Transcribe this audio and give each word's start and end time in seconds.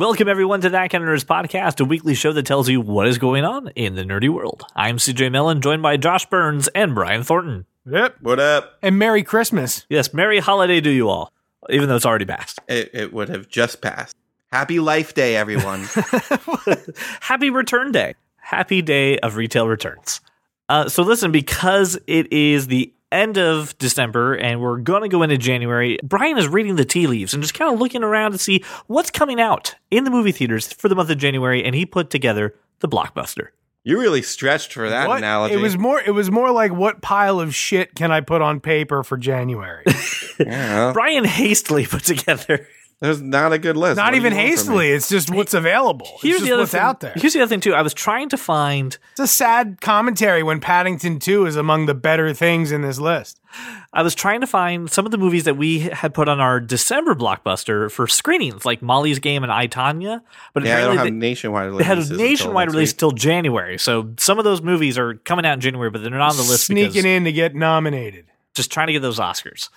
Welcome, 0.00 0.28
everyone, 0.28 0.62
to 0.62 0.70
That 0.70 0.88
Kind 0.88 1.04
of 1.04 1.10
Nerds 1.10 1.26
podcast, 1.26 1.78
a 1.78 1.84
weekly 1.84 2.14
show 2.14 2.32
that 2.32 2.46
tells 2.46 2.70
you 2.70 2.80
what 2.80 3.06
is 3.06 3.18
going 3.18 3.44
on 3.44 3.68
in 3.76 3.96
the 3.96 4.02
nerdy 4.02 4.30
world. 4.30 4.64
I'm 4.74 4.96
CJ 4.96 5.30
Mellon, 5.30 5.60
joined 5.60 5.82
by 5.82 5.98
Josh 5.98 6.24
Burns 6.24 6.68
and 6.68 6.94
Brian 6.94 7.22
Thornton. 7.22 7.66
Yep. 7.84 8.16
What 8.22 8.40
up? 8.40 8.78
And 8.80 8.98
Merry 8.98 9.22
Christmas. 9.22 9.84
Yes, 9.90 10.14
Merry 10.14 10.38
Holiday 10.38 10.80
to 10.80 10.88
you 10.88 11.10
all, 11.10 11.30
even 11.68 11.90
though 11.90 11.96
it's 11.96 12.06
already 12.06 12.24
passed. 12.24 12.60
It, 12.66 12.88
it 12.94 13.12
would 13.12 13.28
have 13.28 13.50
just 13.50 13.82
passed. 13.82 14.16
Happy 14.50 14.80
Life 14.80 15.12
Day, 15.12 15.36
everyone. 15.36 15.82
Happy 17.20 17.50
Return 17.50 17.92
Day. 17.92 18.14
Happy 18.38 18.80
Day 18.80 19.18
of 19.18 19.36
Retail 19.36 19.68
Returns. 19.68 20.22
Uh, 20.70 20.88
so, 20.88 21.02
listen, 21.02 21.30
because 21.30 21.98
it 22.06 22.32
is 22.32 22.68
the 22.68 22.90
end 23.12 23.38
of 23.38 23.76
December 23.78 24.34
and 24.34 24.60
we're 24.60 24.78
going 24.78 25.02
to 25.02 25.08
go 25.08 25.22
into 25.22 25.36
January, 25.36 25.98
Brian 26.02 26.38
is 26.38 26.48
reading 26.48 26.76
the 26.76 26.84
tea 26.84 27.06
leaves 27.06 27.34
and 27.34 27.42
just 27.42 27.54
kind 27.54 27.72
of 27.72 27.80
looking 27.80 28.02
around 28.02 28.32
to 28.32 28.38
see 28.38 28.64
what's 28.86 29.10
coming 29.10 29.40
out 29.40 29.74
in 29.90 30.04
the 30.04 30.10
movie 30.10 30.32
theaters 30.32 30.72
for 30.72 30.88
the 30.88 30.94
month 30.94 31.10
of 31.10 31.18
January, 31.18 31.64
and 31.64 31.74
he 31.74 31.84
put 31.86 32.10
together 32.10 32.54
the 32.80 32.88
blockbuster. 32.88 33.48
you 33.84 33.98
really 34.00 34.22
stretched 34.22 34.72
for 34.72 34.88
that 34.88 35.08
What? 35.08 35.18
analogy. 35.18 35.54
It 35.54 35.58
was 35.58 35.76
more 35.78 36.00
it 36.00 36.10
was 36.12 36.30
more 36.30 36.50
like 36.50 36.72
what 36.72 37.02
pile 37.02 37.40
of 37.40 37.54
shit 37.54 37.94
can 37.94 38.10
I 38.12 38.20
put 38.20 38.42
on 38.42 38.60
paper 38.60 39.02
for 39.02 39.16
January? 39.16 39.84
Yeah, 40.40 40.92
Brian 40.94 41.24
hastily 41.24 41.84
put 41.84 42.02
together. 42.04 42.66
There's 43.00 43.22
not 43.22 43.52
a 43.54 43.58
good 43.58 43.78
list. 43.78 43.96
Not 43.96 44.12
What 44.12 44.14
even 44.16 44.34
want 44.34 44.42
from 44.42 44.44
me? 44.44 44.50
hastily. 44.50 44.90
It's 44.90 45.08
just 45.08 45.30
what's 45.30 45.54
available. 45.54 46.06
It's 46.14 46.22
Here's 46.22 46.34
just 46.36 46.44
the 46.44 46.52
other 46.52 46.62
what's 46.64 46.72
thing, 46.72 46.80
out 46.82 47.00
there. 47.00 47.14
Here's 47.16 47.32
the 47.32 47.40
other 47.40 47.48
thing 47.48 47.60
too. 47.60 47.74
I 47.74 47.80
was 47.80 47.94
trying 47.94 48.28
to 48.28 48.36
find. 48.36 48.98
It's 49.12 49.20
a 49.20 49.26
sad 49.26 49.80
commentary 49.80 50.42
when 50.42 50.60
Paddington 50.60 51.18
2 51.18 51.46
is 51.46 51.56
among 51.56 51.86
the 51.86 51.94
better 51.94 52.34
things 52.34 52.70
in 52.72 52.82
this 52.82 52.98
list. 52.98 53.40
I 53.94 54.02
was 54.02 54.14
trying 54.14 54.42
to 54.42 54.46
find 54.46 54.90
some 54.90 55.06
of 55.06 55.12
the 55.12 55.18
movies 55.18 55.44
that 55.44 55.56
we 55.56 55.80
had 55.80 56.12
put 56.12 56.28
on 56.28 56.40
our 56.40 56.60
December 56.60 57.14
blockbuster 57.14 57.90
for 57.90 58.06
screenings, 58.06 58.66
like 58.66 58.82
Molly's 58.82 59.18
Game 59.18 59.42
and 59.42 59.50
I 59.50 59.66
Tonya. 59.66 60.20
But 60.52 60.64
Yeah, 60.64 60.76
I 60.76 60.80
don't 60.82 60.90
apparently 60.92 61.10
have 61.10 61.14
nationwide 61.14 61.72
they, 61.72 61.78
they 61.78 61.84
had 61.84 61.98
a 61.98 62.16
nationwide 62.16 62.68
release 62.70 62.90
week. 62.92 62.98
till 62.98 63.12
January. 63.12 63.78
So 63.78 64.10
some 64.18 64.38
of 64.38 64.44
those 64.44 64.60
movies 64.60 64.98
are 64.98 65.14
coming 65.14 65.46
out 65.46 65.54
in 65.54 65.60
January, 65.60 65.88
but 65.90 66.02
they're 66.02 66.10
not 66.10 66.32
on 66.32 66.36
the 66.36 66.42
list 66.42 66.66
Sneaking 66.66 66.88
because 66.90 67.04
in 67.06 67.24
to 67.24 67.32
get 67.32 67.54
nominated. 67.54 68.26
just 68.54 68.70
trying 68.70 68.88
to 68.88 68.92
get 68.92 69.00
those 69.00 69.18
Oscars. 69.18 69.70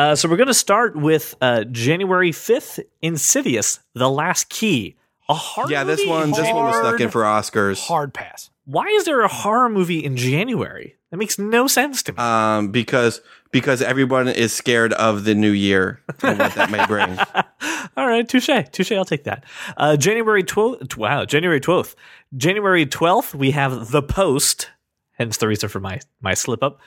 Uh, 0.00 0.16
so 0.16 0.30
we're 0.30 0.38
going 0.38 0.46
to 0.46 0.54
start 0.54 0.96
with 0.96 1.36
uh, 1.42 1.62
January 1.64 2.32
fifth, 2.32 2.80
Insidious: 3.02 3.80
The 3.92 4.08
Last 4.08 4.48
Key. 4.48 4.96
A 5.28 5.34
horror 5.34 5.70
Yeah, 5.70 5.84
this 5.84 6.00
movie 6.00 6.08
one, 6.08 6.30
this 6.30 6.50
one 6.50 6.64
was 6.64 6.76
snuck 6.80 7.00
in 7.00 7.10
for 7.10 7.20
Oscars. 7.20 7.86
Hard 7.86 8.14
pass. 8.14 8.48
Why 8.64 8.86
is 8.86 9.04
there 9.04 9.20
a 9.20 9.28
horror 9.28 9.68
movie 9.68 10.02
in 10.02 10.16
January? 10.16 10.96
That 11.10 11.18
makes 11.18 11.38
no 11.38 11.66
sense 11.66 12.02
to 12.04 12.12
me. 12.12 12.18
Um, 12.18 12.70
because 12.70 13.20
because 13.50 13.82
everyone 13.82 14.28
is 14.28 14.54
scared 14.54 14.94
of 14.94 15.24
the 15.24 15.34
new 15.34 15.50
year 15.50 16.00
and 16.22 16.38
what 16.38 16.54
that 16.54 16.70
may 16.70 16.86
bring. 16.86 17.18
All 17.98 18.06
right, 18.06 18.26
touche, 18.26 18.48
touche. 18.72 18.92
I'll 18.92 19.04
take 19.04 19.24
that. 19.24 19.44
Uh, 19.76 19.98
January 19.98 20.44
twelfth. 20.44 20.96
Wow, 20.96 21.26
January 21.26 21.60
twelfth. 21.60 21.94
January 22.34 22.86
twelfth, 22.86 23.34
we 23.34 23.50
have 23.50 23.90
The 23.90 24.00
Post. 24.00 24.70
Hence 25.12 25.36
the 25.36 25.46
reason 25.46 25.68
for 25.68 25.80
my 25.80 26.00
my 26.22 26.32
slip 26.32 26.62
up. 26.62 26.80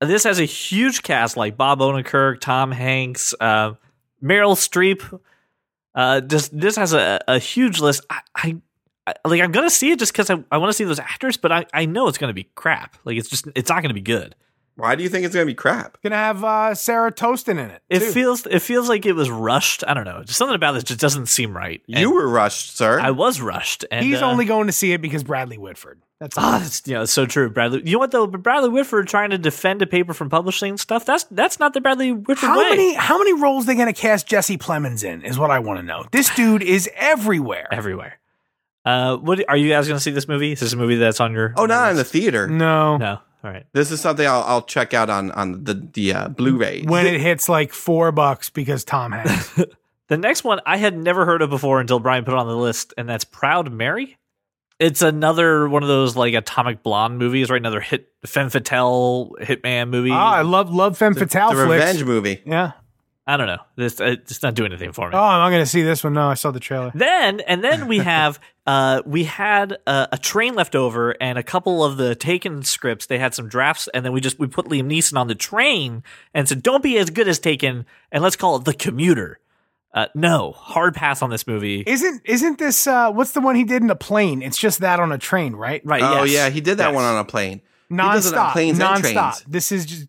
This 0.00 0.24
has 0.24 0.38
a 0.38 0.44
huge 0.44 1.02
cast 1.02 1.36
like 1.36 1.56
Bob 1.56 1.80
Odenkirk, 1.80 2.40
Tom 2.40 2.72
Hanks, 2.72 3.34
uh, 3.40 3.74
Meryl 4.22 4.56
Streep. 4.56 5.20
Uh, 5.94 6.20
just 6.20 6.58
this 6.58 6.76
has 6.76 6.92
a, 6.92 7.20
a 7.28 7.38
huge 7.38 7.80
list. 7.80 8.04
I, 8.10 8.20
I, 8.34 8.56
I 9.06 9.14
like. 9.28 9.40
I'm 9.40 9.52
gonna 9.52 9.70
see 9.70 9.92
it 9.92 9.98
just 9.98 10.12
because 10.12 10.30
I, 10.30 10.42
I 10.50 10.58
want 10.58 10.70
to 10.70 10.76
see 10.76 10.84
those 10.84 10.98
actors, 10.98 11.36
but 11.36 11.52
I, 11.52 11.66
I 11.72 11.86
know 11.86 12.08
it's 12.08 12.18
gonna 12.18 12.32
be 12.32 12.48
crap. 12.54 12.96
Like 13.04 13.16
it's 13.16 13.28
just 13.28 13.46
it's 13.54 13.70
not 13.70 13.82
gonna 13.82 13.94
be 13.94 14.00
good. 14.00 14.34
Why 14.76 14.96
do 14.96 15.04
you 15.04 15.08
think 15.08 15.24
it's 15.24 15.34
gonna 15.34 15.46
be 15.46 15.54
crap? 15.54 16.02
Gonna 16.02 16.16
have 16.16 16.42
uh, 16.42 16.74
Sarah 16.74 17.12
Tostin 17.12 17.58
in 17.58 17.70
it. 17.70 17.82
It 17.88 18.00
too. 18.00 18.10
feels 18.10 18.44
it 18.46 18.58
feels 18.58 18.88
like 18.88 19.06
it 19.06 19.12
was 19.12 19.30
rushed. 19.30 19.84
I 19.86 19.94
don't 19.94 20.04
know. 20.04 20.24
Just 20.24 20.36
something 20.36 20.56
about 20.56 20.72
this 20.72 20.82
just 20.82 20.98
doesn't 20.98 21.26
seem 21.26 21.56
right. 21.56 21.80
You 21.86 22.12
were 22.12 22.28
rushed, 22.28 22.76
sir. 22.76 22.98
I 22.98 23.12
was 23.12 23.40
rushed. 23.40 23.84
And, 23.92 24.04
He's 24.04 24.20
uh, 24.20 24.28
only 24.28 24.46
going 24.46 24.66
to 24.66 24.72
see 24.72 24.92
it 24.92 25.00
because 25.00 25.22
Bradley 25.22 25.58
Whitford. 25.58 26.02
That's. 26.24 26.38
Ah, 26.38 26.58
that's 26.58 26.82
you 26.86 26.94
know, 26.94 27.02
it's 27.02 27.12
so 27.12 27.26
true. 27.26 27.50
Bradley, 27.50 27.82
you 27.84 27.92
know 27.92 27.98
what 27.98 28.10
though? 28.10 28.26
Bradley 28.26 28.70
Whitford 28.70 29.08
trying 29.08 29.28
to 29.28 29.36
defend 29.36 29.82
a 29.82 29.86
paper 29.86 30.14
from 30.14 30.30
publishing 30.30 30.78
stuff. 30.78 31.04
That's 31.04 31.24
that's 31.24 31.60
not 31.60 31.74
the 31.74 31.82
Bradley 31.82 32.12
Whitford 32.12 32.48
How 32.48 32.58
way. 32.58 32.70
many 32.70 32.94
how 32.94 33.18
many 33.18 33.34
roles 33.34 33.66
they 33.66 33.74
gonna 33.74 33.92
cast 33.92 34.26
Jesse 34.26 34.56
Plemons 34.56 35.04
in 35.04 35.20
is 35.20 35.38
what 35.38 35.50
I 35.50 35.58
want 35.58 35.80
to 35.80 35.82
know. 35.84 36.06
This 36.12 36.34
dude 36.34 36.62
is 36.62 36.88
everywhere. 36.96 37.68
Everywhere. 37.70 38.18
Uh, 38.86 39.16
what 39.18 39.46
are 39.50 39.56
you 39.56 39.68
guys 39.68 39.86
going 39.86 39.96
to 39.96 40.02
see 40.02 40.10
this 40.10 40.28
movie? 40.28 40.52
Is 40.52 40.60
this 40.60 40.74
a 40.74 40.76
movie 40.76 40.96
that's 40.96 41.18
on 41.18 41.32
your? 41.32 41.54
oh, 41.56 41.62
on 41.62 41.68
your 41.70 41.78
not 41.78 41.90
in 41.92 41.96
the 41.96 42.04
theater. 42.04 42.46
No. 42.48 42.98
No. 42.98 43.18
All 43.42 43.50
right. 43.50 43.64
This 43.72 43.90
is 43.90 44.00
something 44.00 44.26
I'll, 44.26 44.42
I'll 44.42 44.62
check 44.62 44.92
out 44.92 45.08
on 45.08 45.30
on 45.32 45.64
the 45.64 45.74
the 45.74 46.12
uh, 46.12 46.28
Blu-ray. 46.28 46.82
When 46.82 47.06
it 47.06 47.20
hits 47.20 47.48
like 47.48 47.72
four 47.72 48.12
bucks 48.12 48.50
because 48.50 48.84
Tom 48.84 49.12
Hanks. 49.12 49.58
The 50.08 50.18
next 50.18 50.44
one 50.44 50.60
I 50.66 50.76
had 50.76 50.94
never 50.96 51.24
heard 51.24 51.40
of 51.40 51.48
before 51.48 51.80
until 51.80 51.98
Brian 51.98 52.26
put 52.26 52.34
it 52.34 52.36
on 52.36 52.46
the 52.46 52.54
list, 52.54 52.92
and 52.98 53.08
that's 53.08 53.24
Proud 53.24 53.72
Mary. 53.72 54.18
It's 54.78 55.02
another 55.02 55.68
one 55.68 55.82
of 55.82 55.88
those 55.88 56.16
like 56.16 56.34
Atomic 56.34 56.82
Blonde 56.82 57.18
movies, 57.18 57.48
right? 57.48 57.60
Another 57.60 57.80
hit 57.80 58.08
femme 58.26 58.50
fatale 58.50 59.32
hitman 59.40 59.88
movie. 59.88 60.10
Oh, 60.10 60.14
I 60.14 60.42
love 60.42 60.70
love 60.74 60.98
femme 60.98 61.14
fatale 61.14 61.50
the 61.50 61.66
flicks. 61.66 61.84
revenge 61.84 62.04
movie. 62.04 62.42
Yeah. 62.44 62.72
I 63.26 63.38
don't 63.38 63.46
know. 63.46 63.60
This 63.76 64.00
it's 64.00 64.42
not 64.42 64.54
doing 64.54 64.70
anything 64.72 64.92
for 64.92 65.08
me. 65.08 65.14
Oh, 65.16 65.18
I'm 65.18 65.38
not 65.40 65.50
gonna 65.50 65.64
see 65.64 65.82
this 65.82 66.04
one. 66.04 66.12
No, 66.12 66.28
I 66.28 66.34
saw 66.34 66.50
the 66.50 66.60
trailer. 66.60 66.92
Then 66.94 67.40
and 67.40 67.64
then 67.64 67.88
we 67.88 67.98
have 67.98 68.38
uh 68.66 69.00
we 69.06 69.24
had 69.24 69.78
a, 69.86 70.08
a 70.12 70.18
train 70.18 70.54
left 70.54 70.74
over 70.74 71.12
and 71.22 71.38
a 71.38 71.42
couple 71.42 71.82
of 71.82 71.96
the 71.96 72.14
Taken 72.14 72.62
scripts. 72.64 73.06
They 73.06 73.18
had 73.18 73.32
some 73.32 73.48
drafts 73.48 73.88
and 73.94 74.04
then 74.04 74.12
we 74.12 74.20
just 74.20 74.38
we 74.38 74.46
put 74.46 74.66
Liam 74.66 74.92
Neeson 74.92 75.16
on 75.16 75.28
the 75.28 75.34
train 75.34 76.02
and 76.34 76.46
said, 76.48 76.62
"Don't 76.62 76.82
be 76.82 76.98
as 76.98 77.08
good 77.08 77.26
as 77.28 77.38
Taken 77.38 77.86
and 78.12 78.22
let's 78.22 78.36
call 78.36 78.56
it 78.56 78.64
The 78.66 78.74
Commuter." 78.74 79.38
Uh, 79.94 80.06
no, 80.14 80.50
hard 80.52 80.92
pass 80.94 81.22
on 81.22 81.30
this 81.30 81.46
movie. 81.46 81.84
Isn't 81.86 82.20
isn't 82.24 82.58
this 82.58 82.86
uh 82.86 83.12
what's 83.12 83.30
the 83.30 83.40
one 83.40 83.54
he 83.54 83.62
did 83.62 83.80
in 83.82 83.90
a 83.90 83.94
plane? 83.94 84.42
It's 84.42 84.58
just 84.58 84.80
that 84.80 84.98
on 84.98 85.12
a 85.12 85.18
train, 85.18 85.54
right? 85.54 85.80
right? 85.84 86.02
Oh 86.02 86.24
yes. 86.24 86.32
yeah, 86.34 86.50
he 86.50 86.60
did 86.60 86.78
that 86.78 86.88
Yes. 86.88 86.94
one 86.96 87.04
on 87.04 87.16
a 87.16 87.24
plane. 87.24 87.60
does 87.94 88.26
it 88.26 88.34
on 88.36 88.46
Nonstop. 88.48 88.52
planes 88.52 88.80
and 88.80 88.88
nonstop. 89.04 89.12
trains. 89.32 89.44
This 89.46 89.70
is 89.72 89.86
just 89.86 90.08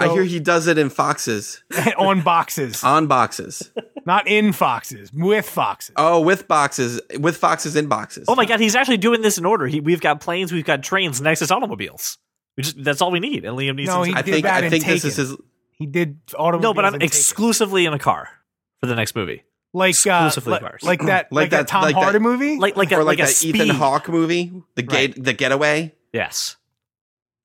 I 0.00 0.08
hear 0.08 0.24
he 0.24 0.40
does 0.40 0.66
it 0.66 0.78
in 0.78 0.88
foxes 0.90 1.62
on 1.98 2.22
boxes. 2.22 2.82
on 2.82 3.06
boxes. 3.06 3.70
not 4.06 4.26
in 4.26 4.52
foxes, 4.52 5.12
with 5.12 5.48
foxes. 5.48 5.92
Oh, 5.96 6.20
with 6.20 6.48
boxes, 6.48 7.00
with 7.20 7.36
foxes 7.36 7.76
in 7.76 7.86
boxes. 7.88 8.24
Oh 8.26 8.34
my 8.34 8.44
god, 8.46 8.58
he's 8.58 8.74
actually 8.74 8.96
doing 8.96 9.20
this 9.22 9.36
in 9.38 9.44
order. 9.44 9.66
He, 9.66 9.80
we've 9.80 10.00
got 10.00 10.20
planes, 10.20 10.50
we've 10.50 10.64
got 10.64 10.82
trains, 10.82 11.20
next 11.20 11.42
is 11.42 11.50
automobiles. 11.52 12.16
We 12.56 12.62
just 12.62 12.82
that's 12.82 13.02
all 13.02 13.10
we 13.10 13.20
need. 13.20 13.44
And 13.44 13.56
Liam 13.56 13.78
Neeson. 13.78 13.86
No, 13.86 14.02
he 14.02 14.14
I 14.14 14.22
did 14.22 14.32
think 14.32 14.44
that 14.44 14.62
I 14.62 14.66
in 14.66 14.70
think 14.70 14.84
this 14.86 15.04
is 15.04 15.16
his. 15.16 15.36
He 15.72 15.86
did 15.86 16.18
automobiles. 16.36 16.62
no, 16.62 16.74
but 16.74 16.84
I'm 16.86 16.94
and 16.94 17.00
Taken. 17.02 17.16
exclusively 17.18 17.84
in 17.86 17.92
a 17.92 17.98
car 17.98 18.30
for 18.80 18.86
the 18.86 18.94
next 18.94 19.14
movie. 19.16 19.44
like 19.72 19.90
uh, 19.94 19.96
exclusively 20.28 20.52
like, 20.52 20.60
cars. 20.62 20.82
like 20.82 21.00
that 21.06 21.32
like, 21.32 21.32
Like 21.32 21.50
that, 21.50 21.56
that- 21.58 21.68
Tom 21.68 21.82
like 21.82 21.94
that- 21.94 22.02
Hardy 22.02 22.18
movie. 22.18 22.58
Like 22.58 22.76
like 22.76 22.92
a, 22.92 22.96
or 22.98 23.04
like, 23.04 23.18
a 23.18 23.22
that 23.22 23.28
speed. 23.28 23.56
Ethan 23.56 23.70
Hawke 23.76 24.08
movie, 24.08 24.52
the 24.74 24.82
Right. 24.82 25.14
gate, 25.14 25.22
the 25.24 25.32
Getaway. 25.32 25.94
Yes. 26.12 26.56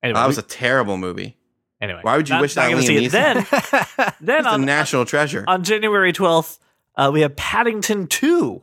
Anyway, 0.02 0.18
That 0.20 0.26
was 0.26 0.36
we- 0.36 0.40
a 0.42 0.46
terrible 0.46 0.96
movie. 0.96 1.36
anyway. 1.80 2.00
Why 2.02 2.16
would 2.16 2.28
you 2.28 2.34
Not- 2.36 2.42
wish 2.42 2.56
not 2.56 2.68
that 2.68 2.74
on 2.76 2.82
see 2.82 2.96
Liam 2.96 3.06
it. 3.06 3.12
Then 3.12 3.34
then 4.20 4.38
It's 4.38 4.46
a 4.46 4.50
on, 4.50 4.64
national 4.64 5.04
treasure. 5.06 5.44
on 5.48 5.64
January 5.64 6.12
12th, 6.12 6.58
uh, 6.96 7.10
we 7.12 7.20
have 7.22 7.36
Paddington 7.36 8.06
2. 8.06 8.62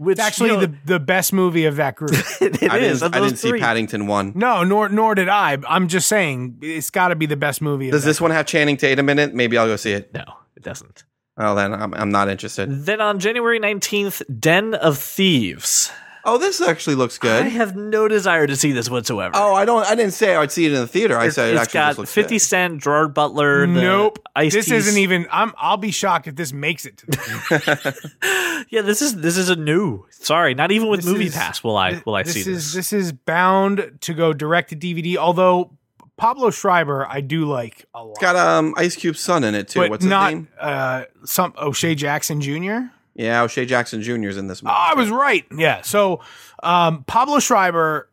Which 0.00 0.12
it's 0.12 0.20
actually 0.24 0.50
you 0.50 0.54
know, 0.58 0.66
the 0.66 0.74
the 0.84 1.00
best 1.00 1.32
movie 1.32 1.64
of 1.64 1.74
that 1.76 1.96
group. 1.96 2.12
it 2.40 2.62
I 2.70 2.78
is, 2.78 3.00
didn't, 3.00 3.16
I 3.16 3.20
didn't 3.20 3.36
see. 3.38 3.58
Paddington 3.58 4.06
one. 4.06 4.32
no, 4.36 4.62
nor 4.62 4.88
nor 4.88 5.16
did 5.16 5.28
I. 5.28 5.58
I'm 5.68 5.88
just 5.88 6.06
saying 6.08 6.58
it's 6.62 6.90
got 6.90 7.08
to 7.08 7.16
be 7.16 7.26
the 7.26 7.36
best 7.36 7.60
movie. 7.60 7.88
Of 7.88 7.92
Does 7.94 8.04
that 8.04 8.10
this 8.10 8.20
one 8.20 8.30
have 8.30 8.46
Channing 8.46 8.76
Tatum 8.76 9.08
in 9.08 9.18
it? 9.18 9.34
Maybe 9.34 9.58
I'll 9.58 9.66
go 9.66 9.74
see 9.74 9.90
it. 9.90 10.14
No, 10.14 10.22
it 10.56 10.62
doesn't. 10.62 11.02
Oh, 11.38 11.54
then 11.54 11.72
I'm, 11.72 11.94
I'm 11.94 12.10
not 12.10 12.28
interested. 12.28 12.68
Then 12.84 13.00
on 13.00 13.20
January 13.20 13.60
19th, 13.60 14.22
Den 14.40 14.74
of 14.74 14.98
Thieves. 14.98 15.90
Oh, 16.24 16.36
this 16.36 16.60
actually 16.60 16.96
looks 16.96 17.16
good. 17.16 17.44
I 17.44 17.48
have 17.48 17.74
no 17.76 18.06
desire 18.06 18.46
to 18.46 18.54
see 18.56 18.72
this 18.72 18.90
whatsoever. 18.90 19.32
oh, 19.36 19.54
I 19.54 19.64
don't. 19.64 19.86
I 19.86 19.94
didn't 19.94 20.12
say 20.12 20.34
I'd 20.36 20.52
see 20.52 20.66
it 20.66 20.72
in 20.72 20.80
the 20.80 20.86
theater. 20.86 21.16
I 21.16 21.28
said 21.30 21.50
it 21.50 21.52
it's 21.52 21.62
actually 21.62 21.78
got 21.78 21.86
just 21.90 21.98
looks 22.00 22.12
50 22.12 22.34
good. 22.34 22.38
Cent, 22.40 22.82
Gerard 22.82 23.14
Butler. 23.14 23.66
Nope. 23.66 24.18
Ice 24.36 24.52
this 24.52 24.66
T's. 24.66 24.88
isn't 24.88 24.98
even. 25.00 25.26
I'm. 25.30 25.54
I'll 25.56 25.76
be 25.78 25.90
shocked 25.92 26.26
if 26.26 26.34
this 26.34 26.52
makes 26.52 26.84
it. 26.84 26.98
To 26.98 27.06
the 27.06 28.66
Yeah, 28.70 28.82
this 28.82 29.00
is 29.00 29.14
this 29.20 29.38
is 29.38 29.48
a 29.48 29.56
new. 29.56 30.04
Sorry, 30.10 30.52
not 30.54 30.70
even 30.72 30.88
with 30.88 31.00
This 31.02 31.10
Movie 31.10 31.26
is- 31.26 31.34
Pass 31.34 31.62
will 31.64 31.76
I 31.76 32.02
will 32.04 32.16
I 32.16 32.24
this 32.24 32.34
see 32.34 32.40
is 32.40 32.46
this. 32.46 32.74
this 32.74 32.92
is 32.92 33.12
bound 33.12 33.98
to 34.00 34.12
go 34.12 34.32
direct 34.34 34.70
to 34.70 34.76
DVD. 34.76 35.16
Although 35.16 35.70
Pablo 36.18 36.50
Schreiber, 36.50 37.06
I 37.08 37.20
do 37.22 37.46
like 37.46 37.86
a 37.94 38.02
lot. 38.04 38.10
It's 38.10 38.18
got 38.20 38.36
um 38.36 38.74
Ice 38.76 38.94
Cube's 38.96 39.20
son 39.20 39.44
in 39.44 39.54
it 39.54 39.68
too. 39.68 39.80
but 39.80 39.90
What's 39.90 40.04
his 40.04 40.10
not 40.10 40.32
name? 40.34 40.48
uh 40.60 41.04
some 41.24 41.54
O'Shea 41.56 41.94
Jackson 41.94 42.40
Jr. 42.42 42.88
Yeah, 43.14 43.42
O'Shea 43.42 43.64
Jackson 43.66 44.02
Jr. 44.02 44.28
is 44.28 44.36
in 44.36 44.46
this 44.46 44.62
movie. 44.62 44.74
Oh, 44.76 44.86
I 44.90 44.94
was 44.94 45.10
right. 45.10 45.44
Yeah. 45.56 45.80
So 45.82 46.20
um, 46.62 47.02
Pablo 47.04 47.40
Schreiber 47.40 48.08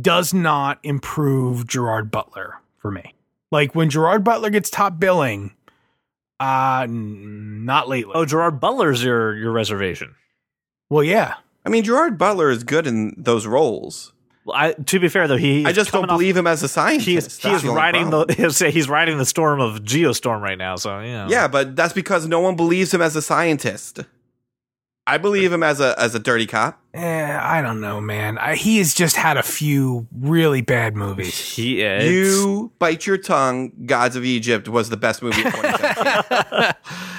does 0.00 0.32
not 0.32 0.78
improve 0.82 1.66
Gerard 1.66 2.10
Butler 2.10 2.60
for 2.78 2.90
me. 2.92 3.14
Like 3.50 3.74
when 3.74 3.90
Gerard 3.90 4.22
Butler 4.22 4.50
gets 4.50 4.70
top 4.70 5.00
billing, 5.00 5.52
uh, 6.38 6.82
n- 6.84 7.64
not 7.64 7.88
lately. 7.88 8.12
Oh, 8.14 8.24
Gerard 8.24 8.60
Butler's 8.60 9.02
your 9.02 9.34
your 9.36 9.50
reservation. 9.52 10.14
well, 10.90 11.02
yeah. 11.02 11.34
I 11.66 11.70
mean, 11.70 11.82
Gerard 11.84 12.16
Butler 12.18 12.50
is 12.50 12.62
good 12.64 12.86
in 12.86 13.14
those 13.18 13.46
roles. 13.46 14.12
Well, 14.48 14.56
I, 14.56 14.72
to 14.72 14.98
be 14.98 15.08
fair 15.08 15.28
though, 15.28 15.36
he 15.36 15.64
I 15.66 15.72
just 15.72 15.92
don't 15.92 16.00
coming 16.02 16.10
off- 16.10 16.18
believe 16.18 16.36
him 16.36 16.46
as 16.46 16.62
a 16.62 16.68
scientist. 16.68 17.06
he 17.06 17.16
is 17.16 17.36
he 17.38 17.48
That's 17.50 17.62
is 17.62 17.68
only 17.68 17.76
riding 17.80 18.08
problem. 18.10 18.28
the 18.36 18.70
he's 18.72 18.88
riding 18.88 19.18
the 19.18 19.26
storm 19.26 19.60
of 19.60 19.80
Geostorm 19.80 20.40
right 20.40 20.56
now. 20.58 20.76
So 20.76 21.00
you 21.00 21.12
know. 21.12 21.26
Yeah, 21.28 21.48
but 21.48 21.76
that's 21.76 21.92
because 21.92 22.26
no 22.26 22.40
one 22.40 22.56
believes 22.56 22.92
him 22.94 23.02
as 23.02 23.14
a 23.14 23.20
scientist. 23.22 24.00
I 25.06 25.16
believe 25.16 25.52
him 25.52 25.62
as 25.62 25.80
a 25.80 25.94
as 25.98 26.14
a 26.14 26.18
dirty 26.18 26.46
cop. 26.46 26.80
Eh, 26.94 27.38
I 27.40 27.62
don't 27.62 27.80
know, 27.80 27.98
man. 28.00 28.36
I, 28.38 28.56
he 28.56 28.76
has 28.78 28.92
just 28.94 29.16
had 29.16 29.36
a 29.38 29.42
few 29.42 30.06
really 30.12 30.60
bad 30.62 30.96
movies. 30.96 31.38
He 31.54 31.80
is. 31.82 32.10
You 32.10 32.72
bite 32.78 33.06
your 33.06 33.16
tongue. 33.18 33.72
Gods 33.86 34.16
of 34.16 34.24
Egypt 34.24 34.68
was 34.68 34.88
the 34.90 34.96
best 34.98 35.22
movie 35.22 35.40
of 35.42 35.54
2017. 35.54 36.74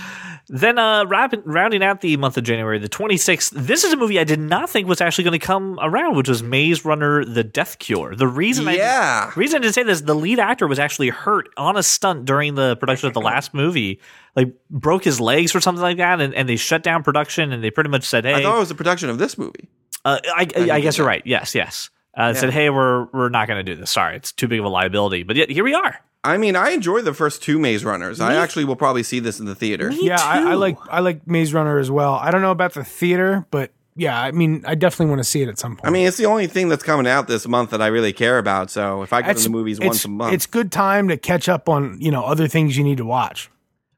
Then, 0.51 0.79
uh, 0.79 1.05
rounding 1.05 1.83
out 1.83 2.01
the 2.01 2.17
month 2.17 2.35
of 2.35 2.43
January, 2.43 2.79
the 2.79 2.89
26th, 2.89 3.51
this 3.51 3.83
is 3.83 3.93
a 3.93 3.97
movie 3.97 4.19
I 4.19 4.23
did 4.23 4.39
not 4.39 4.67
think 4.69 4.87
was 4.87 4.99
actually 4.99 5.25
going 5.25 5.39
to 5.39 5.45
come 5.45 5.77
around, 5.79 6.15
which 6.17 6.27
was 6.27 6.41
Maze 6.41 6.83
Runner 6.83 7.23
The 7.23 7.43
Death 7.43 7.77
Cure. 7.77 8.15
The 8.15 8.27
reason 8.27 8.65
Yeah. 8.65 9.31
I 9.31 9.39
reason 9.39 9.57
I 9.57 9.61
didn't 9.61 9.75
say 9.75 9.83
this, 9.83 10.01
the 10.01 10.15
lead 10.15 10.39
actor 10.39 10.67
was 10.67 10.79
actually 10.79 11.09
hurt 11.09 11.49
on 11.55 11.77
a 11.77 11.83
stunt 11.83 12.25
during 12.25 12.55
the 12.55 12.75
production 12.77 13.07
of 13.07 13.13
the 13.13 13.21
last 13.31 13.53
movie. 13.53 14.01
Like, 14.35 14.55
broke 14.71 15.03
his 15.03 15.19
legs 15.19 15.53
or 15.53 15.61
something 15.61 15.81
like 15.83 15.97
that, 15.97 16.19
and, 16.19 16.33
and 16.33 16.49
they 16.49 16.55
shut 16.55 16.81
down 16.81 17.03
production, 17.03 17.51
and 17.51 17.63
they 17.63 17.69
pretty 17.69 17.89
much 17.91 18.03
said, 18.05 18.25
hey, 18.25 18.33
I 18.33 18.41
thought 18.41 18.57
it 18.57 18.59
was 18.59 18.71
a 18.71 18.75
production 18.75 19.09
of 19.09 19.19
this 19.19 19.37
movie. 19.37 19.69
uh, 20.03 20.17
I, 20.35 20.47
I, 20.57 20.69
I 20.71 20.79
guess 20.81 20.97
you're 20.97 21.05
right. 21.07 21.21
Yes, 21.25 21.53
yes. 21.53 21.89
Uh, 22.19 22.33
Said, 22.33 22.49
hey, 22.51 22.69
we're 22.69 23.05
we're 23.13 23.29
not 23.29 23.47
going 23.47 23.63
to 23.65 23.75
do 23.75 23.79
this. 23.79 23.91
Sorry, 23.91 24.15
it's 24.15 24.31
too 24.31 24.47
big 24.47 24.59
of 24.59 24.65
a 24.65 24.69
liability. 24.69 25.23
But 25.23 25.37
yet, 25.37 25.49
here 25.49 25.63
we 25.63 25.73
are. 25.73 25.99
I 26.23 26.35
mean, 26.37 26.57
I 26.57 26.71
enjoy 26.71 27.01
the 27.01 27.13
first 27.13 27.41
two 27.41 27.57
Maze 27.59 27.85
Runners. 27.85 28.19
I 28.19 28.35
actually 28.35 28.65
will 28.65 28.75
probably 28.75 29.03
see 29.03 29.19
this 29.19 29.39
in 29.39 29.45
the 29.45 29.55
theater. 29.55 29.89
Me 29.89 30.05
yeah, 30.07 30.17
I, 30.21 30.51
I 30.51 30.53
like 30.55 30.77
I 30.89 30.99
like 30.99 31.25
Maze 31.25 31.53
Runner 31.53 31.79
as 31.79 31.89
well. 31.89 32.15
I 32.15 32.29
don't 32.31 32.41
know 32.41 32.51
about 32.51 32.73
the 32.73 32.83
theater, 32.83 33.45
but 33.51 33.71
yeah, 33.95 34.21
I 34.21 34.31
mean, 34.31 34.63
I 34.67 34.75
definitely 34.75 35.11
want 35.11 35.19
to 35.19 35.23
see 35.23 35.41
it 35.41 35.47
at 35.47 35.57
some 35.57 35.77
point. 35.77 35.87
I 35.87 35.91
mean, 35.91 36.05
it's 36.07 36.17
the 36.17 36.25
only 36.25 36.47
thing 36.47 36.67
that's 36.67 36.83
coming 36.83 37.07
out 37.07 37.29
this 37.29 37.47
month 37.47 37.69
that 37.69 37.81
I 37.81 37.87
really 37.87 38.11
care 38.11 38.37
about. 38.37 38.69
So 38.69 39.01
if 39.01 39.13
I 39.13 39.21
go 39.21 39.31
to 39.31 39.41
the 39.43 39.49
movies 39.49 39.79
once 39.79 40.03
a 40.03 40.09
month, 40.09 40.33
It's 40.33 40.45
good 40.45 40.73
time 40.73 41.07
to 41.07 41.15
catch 41.15 41.47
up 41.47 41.69
on 41.69 42.01
you 42.01 42.11
know 42.11 42.25
other 42.25 42.49
things 42.49 42.77
you 42.77 42.83
need 42.83 42.97
to 42.97 43.05
watch. 43.05 43.49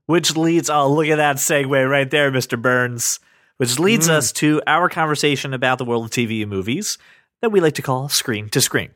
Which 0.05 0.35
leads, 0.37 0.69
oh, 0.69 0.91
look 0.93 1.07
at 1.07 1.15
that 1.15 1.37
segue 1.37 1.89
right 1.89 2.09
there, 2.11 2.31
Mr. 2.31 2.61
Burns. 2.61 3.19
Which 3.57 3.79
leads 3.79 4.07
Mm. 4.09 4.13
us 4.13 4.31
to 4.33 4.61
our 4.67 4.89
conversation 4.89 5.53
about 5.53 5.77
the 5.77 5.85
world 5.85 6.05
of 6.05 6.11
TV 6.11 6.41
and 6.41 6.49
movies 6.51 6.97
that 7.41 7.51
we 7.51 7.59
like 7.59 7.75
to 7.75 7.81
call 7.81 8.09
Screen 8.09 8.49
to 8.49 8.61
Screen. 8.61 8.91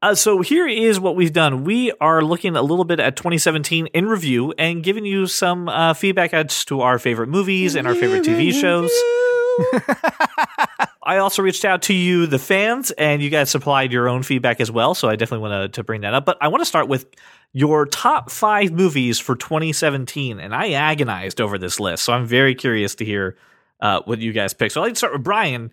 Uh, 0.00 0.16
so 0.16 0.40
here 0.40 0.66
is 0.66 0.98
what 0.98 1.14
we've 1.14 1.32
done. 1.32 1.62
We 1.62 1.92
are 2.00 2.22
looking 2.22 2.56
a 2.56 2.62
little 2.62 2.84
bit 2.84 2.98
at 2.98 3.14
2017 3.14 3.86
in 3.86 4.06
review 4.06 4.52
and 4.58 4.82
giving 4.82 5.04
you 5.04 5.28
some 5.28 5.68
uh, 5.68 5.94
feedback 5.94 6.34
as 6.34 6.64
to 6.64 6.80
our 6.80 6.98
favorite 6.98 7.28
movies 7.28 7.76
and 7.76 7.86
our 7.86 7.94
favorite 7.94 8.24
TV 8.24 8.52
shows. 8.52 8.90
I 11.04 11.18
also 11.18 11.42
reached 11.42 11.64
out 11.64 11.82
to 11.82 11.94
you, 11.94 12.26
the 12.26 12.38
fans, 12.38 12.90
and 12.92 13.22
you 13.22 13.30
guys 13.30 13.50
supplied 13.50 13.92
your 13.92 14.08
own 14.08 14.24
feedback 14.24 14.60
as 14.60 14.72
well. 14.72 14.94
So 14.94 15.08
I 15.08 15.14
definitely 15.14 15.48
want 15.48 15.74
to, 15.74 15.84
bring 15.84 16.00
that 16.00 16.14
up. 16.14 16.24
But 16.24 16.38
I 16.40 16.48
want 16.48 16.62
to 16.62 16.66
start 16.66 16.88
with 16.88 17.06
your 17.52 17.86
top 17.86 18.30
five 18.30 18.72
movies 18.72 19.20
for 19.20 19.36
2017. 19.36 20.40
And 20.40 20.54
I 20.54 20.72
agonized 20.72 21.40
over 21.40 21.58
this 21.58 21.78
list. 21.78 22.04
So 22.04 22.12
I'm 22.12 22.26
very 22.26 22.54
curious 22.54 22.94
to 22.96 23.04
hear 23.04 23.36
uh, 23.80 24.00
what 24.04 24.18
you 24.18 24.32
guys 24.32 24.54
pick. 24.54 24.70
So 24.70 24.80
I'd 24.80 24.86
like 24.86 24.94
to 24.94 24.98
start 24.98 25.12
with 25.12 25.22
Brian. 25.22 25.70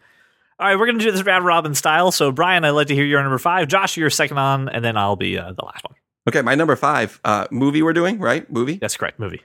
All 0.59 0.67
right, 0.67 0.75
we're 0.77 0.87
going 0.87 0.99
to 0.99 1.05
do 1.05 1.11
this 1.11 1.23
round 1.23 1.45
robin 1.45 1.73
style. 1.73 2.11
So, 2.11 2.31
Brian, 2.31 2.65
I'd 2.65 2.71
like 2.71 2.87
to 2.87 2.95
hear 2.95 3.05
your 3.05 3.21
number 3.21 3.37
five. 3.37 3.67
Josh, 3.69 3.95
you're 3.95 4.09
second 4.09 4.37
on, 4.39 4.67
and 4.69 4.83
then 4.83 4.97
I'll 4.97 5.15
be 5.15 5.37
uh, 5.37 5.53
the 5.53 5.63
last 5.63 5.85
one. 5.85 5.95
okay, 6.27 6.41
my 6.41 6.55
number 6.55 6.75
five 6.75 7.19
uh, 7.23 7.47
movie 7.49 7.81
we're 7.81 7.93
doing 7.93 8.19
right 8.19 8.49
movie. 8.51 8.75
That's 8.75 8.97
correct. 8.97 9.19
Movie. 9.19 9.41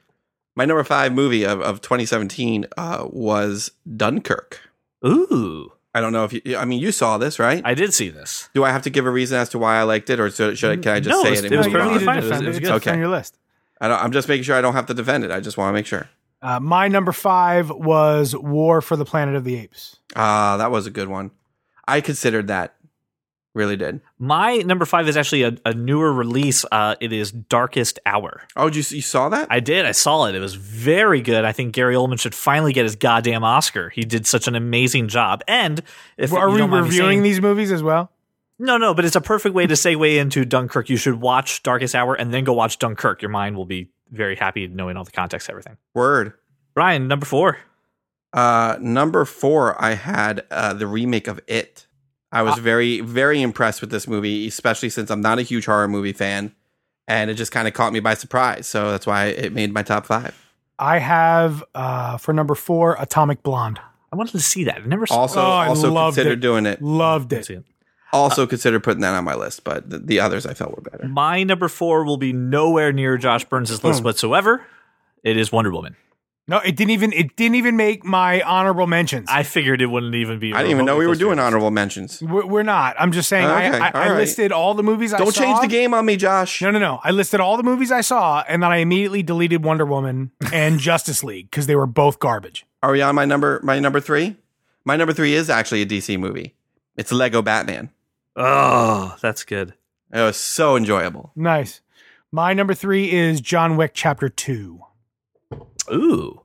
My 0.57 0.65
number 0.65 0.83
five 0.85 1.13
movie 1.13 1.45
of, 1.45 1.61
of 1.61 1.81
2017 1.81 2.67
uh, 2.77 3.07
was 3.11 3.71
Dunkirk. 3.97 4.61
Ooh, 5.07 5.73
I 5.95 6.01
don't 6.01 6.13
know 6.13 6.25
if 6.25 6.33
you. 6.33 6.57
I 6.57 6.65
mean, 6.65 6.81
you 6.81 6.91
saw 6.91 7.17
this, 7.19 7.39
right? 7.39 7.63
I 7.65 7.75
did 7.75 7.95
see 7.95 8.09
this. 8.09 8.49
Do 8.55 8.65
I 8.65 8.71
have 8.73 8.83
to 8.83 8.91
give 8.91 9.07
a 9.07 9.11
reason 9.11 9.39
as 9.39 9.49
to 9.51 9.59
why 9.59 9.77
I 9.77 9.83
liked 9.85 10.11
it, 10.11 10.19
or 10.19 10.31
should, 10.31 10.59
should 10.59 10.71
I, 10.79 10.83
can 10.83 10.93
I 10.95 11.01
just 11.01 11.11
No, 11.11 11.23
say 11.23 11.29
it's- 11.33 11.41
it? 11.41 11.45
and 11.47 11.55
it 11.55 11.59
was 11.59 11.67
move 11.67 11.75
you 11.75 11.81
on? 11.81 11.87
perfectly 11.89 12.07
fine. 12.07 12.19
It 12.19 12.23
was- 12.23 12.31
it 12.41 12.47
was 12.49 12.57
it. 12.57 12.61
good. 12.61 12.75
It's 12.77 12.87
on 12.87 12.93
Okay. 12.93 12.99
your 12.99 13.09
list. 13.09 13.39
I 13.81 13.89
don't, 13.89 14.03
I'm 14.03 14.13
just 14.13 14.29
making 14.29 14.45
sure 14.45 14.57
I 14.57 14.61
don't 14.61 14.75
have 14.75 14.87
to 14.87 14.95
defend 14.95 15.23
it. 15.25 15.31
I 15.31 15.41
just 15.41 15.57
want 15.57 15.69
to 15.69 15.73
make 15.75 15.87
sure. 15.87 16.09
Uh, 16.45 16.61
my 16.61 16.89
number 16.89 17.11
five 17.11 17.71
was 17.71 18.37
War 18.37 18.81
for 18.83 18.97
the 18.97 19.05
Planet 19.07 19.35
of 19.35 19.45
the 19.45 19.57
Apes. 19.57 19.97
Ah, 20.15 20.59
that 20.59 20.71
was 20.71 20.87
a 20.87 20.91
good 20.91 21.09
one. 21.09 21.31
I 21.89 22.01
considered 22.03 22.49
that. 22.49 22.75
Really 23.55 23.77
did. 23.77 24.01
My 24.19 24.57
number 24.59 24.85
five 24.85 25.09
is 25.09 25.17
actually 25.17 25.45
a, 25.45 25.57
a 25.65 25.73
newer 25.73 26.13
release. 26.13 26.65
Uh, 26.73 26.97
it 27.01 27.13
is 27.13 27.31
Darkest 27.31 27.99
Hour. 28.05 28.43
Oh, 28.57 28.69
did 28.69 28.91
you 28.91 28.97
you 28.97 29.03
saw 29.03 29.29
that? 29.29 29.47
I 29.49 29.61
did. 29.61 29.87
I 29.87 29.93
saw 29.93 30.27
it. 30.27 30.35
It 30.35 30.41
was 30.41 30.55
very 30.55 31.21
good. 31.23 31.45
I 31.45 31.53
think 31.53 31.73
Gary 31.73 31.95
Oldman 31.95 32.19
should 32.21 32.35
finally 32.35 32.73
get 32.73 32.83
his 32.83 32.97
goddamn 32.97 33.45
Oscar. 33.45 33.91
He 33.91 34.03
did 34.03 34.27
such 34.27 34.49
an 34.49 34.57
amazing 34.57 35.07
job. 35.09 35.43
And 35.47 35.81
if 36.19 36.33
Are 36.33 36.49
you 36.49 36.53
we 36.55 36.59
don't 36.59 36.71
mind 36.71 36.83
me 36.85 36.89
reviewing 36.91 37.09
saying- 37.19 37.23
these 37.23 37.41
movies 37.41 37.71
as 37.73 37.83
well? 37.83 38.11
No, 38.59 38.77
no, 38.77 38.93
but 38.93 39.05
it's 39.05 39.17
a 39.17 39.21
perfect 39.21 39.55
way 39.55 39.67
to 39.67 39.75
segue 39.75 40.17
into 40.17 40.45
Dunkirk. 40.45 40.89
You 40.91 40.97
should 40.97 41.21
watch 41.21 41.63
Darkest 41.63 41.95
Hour 41.95 42.15
and 42.15 42.35
then 42.35 42.45
go 42.45 42.53
watch 42.53 42.79
Dunkirk. 42.79 43.23
Your 43.23 43.31
mind 43.31 43.57
will 43.57 43.67
be 43.67 43.89
very 44.15 44.37
happy 44.37 44.67
knowing 44.69 44.97
all 44.97 45.05
the 45.05 45.11
context, 45.11 45.49
everything. 45.51 45.77
Word. 45.95 46.33
Brian, 46.75 47.09
number 47.09 47.27
four. 47.27 47.59
Uh, 48.33 48.77
number 48.81 49.25
four, 49.25 49.81
I 49.83 49.95
had 49.95 50.45
uh, 50.51 50.75
the 50.75 50.87
remake 50.87 51.29
of 51.29 51.41
It. 51.47 51.87
I 52.33 52.43
was 52.43 52.59
very, 52.59 53.01
very 53.01 53.41
impressed 53.43 53.81
with 53.81 53.91
this 53.91 54.09
movie, 54.09 54.49
especially 54.49 54.89
since 54.91 55.09
I'm 55.09 55.21
not 55.21 55.39
a 55.39 55.43
huge 55.43 55.67
horror 55.67 55.87
movie 55.87 56.13
fan, 56.13 56.53
and 57.07 57.31
it 57.31 57.35
just 57.35 57.53
kind 57.53 57.69
of 57.69 57.75
caught 57.75 57.93
me 57.93 58.01
by 58.01 58.15
surprise. 58.15 58.67
So 58.67 58.91
that's 58.91 59.07
why 59.07 59.27
it 59.27 59.53
made 59.53 59.73
my 59.73 59.85
top 59.85 60.05
five. 60.07 60.35
I 60.77 60.99
have 60.99 61.63
uh, 61.77 62.17
for 62.17 62.33
number 62.33 62.57
four 62.57 62.97
Atomic 62.99 63.45
Blonde. 63.45 63.79
I 64.13 64.17
wanted 64.17 64.33
to 64.33 64.41
see 64.41 64.65
that. 64.65 64.79
I 64.83 64.87
never 64.87 65.07
saw 65.07 65.15
Also, 65.15 65.41
Oh, 65.41 65.45
I 65.45 65.69
also 65.69 65.93
loved 65.93 66.17
considered 66.17 66.39
it. 66.39 66.41
doing 66.41 66.67
it. 66.67 66.83
Loved 66.83 67.33
it. 67.33 67.49
it. 67.51 67.65
See 68.15 68.19
it. 68.19 68.23
Also 68.23 68.47
considered 68.47 68.81
putting 68.83 69.01
that 69.03 69.15
on 69.15 69.25
my 69.25 69.35
list, 69.35 69.65
but 69.65 69.89
the, 69.91 69.99
the 69.99 70.21
others 70.21 70.47
I 70.47 70.55
felt 70.55 70.75
were 70.75 70.83
better. 70.83 71.07
My 71.09 71.43
number 71.45 71.69
four 71.69 72.05
will 72.05 72.17
be 72.17 72.33
nowhere 72.33 72.93
near 72.93 73.17
Josh 73.19 73.45
Burns' 73.45 73.83
list 73.85 74.01
Hmm. 74.01 74.05
whatsoever. 74.05 74.63
It 75.23 75.37
is 75.37 75.51
Wonder 75.53 75.71
Woman. 75.73 75.97
No, 76.47 76.59
it 76.59 76.77
didn't 76.77 76.91
even 76.91 77.11
it 77.15 77.37
didn't 77.37 77.55
even 77.55 77.75
make 77.79 78.05
my 78.05 78.43
honorable 78.43 78.87
mentions. 78.87 79.31
I 79.33 79.45
figured 79.45 79.81
it 79.81 79.87
wouldn't 79.87 80.15
even 80.15 80.39
be. 80.39 80.53
I 80.53 80.59
didn't 80.59 80.73
even 80.73 80.85
know 80.85 80.99
we 80.99 81.07
were 81.07 81.15
doing 81.15 81.39
yours. 81.39 81.47
honorable 81.47 81.71
mentions. 81.71 82.21
we're, 82.21 82.45
we're 82.45 82.63
not. 82.63 82.97
I'm 82.99 83.13
just 83.13 83.31
saying. 83.31 83.47
I, 83.47 83.69
Okay, 83.69 83.79
I, 83.79 83.87
I 83.89 83.91
all 83.93 84.11
right. 84.11 84.19
listed 84.19 84.53
all 84.53 84.75
the 84.75 84.83
movies. 84.83 85.15
I 85.15 85.19
Don't 85.19 85.35
change 85.35 85.59
the 85.63 85.69
game 85.69 85.95
on 85.95 86.05
me, 86.05 86.17
Josh. 86.19 86.61
No, 86.61 86.71
no, 86.71 86.79
no. 86.79 87.01
I 87.03 87.13
listed 87.13 87.41
all 87.41 87.57
the 87.57 87.63
movies 87.63 87.91
I 87.91 88.03
saw, 88.03 88.45
and 88.47 88.63
then 88.63 88.71
I 88.71 88.77
immediately 88.77 89.23
deleted 89.23 89.65
Wonder 89.65 89.87
Woman 89.87 90.33
and 90.53 90.79
Justice 90.79 91.25
League 91.25 91.51
because 91.51 91.67
they 91.67 91.77
were 91.77 91.87
both 91.87 92.19
garbage. 92.19 92.67
Are 92.83 92.93
we 92.93 93.01
on 93.01 93.15
my 93.15 93.25
number? 93.25 93.59
My 93.63 93.79
number 93.79 93.99
three. 94.01 94.37
My 94.85 94.97
number 94.97 95.15
three 95.15 95.33
is 95.33 95.49
actually 95.49 95.81
a 95.81 95.87
DC 95.87 96.19
movie. 96.21 96.55
It's 96.99 97.11
Lego 97.11 97.41
Batman. 97.41 97.89
Oh, 98.37 99.17
that's 99.21 99.45
good. 99.45 99.75
It 100.13 100.21
was 100.21 100.37
so 100.37 100.77
enjoyable. 100.77 101.33
Nice. 101.37 101.81
My 102.33 102.53
number 102.53 102.75
three 102.75 103.11
is 103.13 103.41
John 103.41 103.77
Wick 103.77 103.93
Chapter 103.95 104.29
Two. 104.29 104.81
Ooh. 105.93 106.41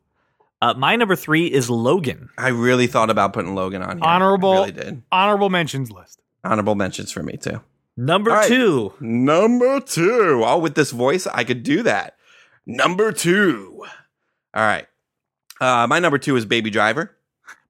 Uh, 0.62 0.74
my 0.74 0.95
number 0.95 1.15
three 1.15 1.47
is 1.47 1.69
Logan. 1.69 2.30
I 2.38 2.50
really 2.50 2.86
thought 2.88 3.09
about 3.09 3.31
putting 3.33 3.56
Logan 3.56 3.81
on 3.81 3.97
here. 3.97 4.06
Honorable- 4.06 4.51
I 4.51 4.56
really 4.59 4.71
did. 4.73 5.04
Honorable 5.11 5.49
mentions 5.49 5.90
list. 5.92 6.21
Honorable 6.44 6.75
mentions 6.75 7.11
for 7.11 7.23
me 7.23 7.37
too. 7.37 7.61
Number 7.95 8.31
All 8.31 8.37
right. 8.37 8.47
two. 8.47 8.94
Number 8.99 9.80
two. 9.80 10.42
Oh, 10.45 10.57
with 10.57 10.75
this 10.75 10.92
voice, 10.92 11.28
I 11.28 11.44
could 11.44 11.63
do 11.63 11.83
that. 11.83 12.16
Number 12.66 13.11
two. 13.11 13.83
All 14.54 14.63
right. 14.63 14.87
Uh, 15.61 15.87
my 15.87 15.99
number 15.99 16.18
two 16.18 16.35
is 16.35 16.45
Baby 16.45 16.69
Driver. 16.69 17.16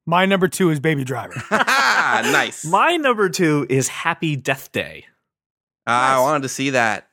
My 0.10 0.26
number 0.26 0.48
two 0.48 0.72
is 0.72 0.80
Baby 0.80 1.04
Driver. 1.04 1.36
nice. 1.52 2.66
My 2.66 2.98
number 2.98 3.30
two 3.30 3.68
is 3.70 3.88
Happy 3.90 4.36
Death 4.36 4.72
Day. 4.72 5.06
I 5.86 6.16
Nice. 6.16 6.22
wanted 6.24 6.42
to 6.42 6.50
see 6.50 6.72
that. 6.72 7.10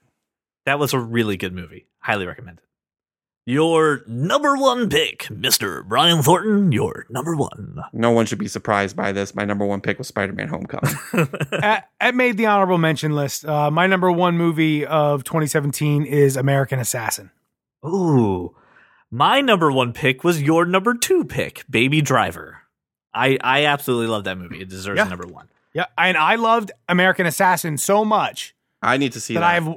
That 0.65 0.79
was 0.79 0.95
a 0.95 0.99
really 0.99 1.37
good 1.37 1.53
movie. 1.53 1.89
Highly 1.99 2.25
recommend 2.27 2.57
it. 2.57 2.65
Your 3.45 4.01
number 4.07 4.57
one 4.57 4.89
pick, 4.89 5.25
Mr. 5.25 5.87
Brian 5.87 6.23
Thornton, 6.23 6.73
your 6.73 7.05
number 7.11 7.37
one. 7.37 7.81
No 7.93 8.13
one 8.13 8.25
should 8.25 8.39
be 8.39 8.49
surprised 8.49 8.97
by 8.97 9.13
this. 9.13 9.35
My 9.35 9.45
number 9.45 9.67
one 9.67 9.83
pick 9.83 9.99
was 9.99 10.09
Spider 10.09 10.33
Man 10.33 10.49
Homecoming. 10.49 10.97
it, 11.53 11.85
it 12.01 12.15
made 12.15 12.39
the 12.39 12.47
honorable 12.47 12.79
mention 12.79 13.15
list. 13.15 13.45
Uh, 13.45 13.71
my 13.71 13.87
number 13.87 14.11
one 14.11 14.39
movie 14.39 14.87
of 14.87 15.23
2017 15.23 16.07
is 16.07 16.35
American 16.39 16.79
Assassin. 16.79 17.31
Ooh. 17.85 18.57
My 19.11 19.43
number 19.43 19.71
one 19.71 19.93
pick 19.93 20.25
was 20.25 20.41
your 20.43 20.65
number 20.65 20.95
two 20.95 21.25
pick, 21.27 21.63
Baby 21.69 22.01
Driver. 22.01 22.63
I, 23.17 23.39
I 23.43 23.65
absolutely 23.67 24.09
love 24.09 24.25
that 24.25 24.39
movie. 24.39 24.61
It 24.61 24.69
deserves 24.69 24.99
Yeah. 24.99 25.05
number 25.05 25.27
one. 25.27 25.49
Yeah, 25.73 25.87
and 25.99 26.17
I 26.17 26.37
loved 26.37 26.73
American 26.89 27.27
Assassin 27.27 27.77
so 27.77 28.05
much 28.05 28.55
I 28.83 28.97
need 28.97 29.13
to 29.13 29.21
see 29.21 29.35
that 29.35 29.41
that. 29.41 29.63
I've 29.63 29.75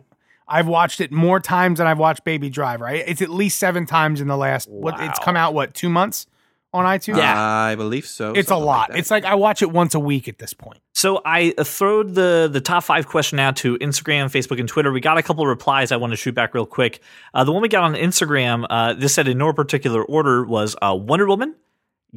I've 0.47 0.67
watched 0.67 0.99
it 0.99 1.11
more 1.11 1.39
times 1.39 1.77
than 1.77 1.87
I've 1.87 1.99
watched 1.99 2.23
Baby 2.23 2.49
Driver. 2.49 2.87
I, 2.87 2.93
it's 2.93 3.21
at 3.21 3.29
least 3.29 3.59
seven 3.59 3.85
times 3.85 4.19
in 4.21 4.27
the 4.27 4.37
last. 4.37 4.69
What 4.69 4.99
it's 4.99 5.19
come 5.19 5.35
out 5.35 5.53
what 5.53 5.73
two 5.73 5.89
months 5.89 6.25
on 6.73 6.85
iTunes. 6.85 7.17
Yeah. 7.17 7.39
I 7.39 7.75
believe 7.75 8.05
so. 8.05 8.33
it's 8.33 8.51
a 8.51 8.55
lot. 8.55 8.89
that. 8.89 8.97
it's 8.97 9.11
like 9.11 9.25
I 9.25 9.35
watch 9.35 9.61
it 9.61 9.71
once 9.71 9.95
a 9.95 9.99
week 9.99 10.27
at 10.27 10.37
this 10.37 10.53
point. 10.53 10.79
So 10.93 11.21
I 11.25 11.53
uh, 11.57 11.63
throwed 11.63 12.15
the 12.15 12.49
the 12.51 12.61
top 12.61 12.83
five 12.83 13.07
question 13.07 13.39
out 13.39 13.55
to 13.57 13.77
Instagram, 13.79 14.25
Facebook, 14.25 14.59
and 14.59 14.67
Twitter. 14.69 14.91
We 14.91 15.01
got 15.01 15.17
a 15.17 15.23
couple 15.23 15.43
of 15.43 15.49
replies. 15.49 15.91
I 15.91 15.97
want 15.97 16.11
to 16.13 16.17
shoot 16.17 16.35
back 16.35 16.53
real 16.53 16.65
quick. 16.65 17.01
Uh, 17.33 17.43
the 17.43 17.51
one 17.51 17.61
we 17.61 17.69
got 17.69 17.83
on 17.83 17.93
Instagram, 17.93 18.65
uh, 18.69 18.93
this 18.93 19.13
said 19.13 19.27
in 19.27 19.37
no 19.37 19.51
particular 19.53 20.03
order 20.03 20.45
was 20.45 20.75
uh, 20.81 20.95
Wonder 20.99 21.27
Woman, 21.27 21.55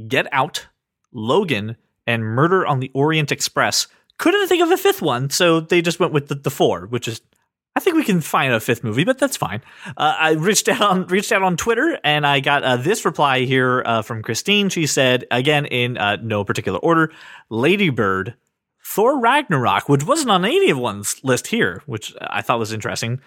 Get 0.08 0.26
Out, 0.32 0.66
Logan, 1.12 1.76
and 2.06 2.24
Murder 2.24 2.66
on 2.66 2.80
the 2.80 2.90
Orient 2.94 3.32
Express. 3.32 3.86
Couldn't 4.18 4.46
think 4.48 4.62
of 4.62 4.70
a 4.70 4.76
fifth 4.76 5.02
one, 5.02 5.30
so 5.30 5.60
they 5.60 5.82
just 5.82 6.00
went 6.00 6.12
with 6.12 6.28
the, 6.28 6.34
the 6.34 6.50
four, 6.50 6.86
which 6.86 7.08
is 7.08 7.20
I 7.74 7.80
think 7.80 7.96
we 7.96 8.04
can 8.04 8.20
find 8.20 8.52
a 8.52 8.60
fifth 8.60 8.84
movie, 8.84 9.04
but 9.04 9.18
that's 9.18 9.36
fine. 9.36 9.62
Uh, 9.96 10.14
I 10.18 10.32
reached 10.32 10.68
out 10.68 10.82
on 10.82 11.06
reached 11.06 11.32
out 11.32 11.42
on 11.42 11.56
Twitter, 11.56 11.98
and 12.04 12.26
I 12.26 12.40
got 12.40 12.62
uh, 12.62 12.76
this 12.76 13.04
reply 13.04 13.40
here 13.40 13.82
uh, 13.86 14.02
from 14.02 14.22
Christine. 14.22 14.68
She 14.68 14.86
said, 14.86 15.24
again 15.30 15.64
in 15.66 15.96
uh, 15.96 16.16
no 16.16 16.44
particular 16.44 16.78
order, 16.78 17.12
Ladybird, 17.48 18.34
Thor 18.84 19.18
Ragnarok, 19.18 19.88
which 19.88 20.04
wasn't 20.04 20.30
on 20.30 20.44
any 20.44 20.70
of 20.70 20.78
one's 20.78 21.22
list 21.24 21.46
here, 21.46 21.82
which 21.86 22.14
I 22.20 22.42
thought 22.42 22.58
was 22.58 22.72
interesting. 22.72 23.20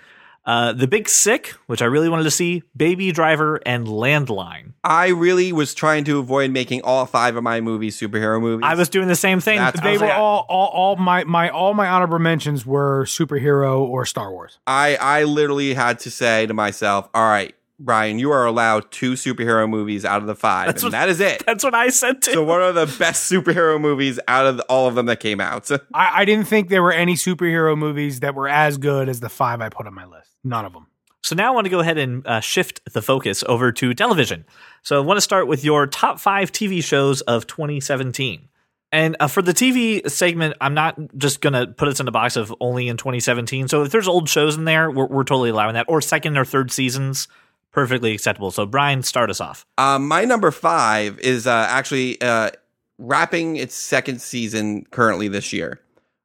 Uh, 0.46 0.74
the 0.74 0.88
Big 0.88 1.10
Sick, 1.10 1.56
which 1.66 1.82
I 1.82 1.86
really 1.86 2.08
wanted 2.08 2.24
to 2.24 2.32
see, 2.32 2.62
Baby 2.78 3.12
Driver, 3.12 3.60
and 3.66 3.88
Landline. 3.88 4.74
I 4.84 5.08
really 5.08 5.52
was 5.52 5.74
trying 5.74 6.04
to 6.04 6.20
avoid 6.20 6.52
making 6.52 6.82
all 6.84 7.06
five 7.08 7.36
of 7.36 7.44
my 7.44 7.62
movies 7.62 8.00
superhero 8.00 8.40
movies. 8.40 8.64
I 8.64 8.76
was 8.76 8.88
doing 8.90 9.08
the 9.08 9.16
same 9.16 9.40
thing. 9.40 9.58
That's- 9.58 9.84
They 9.84 9.98
were 9.98 10.06
like, 10.06 10.18
all, 10.18 10.46
all, 10.48 10.68
all 10.68 10.96
my, 10.98 11.24
my, 11.24 11.50
all 11.50 11.74
my 11.74 11.88
honorable 11.88 12.20
mentions 12.20 12.64
were 12.66 13.06
superhero 13.06 13.80
or 13.80 14.06
Star 14.06 14.32
Wars. 14.32 14.60
I 14.68 14.96
I 15.02 15.24
literally 15.24 15.74
had 15.74 15.98
to 16.00 16.12
say 16.12 16.46
to 16.46 16.54
myself, 16.54 17.10
"All 17.16 17.28
right, 17.28 17.56
Brian, 17.78 18.20
you 18.20 18.32
are 18.32 18.46
allowed 18.46 18.90
two 18.92 19.14
superhero 19.14 19.70
movies 19.70 20.06
out 20.06 20.22
of 20.22 20.28
the 20.28 20.36
five, 20.36 20.68
That's 20.68 20.84
and 20.84 20.94
what- 20.94 20.98
that 20.98 21.10
is 21.10 21.20
it." 21.20 21.44
That's 21.46 21.64
what 21.64 21.76
I 21.76 21.90
said 21.90 22.22
too. 22.22 22.32
So, 22.34 22.44
what 22.44 22.62
are 22.62 22.72
the 22.72 22.86
best 23.00 23.30
superhero 23.32 23.80
movies 23.80 24.20
out 24.28 24.46
of 24.46 24.58
the, 24.58 24.64
all 24.64 24.88
of 24.88 24.96
them 24.96 25.08
that 25.08 25.20
came 25.20 25.42
out? 25.42 25.70
I, 25.94 26.22
I 26.22 26.26
didn't 26.26 26.46
think 26.46 26.70
there 26.70 26.84
were 26.84 26.94
any 26.94 27.16
superhero 27.16 27.78
movies 27.78 28.22
that 28.22 28.34
were 28.36 28.48
as 28.48 28.78
good 28.78 29.10
as 29.10 29.20
the 29.20 29.30
five 29.30 29.60
I 29.62 29.70
put 29.70 29.88
on 29.88 29.94
my 29.94 30.06
list. 30.06 30.30
None 30.44 30.64
of 30.66 30.74
them. 30.74 30.88
So 31.22 31.36
now 31.36 31.52
I 31.52 31.56
want 31.56 31.66
to 31.66 31.72
go 31.72 31.80
ahead 31.80 31.98
and 31.98 32.26
uh, 32.28 32.40
shift 32.40 32.82
the 32.94 33.02
focus 33.02 33.44
over 33.48 33.72
to 33.72 33.94
television. 33.96 34.46
So 34.84 34.98
I 35.02 35.04
want 35.04 35.18
to 35.18 35.22
start 35.22 35.48
with 35.48 35.66
your 35.66 35.88
top 35.88 36.20
five 36.20 36.52
TV 36.52 36.84
shows 36.84 37.22
of 37.22 37.48
2017. 37.48 38.48
And 38.92 39.18
uh, 39.20 39.28
for 39.28 39.42
the 39.42 39.52
TV 39.52 40.08
segment, 40.10 40.56
I'm 40.62 40.76
not 40.76 40.98
just 41.18 41.42
going 41.42 41.54
to 41.54 41.66
put 41.66 41.88
us 41.88 42.00
in 42.00 42.08
a 42.08 42.12
box 42.12 42.36
of 42.36 42.54
only 42.62 42.88
in 42.88 42.98
2017. 42.98 43.68
So 43.68 43.82
if 43.84 43.92
there's 43.92 44.08
old 44.08 44.30
shows 44.30 44.56
in 44.56 44.66
there, 44.66 44.92
we're, 44.92 45.08
we're 45.08 45.24
totally 45.24 45.50
allowing 45.50 45.74
that. 45.74 45.88
Or 45.90 46.00
second 46.00 46.38
or 46.38 46.46
third 46.46 46.72
seasons, 46.72 47.28
perfectly 47.76 48.14
acceptable. 48.14 48.52
So 48.52 48.66
Brian, 48.66 49.04
start 49.04 49.30
us 49.30 49.42
off. 49.42 49.66
Um, 49.78 50.08
my 50.08 50.24
number 50.24 50.50
five 50.50 51.20
is 51.20 51.46
uh, 51.46 51.68
actually 51.70 52.20
uh, 52.22 52.52
wrapping 52.98 53.58
its 53.58 53.76
second 53.76 54.22
season 54.22 54.86
currently 54.90 55.28
this 55.28 55.52
year. 55.52 55.82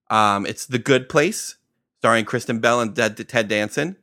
Um, 0.09 0.47
it's 0.47 0.67
The 0.67 0.79
Good 0.79 1.09
Place, 1.09 1.57
starring 1.99 2.25
Kristen 2.25 2.61
Bell 2.61 2.81
and 2.81 2.95
Ted, 2.95 3.29
Ted 3.29 3.49
Danson, 3.49 3.97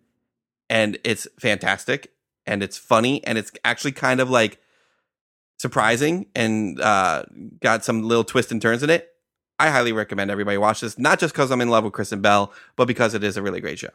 and 0.69 0.99
it's 1.05 1.25
fantastic 1.39 2.11
and 2.45 2.61
it's 2.61 2.77
funny 2.77 3.25
and 3.25 3.37
it's 3.37 3.51
actually 3.63 3.93
kind 3.93 4.19
of 4.19 4.29
like 4.29 4.59
surprising 5.57 6.27
and 6.35 6.79
uh, 6.81 7.23
got 7.61 7.85
some 7.85 8.03
little 8.03 8.25
twists 8.25 8.51
and 8.51 8.61
turns 8.61 8.83
in 8.83 8.89
it. 8.89 9.09
I 9.57 9.69
highly 9.69 9.93
recommend 9.93 10.29
everybody 10.29 10.57
watch 10.57 10.81
this, 10.81 10.99
not 10.99 11.17
just 11.17 11.33
because 11.33 11.49
I'm 11.49 11.61
in 11.61 11.69
love 11.69 11.85
with 11.85 11.93
Kristen 11.93 12.21
Bell, 12.21 12.51
but 12.75 12.87
because 12.87 13.13
it 13.13 13.23
is 13.23 13.37
a 13.37 13.41
really 13.41 13.61
great 13.61 13.79
show. 13.79 13.89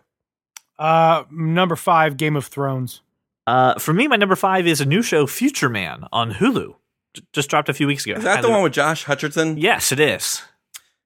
Uh, 0.78 1.24
number 1.30 1.76
five, 1.76 2.16
Game 2.16 2.34
of 2.34 2.46
Thrones. 2.46 3.02
Uh, 3.46 3.78
for 3.78 3.92
me, 3.92 4.06
my 4.08 4.16
number 4.16 4.36
five 4.36 4.66
is 4.66 4.80
a 4.80 4.84
new 4.84 5.02
show, 5.02 5.26
Future 5.26 5.68
Man, 5.68 6.04
on 6.12 6.32
Hulu. 6.32 6.74
J- 7.14 7.22
just 7.32 7.50
dropped 7.50 7.68
a 7.68 7.74
few 7.74 7.86
weeks 7.86 8.06
ago. 8.06 8.14
Is 8.16 8.24
that 8.24 8.36
And 8.36 8.44
the 8.44 8.50
one 8.50 8.62
with 8.62 8.72
Josh 8.72 9.04
Hutcherson? 9.04 9.56
Yes, 9.58 9.92
it 9.92 10.00
is. 10.00 10.42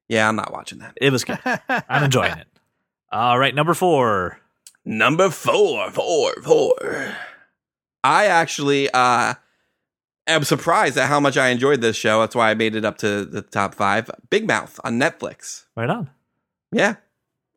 Yeah, 0.09 0.29
I'm 0.29 0.37
not 0.37 0.53
watching 0.53 0.79
that. 0.79 0.93
It 1.01 1.11
was 1.11 1.25
good. 1.25 1.39
I'm 1.69 2.05
enjoying 2.05 2.37
it. 2.39 2.47
All 3.13 3.39
right, 3.39 3.55
number 3.55 3.75
four. 3.75 4.39
Number 4.85 5.31
four, 5.31 5.91
four, 5.91 6.35
four. 6.43 7.15
I 8.05 8.27
actually 8.27 8.89
uh 8.91 9.35
am 10.29 10.45
surprised 10.45 10.97
at 10.97 11.09
how 11.09 11.19
much 11.19 11.37
I 11.37 11.49
enjoyed 11.49 11.81
this 11.81 11.97
show. 11.97 12.21
That's 12.21 12.37
why 12.37 12.51
I 12.51 12.55
made 12.55 12.77
it 12.77 12.85
up 12.85 12.99
to 12.99 13.25
the 13.25 13.43
top 13.43 13.75
five. 13.75 14.09
Big 14.31 14.47
Mouth 14.47 14.79
on 14.85 15.01
Netflix. 15.01 15.65
Right 15.75 15.91
on. 15.91 16.11
Yeah. 16.71 16.97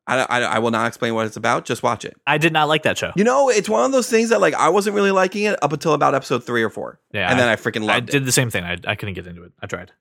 I, 0.09 0.21
I, 0.23 0.39
I 0.41 0.59
will 0.59 0.71
not 0.71 0.87
explain 0.87 1.13
what 1.15 1.25
it's 1.27 1.37
about. 1.37 1.65
Just 1.65 1.83
watch 1.83 2.03
it. 2.05 2.17
I 2.27 2.37
did 2.37 2.51
not 2.51 2.67
like 2.67 2.83
that 2.83 2.97
show. 2.97 3.11
You 3.15 3.23
know, 3.23 3.49
it's 3.49 3.69
one 3.69 3.85
of 3.85 3.91
those 3.91 4.09
things 4.09 4.29
that 4.29 4.41
like 4.41 4.53
I 4.55 4.69
wasn't 4.69 4.95
really 4.95 5.11
liking 5.11 5.43
it 5.43 5.57
up 5.63 5.71
until 5.71 5.93
about 5.93 6.15
episode 6.15 6.43
three 6.43 6.63
or 6.63 6.69
four. 6.69 6.99
Yeah, 7.13 7.29
and 7.29 7.39
then 7.39 7.47
I, 7.47 7.55
freaking 7.55 7.83
I 7.83 7.95
loved 7.95 8.07
did 8.07 8.23
it. 8.23 8.25
the 8.25 8.31
same 8.31 8.49
thing. 8.49 8.63
I, 8.63 8.77
I 8.85 8.95
couldn't 8.95 9.13
get 9.15 9.27
into 9.27 9.43
it. 9.43 9.51
I 9.61 9.67
tried. 9.67 9.91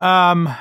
Um, 0.00 0.52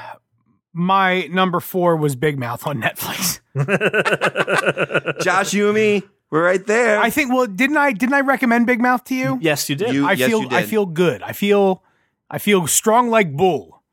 my 0.73 1.27
number 1.31 1.59
four 1.59 1.97
was 1.97 2.15
Big 2.15 2.37
Mouth 2.39 2.65
on 2.67 2.81
Netflix. 2.81 3.39
Josh, 5.23 5.53
you 5.53 5.65
and 5.65 5.75
me, 5.75 6.03
we're 6.29 6.45
right 6.45 6.65
there. 6.65 6.99
I 6.99 7.09
think. 7.09 7.33
Well, 7.33 7.47
didn't 7.47 7.77
I? 7.77 7.91
Didn't 7.91 8.13
I 8.13 8.21
recommend 8.21 8.67
Big 8.67 8.79
Mouth 8.79 9.03
to 9.05 9.15
you? 9.15 9.39
yes, 9.41 9.69
you 9.69 9.75
did. 9.75 9.93
You- 9.93 10.07
I 10.07 10.13
yes, 10.13 10.29
feel. 10.29 10.41
you 10.43 10.47
I 10.51 10.63
feel 10.63 10.85
good. 10.85 11.21
I 11.23 11.33
feel. 11.33 11.83
I 12.29 12.37
feel 12.37 12.65
strong 12.67 13.09
like 13.09 13.35
bull. 13.35 13.83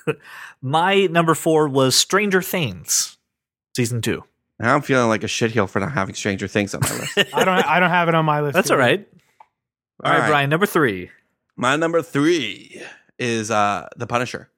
My 0.62 1.06
number 1.06 1.34
four 1.34 1.68
was 1.68 1.94
Stranger 1.94 2.40
Things, 2.40 3.17
season 3.78 4.02
two. 4.02 4.24
now 4.58 4.74
I'm 4.74 4.82
feeling 4.82 5.08
like 5.08 5.22
a 5.22 5.28
shitheel 5.28 5.68
for 5.68 5.78
not 5.80 5.92
having 5.92 6.14
Stranger 6.16 6.48
Things 6.48 6.74
on 6.74 6.80
my 6.82 6.90
list. 6.98 7.18
I 7.34 7.44
don't. 7.44 7.58
I 7.66 7.78
don't 7.80 7.90
have 7.90 8.08
it 8.08 8.14
on 8.16 8.24
my 8.24 8.40
list. 8.40 8.54
That's 8.54 8.70
all 8.70 8.80
either. 8.80 8.82
right. 8.90 9.08
All 10.04 10.12
right, 10.12 10.28
Brian. 10.28 10.50
Number 10.50 10.66
three. 10.66 11.10
My 11.56 11.76
number 11.76 12.02
three 12.02 12.82
is 13.18 13.50
uh 13.50 13.88
The 13.96 14.06
Punisher, 14.06 14.48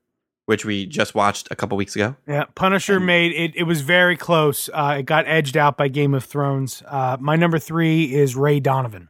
which 0.46 0.64
we 0.64 0.86
just 0.86 1.14
watched 1.14 1.48
a 1.50 1.56
couple 1.56 1.76
weeks 1.76 1.94
ago. 1.96 2.16
Yeah, 2.26 2.44
Punisher 2.54 2.98
made 3.00 3.32
it. 3.32 3.52
It 3.56 3.64
was 3.64 3.80
very 3.82 4.16
close. 4.16 4.68
Uh, 4.72 4.96
it 5.00 5.04
got 5.06 5.26
edged 5.26 5.56
out 5.56 5.76
by 5.76 5.88
Game 5.88 6.14
of 6.14 6.24
Thrones. 6.24 6.82
Uh, 6.86 7.16
my 7.20 7.36
number 7.36 7.58
three 7.58 8.14
is 8.14 8.34
Ray 8.36 8.58
Donovan. 8.60 9.08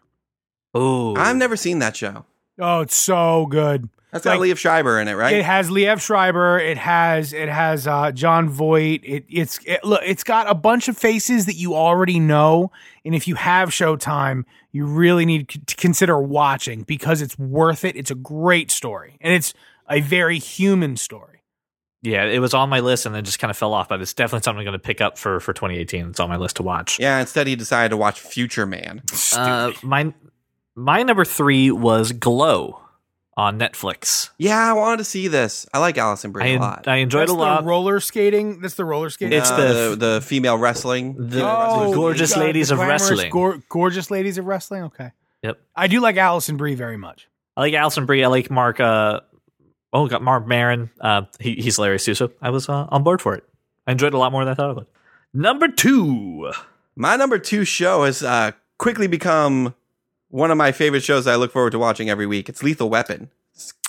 Oh, 0.74 1.16
I've 1.16 1.36
never 1.36 1.56
seen 1.56 1.78
that 1.80 1.96
show. 1.96 2.24
Oh, 2.58 2.80
it's 2.80 2.94
so 2.96 3.46
good. 3.46 3.88
That's 4.12 4.24
got 4.24 4.38
Like- 4.40 4.50
Liev 4.50 4.58
Schreiber 4.58 4.98
in 5.00 5.08
it, 5.08 5.14
right? 5.14 5.34
It 5.36 5.44
has 5.44 5.70
Liev 5.70 6.00
Schreiber. 6.00 6.58
It 6.58 6.76
has 6.78 7.32
it 7.32 7.48
has 7.48 7.86
uh, 7.86 8.10
Jon 8.12 8.48
Voight. 8.48 9.00
It 9.04 9.24
it's 9.28 9.58
it, 9.64 9.84
look. 9.84 10.00
It's 10.04 10.24
got 10.24 10.50
a 10.50 10.54
bunch 10.54 10.88
of 10.88 10.96
faces 10.98 11.46
that 11.46 11.54
you 11.54 11.74
already 11.74 12.18
know, 12.18 12.72
and 13.04 13.14
if 13.14 13.28
you 13.28 13.36
have 13.36 13.70
Showtime, 13.70 14.44
you 14.72 14.84
really 14.86 15.24
need 15.26 15.50
c- 15.52 15.60
to 15.66 15.76
consider 15.76 16.18
watching 16.18 16.82
because 16.82 17.22
it's 17.22 17.38
worth 17.38 17.84
it. 17.84 17.94
It's 17.96 18.10
a 18.10 18.14
great 18.16 18.70
story, 18.70 19.16
and 19.20 19.32
it's 19.32 19.54
a 19.88 20.00
very 20.00 20.38
human 20.38 20.96
story. 20.96 21.42
yeah, 22.02 22.24
it 22.24 22.38
was 22.40 22.54
on 22.54 22.68
my 22.68 22.80
list 22.80 23.04
and 23.06 23.14
then 23.14 23.24
just 23.24 23.38
kind 23.38 23.50
of 23.50 23.56
fell 23.56 23.74
off. 23.74 23.88
But 23.88 24.00
it's 24.00 24.14
definitely 24.14 24.42
something 24.44 24.60
I'm 24.60 24.64
going 24.64 24.72
to 24.72 24.78
pick 24.78 25.00
up 25.00 25.18
for 25.18 25.38
for 25.40 25.52
2018. 25.52 26.08
It's 26.10 26.20
on 26.20 26.28
my 26.28 26.36
list 26.36 26.56
to 26.56 26.62
watch. 26.62 26.98
yeah, 26.98 27.20
instead 27.20 27.46
he 27.46 27.54
decided 27.56 27.90
to 27.90 27.96
watch 27.96 28.18
Future 28.18 28.66
Man. 28.66 29.02
Uh, 29.36 29.70
my 29.82 30.12
my 30.74 31.02
number 31.04 31.24
three 31.24 31.70
was 31.70 32.10
Glow 32.12 32.80
on 33.40 33.58
Netflix. 33.58 34.30
Yeah, 34.38 34.58
I 34.58 34.74
wanted 34.74 34.98
to 34.98 35.04
see 35.04 35.28
this. 35.28 35.66
I 35.72 35.78
like 35.78 35.96
Alison 35.96 36.30
Brie 36.30 36.44
I, 36.44 36.46
a 36.48 36.58
lot. 36.58 36.86
I 36.86 36.96
enjoyed 36.96 37.22
That's 37.22 37.30
it 37.32 37.36
a 37.36 37.38
lot. 37.38 37.60
the 37.62 37.66
roller 37.66 37.98
skating. 38.00 38.60
That's 38.60 38.74
the 38.74 38.84
roller 38.84 39.08
skating. 39.10 39.38
It's 39.38 39.50
Uh, 39.50 39.56
the- 39.56 39.96
the, 39.96 39.96
the 40.14 40.20
female 40.20 40.58
wrestling. 40.58 41.14
The- 41.28 41.42
Oh, 41.42 41.76
wrestling. 41.78 41.92
gorgeous 41.94 42.34
God, 42.34 42.40
ladies 42.40 42.68
the 42.68 42.74
of 42.74 42.80
wrestling. 42.80 43.30
gor- 43.30 43.62
gorgeous 43.68 44.10
ladies 44.10 44.36
of 44.38 44.44
wrestling. 44.44 44.82
Okay. 44.84 45.10
Yep. 45.42 45.58
I 45.74 45.86
do 45.86 46.00
like 46.00 46.16
Alison 46.18 46.56
Brie 46.58 46.74
very 46.74 46.98
much. 46.98 47.28
I 47.56 47.62
like 47.62 47.74
Alison 47.74 48.04
Brie. 48.06 48.22
I 48.22 48.26
like 48.28 48.50
Mark. 48.50 48.78
Uh, 48.78 49.20
oh, 49.92 50.06
got 50.06 50.22
Marc 50.22 50.46
Maron. 50.46 50.90
Uh, 51.00 51.22
he, 51.38 51.54
he's 51.54 51.76
hilarious 51.76 52.04
too. 52.04 52.14
So 52.14 52.30
I 52.42 52.50
was 52.50 52.68
uh, 52.68 52.86
on 52.90 53.02
board 53.02 53.22
for 53.22 53.34
it. 53.34 53.44
I 53.86 53.92
enjoyed 53.92 54.12
it 54.12 54.16
a 54.16 54.18
lot 54.18 54.32
more 54.32 54.44
than 54.44 54.52
I 54.52 54.54
thought 54.54 54.70
I 54.70 54.72
would. 54.74 54.86
Number 55.32 55.66
two. 55.68 56.52
My 56.94 57.16
number 57.16 57.38
two 57.38 57.64
show 57.64 58.04
has 58.04 58.22
uh, 58.22 58.50
quickly 58.78 59.06
become 59.06 59.74
one 60.30 60.50
of 60.50 60.56
my 60.56 60.72
favorite 60.72 61.02
shows 61.02 61.26
I 61.26 61.36
look 61.36 61.52
forward 61.52 61.70
to 61.72 61.78
watching 61.78 62.08
every 62.10 62.26
week. 62.26 62.48
It's 62.48 62.62
Lethal 62.62 62.88
Weapon, 62.90 63.30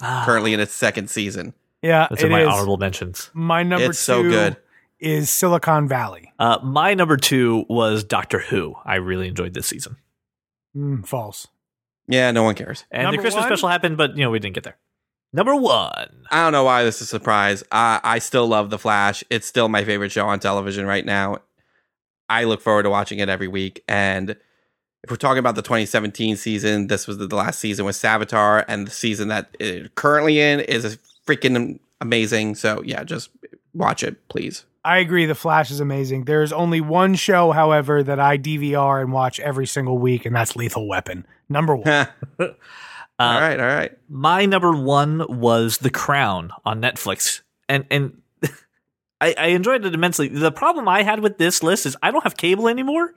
Ah, 0.02 0.24
currently 0.26 0.54
in 0.54 0.60
its 0.60 0.74
second 0.74 1.10
season. 1.10 1.54
Yeah, 1.82 2.08
That's 2.10 2.22
in 2.24 2.30
my 2.32 2.42
is. 2.42 2.48
honorable 2.48 2.78
mentions. 2.78 3.30
My 3.34 3.64
number 3.64 3.90
It's 3.92 4.00
so 4.00 4.22
two 4.22 4.30
good. 4.30 4.58
is 5.00 5.30
Silicon 5.30 5.88
Valley. 5.88 6.32
Uh, 6.38 6.60
my 6.62 6.94
number 6.94 7.18
two 7.18 7.66
was 7.70 8.04
Doctor 8.04 8.40
Who. 8.40 8.76
I 8.86 8.96
really 8.96 9.28
enjoyed 9.28 9.54
this 9.56 9.68
season. 9.68 9.96
Mm, 10.76 11.08
false. 11.08 11.48
Yeah, 12.08 12.30
no 12.32 12.44
one 12.44 12.56
cares. 12.56 12.86
And 12.92 13.04
Number 13.04 13.18
the 13.18 13.22
Christmas 13.24 13.44
one? 13.44 13.50
special 13.50 13.70
happened, 13.70 13.98
but 13.98 14.16
you 14.18 14.24
know 14.24 14.30
we 14.32 14.40
didn't 14.40 14.56
get 14.56 14.64
there. 14.64 14.78
Number 15.34 15.56
one. 15.56 16.26
I 16.30 16.44
don't 16.44 16.52
know 16.52 16.66
why 16.66 16.84
this 16.84 16.98
is 16.98 17.04
a 17.04 17.06
surprise. 17.06 17.64
I, 17.72 18.02
I 18.04 18.20
still 18.20 18.48
love 18.48 18.70
The 18.70 18.78
Flash. 18.78 19.24
It's 19.30 19.48
still 19.48 19.70
my 19.70 19.84
favorite 19.86 20.12
show 20.12 20.28
on 20.28 20.40
television 20.40 20.86
right 20.86 21.06
now. 21.06 21.38
I 22.30 22.44
look 22.44 22.62
forward 22.62 22.84
to 22.84 22.90
watching 22.90 23.20
it 23.20 23.30
every 23.30 23.48
week. 23.48 23.82
And 23.88 24.36
if 25.04 25.10
we're 25.10 25.16
talking 25.18 25.40
about 25.40 25.56
the 25.56 25.62
2017 25.62 26.36
season, 26.36 26.88
this 26.88 27.08
was 27.08 27.18
the, 27.18 27.28
the 27.28 27.36
last 27.36 27.60
season 27.60 27.86
with 27.86 27.96
Savitar, 27.96 28.64
and 28.68 28.86
the 28.88 28.92
season 28.92 29.30
that 29.30 29.56
it's 29.60 29.90
currently 29.96 30.40
in 30.40 30.60
is 30.60 30.98
freaking 31.28 31.80
amazing. 32.00 32.56
So 32.56 32.82
yeah, 32.86 33.04
just 33.04 33.30
watch 33.74 34.04
it, 34.04 34.28
please. 34.30 34.66
I 34.84 34.98
agree. 34.98 35.26
The 35.28 35.36
Flash 35.36 35.70
is 35.70 35.80
amazing. 35.80 36.26
There's 36.26 36.52
only 36.52 36.82
one 36.82 37.14
show, 37.16 37.52
however, 37.52 38.02
that 38.02 38.20
I 38.20 38.38
DVR 38.40 39.02
and 39.02 39.12
watch 39.12 39.40
every 39.40 39.68
single 39.68 39.98
week, 40.00 40.26
and 40.26 40.36
that's 40.36 40.56
Lethal 40.56 40.88
Weapon. 40.88 41.26
Number 41.50 41.76
one. 41.76 41.88
all 42.40 42.48
Uh, 43.20 43.40
right, 43.40 43.60
all 43.60 43.66
right. 43.68 43.92
my 44.10 44.46
number 44.48 44.72
one 44.76 45.24
was 45.40 45.78
The 45.80 45.92
Crown 45.92 46.52
on 46.66 46.82
Netflix, 46.82 47.42
and 47.70 47.86
and 47.92 48.22
I, 49.22 49.36
I 49.38 49.46
enjoyed 49.48 49.86
it 49.86 49.94
immensely. 49.94 50.28
The 50.30 50.52
problem 50.52 50.88
I 50.88 51.04
had 51.04 51.20
with 51.20 51.38
this 51.38 51.62
list 51.62 51.86
is 51.86 51.96
I 52.02 52.10
don't 52.10 52.24
have 52.24 52.36
cable 52.38 52.68
anymore, 52.68 53.14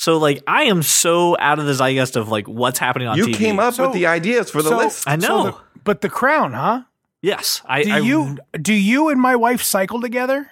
so 0.00 0.16
like 0.16 0.42
I 0.46 0.62
am 0.64 0.82
so 0.82 1.36
out 1.38 1.58
of 1.58 1.66
the 1.66 1.74
zeitgeist 1.74 2.16
of 2.16 2.30
like 2.30 2.48
what's 2.48 2.78
happening 2.78 3.06
on 3.06 3.18
You 3.18 3.26
TV. 3.26 3.34
came 3.34 3.58
up 3.60 3.74
So- 3.74 3.84
with 3.84 3.92
the 3.92 4.06
ideas 4.06 4.50
for 4.50 4.62
the 4.62 4.70
so- 4.70 4.78
list. 4.78 5.06
I 5.06 5.16
know. 5.16 5.26
So 5.26 5.44
the- 5.50 5.56
but 5.84 6.00
the 6.00 6.08
Crown, 6.08 6.52
huh? 6.54 6.82
yes, 7.22 7.60
I 7.66 7.82
Do 7.82 7.92
I, 7.92 7.98
you 7.98 8.38
do 8.60 8.72
you 8.72 9.10
and 9.10 9.20
my 9.20 9.36
wife 9.36 9.62
cycle 9.62 10.00
together? 10.00 10.50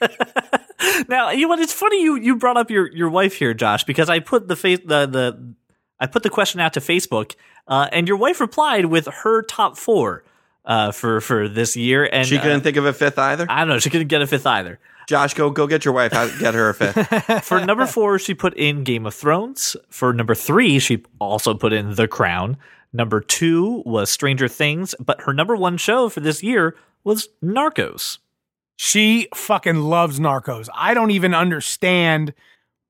now 1.08 1.30
you 1.30 1.42
know 1.42 1.48
what? 1.48 1.60
It's 1.60 1.72
funny 1.72 2.02
you 2.02 2.16
you 2.16 2.36
brought 2.36 2.56
up 2.56 2.70
your 2.70 2.90
your 2.92 3.08
wife 3.10 3.34
here, 3.34 3.54
Josh, 3.54 3.84
because 3.84 4.08
I 4.08 4.18
put 4.20 4.48
the 4.48 4.56
face 4.56 4.80
the 4.84 5.06
the 5.06 5.54
I 6.00 6.06
put 6.06 6.22
the 6.22 6.30
question 6.30 6.60
out 6.60 6.72
to 6.74 6.80
Facebook, 6.80 7.34
uh, 7.68 7.88
and 7.92 8.08
your 8.08 8.16
wife 8.16 8.40
replied 8.40 8.86
with 8.86 9.06
her 9.06 9.42
top 9.42 9.76
four 9.78 10.24
uh, 10.64 10.90
for 10.92 11.20
for 11.20 11.48
this 11.48 11.76
year, 11.76 12.08
and 12.10 12.26
She 12.26 12.38
couldn't 12.38 12.60
uh, 12.60 12.64
think 12.64 12.76
of 12.76 12.86
a 12.86 12.92
fifth 12.92 13.18
either. 13.18 13.46
I 13.48 13.60
don't 13.60 13.68
know. 13.68 13.78
She 13.78 13.90
couldn't 13.90 14.08
get 14.08 14.20
a 14.22 14.26
fifth 14.26 14.46
either. 14.46 14.78
Josh, 15.08 15.34
go 15.34 15.50
go 15.50 15.66
get 15.66 15.84
your 15.84 15.94
wife. 15.94 16.14
I'll 16.14 16.30
Get 16.38 16.54
her 16.54 16.70
a 16.70 16.74
fifth. 16.74 17.44
For 17.44 17.64
number 17.64 17.86
four, 17.86 18.18
she 18.18 18.34
put 18.34 18.54
in 18.54 18.84
Game 18.84 19.06
of 19.06 19.14
Thrones. 19.14 19.76
For 19.90 20.12
number 20.12 20.34
three, 20.34 20.78
she 20.78 21.02
also 21.18 21.54
put 21.54 21.72
in 21.72 21.94
The 21.94 22.08
Crown. 22.08 22.56
Number 22.92 23.20
two 23.20 23.82
was 23.84 24.08
Stranger 24.10 24.48
Things, 24.48 24.94
but 25.00 25.20
her 25.22 25.32
number 25.34 25.56
one 25.56 25.76
show 25.76 26.08
for 26.08 26.20
this 26.20 26.42
year 26.42 26.76
was 27.02 27.28
Narcos. 27.42 28.18
She 28.76 29.28
fucking 29.34 29.76
loves 29.76 30.20
Narcos. 30.20 30.68
I 30.74 30.94
don't 30.94 31.10
even 31.10 31.34
understand. 31.34 32.34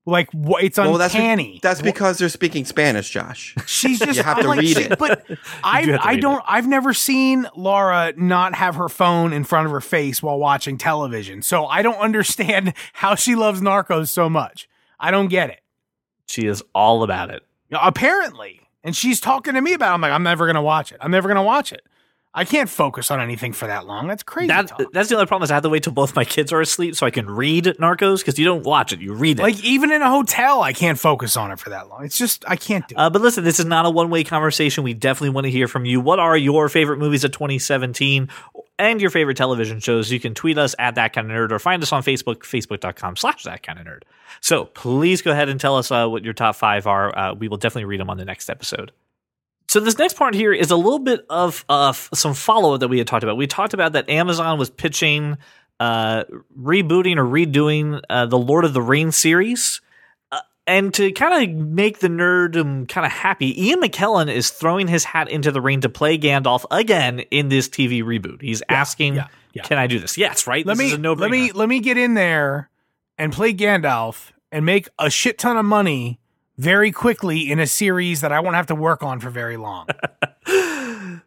Like 0.07 0.29
what? 0.31 0.63
It's 0.63 0.77
well, 0.77 0.93
that's 0.99 1.15
uncanny. 1.15 1.59
that's 1.63 1.81
because 1.81 2.19
they're 2.19 2.29
speaking 2.29 2.63
Spanish, 2.65 3.09
Josh. 3.09 3.55
She's 3.65 3.97
just 3.99 4.17
You 4.17 4.23
have 4.23 4.37
I'm 4.37 4.43
to 4.43 4.49
like, 4.49 4.59
read 4.59 4.77
she- 4.77 4.83
it. 4.83 4.99
But 4.99 5.25
I 5.63 5.83
do 5.83 5.91
have 5.93 6.01
to 6.01 6.07
I 6.07 6.15
don't 6.17 6.37
it. 6.37 6.43
I've 6.47 6.67
never 6.67 6.93
seen 6.93 7.47
Laura 7.55 8.13
not 8.15 8.53
have 8.53 8.75
her 8.75 8.87
phone 8.87 9.33
in 9.33 9.43
front 9.43 9.65
of 9.65 9.71
her 9.71 9.81
face 9.81 10.21
while 10.21 10.37
watching 10.37 10.77
television. 10.77 11.41
So 11.41 11.65
I 11.65 11.81
don't 11.81 11.97
understand 11.97 12.73
how 12.93 13.15
she 13.15 13.33
loves 13.35 13.61
Narcos 13.61 14.09
so 14.09 14.29
much. 14.29 14.69
I 14.99 15.09
don't 15.09 15.27
get 15.27 15.49
it. 15.49 15.61
She 16.27 16.45
is 16.45 16.63
all 16.75 17.01
about 17.03 17.31
it. 17.31 17.41
Apparently. 17.71 18.61
And 18.83 18.95
she's 18.95 19.19
talking 19.19 19.55
to 19.55 19.61
me 19.61 19.73
about 19.73 19.91
it. 19.91 19.93
I'm 19.95 20.01
like, 20.01 20.11
I'm 20.11 20.23
never 20.23 20.45
gonna 20.45 20.61
watch 20.61 20.91
it. 20.91 20.99
I'm 21.01 21.09
never 21.11 21.27
gonna 21.27 21.41
watch 21.43 21.73
it. 21.73 21.81
I 22.37 22.43
can't 22.43 22.69
focus 22.69 23.11
on 23.11 23.21
anything 23.21 23.53
for 23.53 23.65
that 23.67 23.87
long. 23.87 24.07
That's 24.07 24.21
crazy. 24.21 24.47
That, 24.47 24.69
that's 24.91 25.07
the 25.07 25.15
only 25.15 25.25
problem 25.25 25.45
is 25.45 25.51
I 25.51 25.53
have 25.53 25.63
to 25.63 25.69
wait 25.69 25.83
till 25.83 25.93
both 25.93 26.17
my 26.17 26.25
kids 26.25 26.51
are 26.51 26.59
asleep 26.59 26.95
so 26.95 27.05
I 27.05 27.09
can 27.09 27.29
read 27.29 27.63
Narcos 27.79 28.19
because 28.19 28.37
you 28.37 28.43
don't 28.43 28.65
watch 28.65 28.91
it, 28.91 28.99
you 28.99 29.13
read 29.13 29.39
it. 29.39 29.41
like 29.41 29.63
even 29.63 29.89
in 29.89 30.01
a 30.01 30.09
hotel, 30.09 30.61
I 30.61 30.73
can't 30.73 30.99
focus 30.99 31.37
on 31.37 31.53
it 31.53 31.59
for 31.59 31.69
that 31.69 31.87
long. 31.87 32.03
It's 32.03 32.17
just 32.17 32.43
I 32.45 32.57
can't 32.57 32.85
do 32.89 32.93
it. 32.93 32.99
Uh, 32.99 33.09
but 33.09 33.21
listen, 33.21 33.45
this 33.45 33.59
is 33.59 33.65
not 33.65 33.85
a 33.85 33.89
one 33.89 34.09
way 34.09 34.25
conversation. 34.25 34.83
We 34.83 34.93
definitely 34.93 35.29
want 35.29 35.45
to 35.45 35.51
hear 35.51 35.69
from 35.69 35.85
you. 35.85 36.01
What 36.01 36.19
are 36.19 36.35
your 36.35 36.67
favorite 36.67 36.99
movies 36.99 37.23
of 37.23 37.31
2017 37.31 38.27
and 38.77 38.99
your 38.99 39.11
favorite 39.11 39.37
television 39.37 39.79
shows? 39.79 40.11
You 40.11 40.19
can 40.19 40.33
tweet 40.33 40.57
us 40.57 40.75
at 40.77 40.95
that 40.95 41.13
kind 41.13 41.31
of 41.31 41.37
nerd 41.37 41.53
or 41.53 41.59
find 41.59 41.81
us 41.81 41.93
on 41.93 42.03
Facebook, 42.03 42.39
facebook.com 42.39 43.15
slash 43.15 43.43
that 43.43 43.63
kind 43.63 43.79
of 43.79 43.85
nerd. 43.85 44.01
So 44.41 44.65
please 44.65 45.21
go 45.21 45.31
ahead 45.31 45.47
and 45.47 45.57
tell 45.57 45.77
us 45.77 45.89
uh, 45.89 46.05
what 46.07 46.25
your 46.25 46.33
top 46.33 46.57
five 46.57 46.85
are. 46.85 47.17
Uh, 47.17 47.33
we 47.33 47.47
will 47.47 47.55
definitely 47.57 47.85
read 47.85 48.01
them 48.01 48.09
on 48.09 48.17
the 48.17 48.25
next 48.25 48.49
episode. 48.49 48.91
So 49.75 49.81
this 49.81 49.97
next 49.97 50.13
part 50.13 50.35
here 50.35 50.53
is 50.53 50.71
a 50.71 50.77
little 50.77 50.99
bit 50.99 51.25
of 51.29 51.65
uh, 51.67 51.91
some 51.91 52.33
follow 52.33 52.75
up 52.75 52.79
that 52.79 52.87
we 52.87 52.97
had 52.97 53.07
talked 53.07 53.25
about. 53.25 53.35
We 53.35 53.45
talked 53.45 53.73
about 53.73 53.91
that 53.91 54.09
Amazon 54.09 54.57
was 54.57 54.69
pitching 54.69 55.37
uh, 55.81 56.23
rebooting 56.57 57.17
or 57.17 57.25
redoing 57.25 58.01
uh, 58.09 58.25
the 58.25 58.37
Lord 58.37 58.63
of 58.63 58.73
the 58.73 58.81
Rings 58.81 59.17
series. 59.17 59.81
Uh, 60.31 60.39
and 60.65 60.93
to 60.93 61.11
kind 61.11 61.43
of 61.43 61.67
make 61.67 61.99
the 61.99 62.07
nerd 62.07 62.53
kind 62.87 63.05
of 63.05 63.11
happy, 63.11 63.65
Ian 63.65 63.81
McKellen 63.81 64.33
is 64.33 64.49
throwing 64.49 64.87
his 64.87 65.03
hat 65.03 65.29
into 65.29 65.51
the 65.51 65.59
ring 65.59 65.81
to 65.81 65.89
play 65.89 66.17
Gandalf 66.17 66.63
again 66.71 67.19
in 67.19 67.49
this 67.49 67.67
TV 67.67 68.01
reboot. 68.01 68.41
He's 68.41 68.63
asking, 68.69 69.15
yeah, 69.15 69.27
yeah. 69.51 69.63
"Can 69.63 69.77
I 69.77 69.87
do 69.87 69.99
this?" 69.99 70.17
Yes, 70.17 70.47
right. 70.47 70.65
let 70.65 70.77
this 70.77 70.97
me 70.97 71.05
let 71.15 71.29
me 71.29 71.51
let 71.51 71.67
me 71.67 71.81
get 71.81 71.97
in 71.97 72.13
there 72.13 72.69
and 73.17 73.33
play 73.33 73.53
Gandalf 73.53 74.31
and 74.53 74.65
make 74.65 74.87
a 74.97 75.09
shit 75.09 75.37
ton 75.37 75.57
of 75.57 75.65
money 75.65 76.21
very 76.57 76.91
quickly 76.91 77.51
in 77.51 77.59
a 77.59 77.67
series 77.67 78.21
that 78.21 78.31
I 78.31 78.39
won't 78.39 78.55
have 78.55 78.67
to 78.67 78.75
work 78.75 79.03
on 79.03 79.19
for 79.19 79.29
very 79.29 79.57
long. 79.57 79.87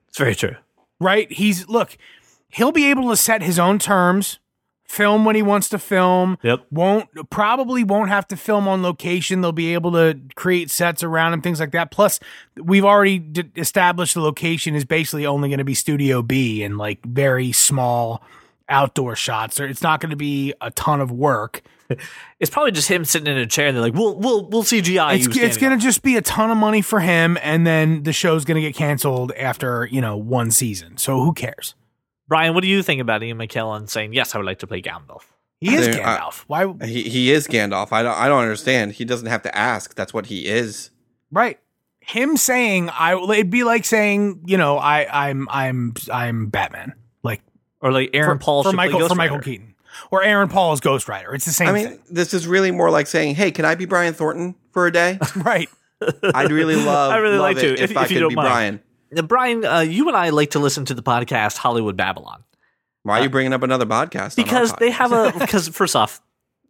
It's 0.08 0.18
very 0.18 0.34
true. 0.34 0.56
right? 1.00 1.30
He's 1.30 1.68
look, 1.68 1.96
he'll 2.48 2.72
be 2.72 2.86
able 2.90 3.08
to 3.10 3.16
set 3.16 3.42
his 3.42 3.58
own 3.58 3.78
terms, 3.78 4.38
film 4.84 5.24
when 5.24 5.36
he 5.36 5.42
wants 5.42 5.68
to 5.68 5.78
film. 5.78 6.38
Yep. 6.42 6.66
Won't 6.70 7.30
probably 7.30 7.84
won't 7.84 8.08
have 8.08 8.26
to 8.28 8.36
film 8.36 8.66
on 8.66 8.82
location. 8.82 9.42
They'll 9.42 9.52
be 9.52 9.74
able 9.74 9.92
to 9.92 10.18
create 10.34 10.70
sets 10.70 11.02
around 11.02 11.34
him, 11.34 11.42
things 11.42 11.60
like 11.60 11.72
that. 11.72 11.90
Plus, 11.90 12.18
we've 12.56 12.84
already 12.84 13.18
d- 13.18 13.44
established 13.56 14.14
the 14.14 14.20
location 14.20 14.74
is 14.74 14.84
basically 14.84 15.26
only 15.26 15.48
going 15.50 15.58
to 15.58 15.64
be 15.64 15.74
Studio 15.74 16.22
B 16.22 16.62
and 16.62 16.78
like 16.78 17.04
very 17.04 17.52
small 17.52 18.22
outdoor 18.68 19.14
shots. 19.14 19.60
It's 19.60 19.82
not 19.82 20.00
going 20.00 20.10
to 20.10 20.16
be 20.16 20.54
a 20.60 20.70
ton 20.70 21.00
of 21.00 21.10
work. 21.12 21.62
It's 22.40 22.50
probably 22.50 22.70
just 22.72 22.88
him 22.88 23.04
sitting 23.04 23.26
in 23.32 23.38
a 23.38 23.46
chair 23.46 23.66
and 23.66 23.76
they're 23.76 23.82
like, 23.82 23.94
"We'll 23.94 24.14
we'll 24.16 24.46
we'll 24.48 24.62
CGI 24.62 25.16
It's, 25.16 25.26
it's 25.26 25.36
standing 25.36 25.58
going 25.60 25.72
up." 25.72 25.78
to 25.80 25.84
just 25.84 26.02
be 26.02 26.16
a 26.16 26.22
ton 26.22 26.50
of 26.50 26.56
money 26.56 26.82
for 26.82 27.00
him, 27.00 27.36
and 27.42 27.66
then 27.66 28.04
the 28.04 28.12
show's 28.12 28.44
going 28.44 28.54
to 28.56 28.60
get 28.60 28.74
canceled 28.76 29.32
after 29.32 29.86
you 29.90 30.00
know 30.00 30.16
one 30.16 30.50
season. 30.50 30.98
So 30.98 31.20
who 31.20 31.32
cares? 31.32 31.74
Brian, 32.28 32.54
what 32.54 32.60
do 32.62 32.68
you 32.68 32.82
think 32.82 33.00
about 33.00 33.22
Ian 33.22 33.38
McKellen 33.38 33.88
saying, 33.88 34.12
"Yes, 34.12 34.34
I 34.34 34.38
would 34.38 34.46
like 34.46 34.58
to 34.60 34.66
play 34.66 34.82
Gandalf"? 34.82 35.22
He 35.60 35.74
is 35.74 35.86
Dude, 35.88 35.96
I- 35.96 36.18
Gandalf. 36.18 36.44
Why? 36.46 36.86
he 36.86 37.02
he 37.04 37.32
is 37.32 37.48
Gandalf. 37.48 37.90
I 37.90 38.02
don't 38.02 38.16
I 38.16 38.28
don't 38.28 38.42
understand. 38.42 38.92
He 38.92 39.04
doesn't 39.04 39.26
have 39.28 39.42
to 39.42 39.56
ask. 39.56 39.94
That's 39.94 40.14
what 40.14 40.26
he 40.26 40.46
is. 40.46 40.90
Right. 41.32 41.58
Him 42.00 42.36
saying 42.36 42.90
I 42.90 43.16
it'd 43.16 43.50
be 43.50 43.64
like 43.64 43.84
saying, 43.84 44.42
you 44.46 44.56
know, 44.56 44.78
I 44.78 45.28
I'm 45.28 45.48
I'm 45.50 45.94
I'm 46.12 46.46
Batman. 46.46 46.94
Like 47.22 47.42
Or 47.80 47.90
like 47.92 48.10
Aaron 48.14 48.38
for, 48.38 48.44
Paul 48.44 48.62
for 48.62 48.72
Michael 48.72 49.08
for 49.08 49.14
Michael 49.16 49.40
Keaton. 49.40 49.74
Or 50.10 50.22
Aaron 50.22 50.48
Paul 50.48 50.72
as 50.72 50.80
Ghost 50.80 51.08
Rider. 51.08 51.34
It's 51.34 51.44
the 51.44 51.52
same 51.52 51.74
thing. 51.74 51.74
I 51.86 51.88
mean, 51.90 51.98
thing. 51.98 52.14
this 52.14 52.34
is 52.34 52.46
really 52.46 52.70
more 52.70 52.90
like 52.90 53.06
saying, 53.06 53.34
"Hey, 53.34 53.50
can 53.50 53.64
I 53.64 53.74
be 53.74 53.84
Brian 53.84 54.14
Thornton 54.14 54.54
for 54.72 54.86
a 54.86 54.92
day? 54.92 55.18
Right. 55.36 55.68
I'd 56.34 56.52
really 56.52 56.76
love. 56.84 57.10
I 57.12 57.16
really 57.18 57.38
love 57.38 57.42
like 57.42 57.56
to, 57.58 57.72
if, 57.74 57.90
if- 57.90 57.96
I 57.96 58.04
if 58.04 58.10
you 58.12 58.20
could 58.20 58.28
be 58.30 58.34
mind. 58.36 58.46
Brian. 58.48 58.80
Now, 59.10 59.22
Brian, 59.22 59.64
uh, 59.64 59.80
you 59.80 60.06
and 60.08 60.16
I 60.16 60.28
like 60.30 60.50
to 60.50 60.58
listen 60.58 60.84
to 60.86 60.94
the 60.94 61.02
podcast 61.02 61.56
Hollywood 61.56 61.96
Babylon 61.96 62.44
Why 63.04 63.20
are 63.20 63.22
you 63.22 63.30
bringing 63.30 63.54
up 63.54 63.62
another 63.62 63.86
podcast? 63.86 64.38
on 64.38 64.44
our 64.44 64.44
because 64.44 64.72
they 64.74 64.90
have 64.90 65.12
a 65.12 65.32
because 65.38 65.66
first 65.80 65.96
off, 65.96 66.20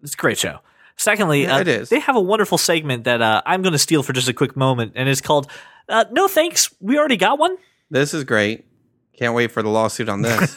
it's 0.03 0.15
a 0.15 0.17
great 0.17 0.39
show. 0.39 0.61
Secondly, 0.97 1.43
Yeah, 1.43 1.57
uh, 1.57 1.61
it 1.61 1.69
is. 1.69 1.89
they 1.91 1.99
have 2.01 2.15
a 2.17 2.21
wonderful 2.21 2.57
segment 2.59 3.05
that 3.05 3.21
uh, 3.21 3.43
I'm 3.45 3.63
going 3.63 3.73
to 3.73 3.79
steal 3.79 4.03
for 4.05 4.13
just 4.13 4.29
a 4.29 4.33
quick 4.33 4.57
moment, 4.57 4.93
and 4.95 5.09
it's 5.09 5.21
called 5.21 5.51
uh, 5.89 6.05
"No 6.13 6.29
Thanks, 6.29 6.73
We 6.81 6.97
Already 6.99 7.17
Got 7.17 7.39
One." 7.41 7.57
This 7.91 8.15
is 8.15 8.23
great. 8.25 8.65
Can't 9.19 9.35
wait 9.35 9.51
for 9.51 9.63
the 9.63 9.69
lawsuit 9.69 10.09
on 10.09 10.23
this. 10.23 10.57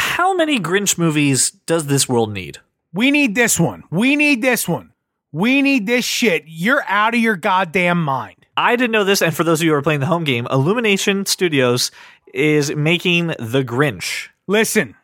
How 0.00 0.32
many 0.32 0.58
Grinch 0.58 0.96
movies 0.96 1.50
does 1.50 1.84
this 1.84 2.08
world 2.08 2.32
need? 2.32 2.56
We 2.90 3.10
need 3.10 3.34
this 3.34 3.60
one. 3.60 3.84
We 3.90 4.16
need 4.16 4.40
this 4.40 4.66
one. 4.66 4.94
We 5.30 5.60
need 5.60 5.86
this 5.86 6.06
shit. 6.06 6.44
You're 6.46 6.82
out 6.88 7.14
of 7.14 7.20
your 7.20 7.36
goddamn 7.36 8.02
mind. 8.02 8.46
I 8.56 8.76
didn't 8.76 8.92
know 8.92 9.04
this, 9.04 9.20
and 9.20 9.36
for 9.36 9.44
those 9.44 9.60
of 9.60 9.66
you 9.66 9.72
who 9.72 9.76
are 9.76 9.82
playing 9.82 10.00
the 10.00 10.06
home 10.06 10.24
game, 10.24 10.46
Illumination 10.50 11.26
Studios 11.26 11.90
is 12.32 12.74
making 12.74 13.26
The 13.38 13.62
Grinch. 13.62 14.28
Listen. 14.46 14.96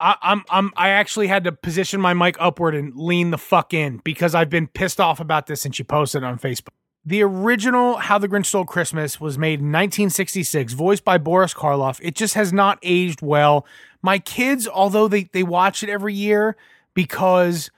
I, 0.00 0.16
I'm 0.20 0.42
I'm 0.50 0.72
I 0.76 0.88
actually 0.88 1.28
had 1.28 1.44
to 1.44 1.52
position 1.52 2.00
my 2.00 2.12
mic 2.12 2.34
upward 2.40 2.74
and 2.74 2.96
lean 2.96 3.30
the 3.30 3.38
fuck 3.38 3.72
in 3.72 3.98
because 3.98 4.34
I've 4.34 4.50
been 4.50 4.66
pissed 4.66 4.98
off 5.00 5.20
about 5.20 5.46
this 5.46 5.60
since 5.60 5.78
you 5.78 5.84
posted 5.84 6.24
it 6.24 6.26
on 6.26 6.40
Facebook. 6.40 6.74
The 7.04 7.22
original 7.22 7.96
How 7.96 8.18
the 8.18 8.28
Grinch 8.28 8.46
Stole 8.46 8.64
Christmas 8.64 9.20
was 9.20 9.36
made 9.36 9.58
in 9.58 9.66
1966, 9.66 10.72
voiced 10.74 11.04
by 11.04 11.18
Boris 11.18 11.52
Karloff. 11.52 11.98
It 12.00 12.14
just 12.14 12.34
has 12.34 12.52
not 12.52 12.78
aged 12.82 13.20
well. 13.20 13.66
My 14.02 14.20
kids, 14.20 14.68
although 14.68 15.08
they, 15.08 15.24
they 15.24 15.42
watch 15.42 15.82
it 15.82 15.88
every 15.88 16.14
year 16.14 16.56
because, 16.94 17.72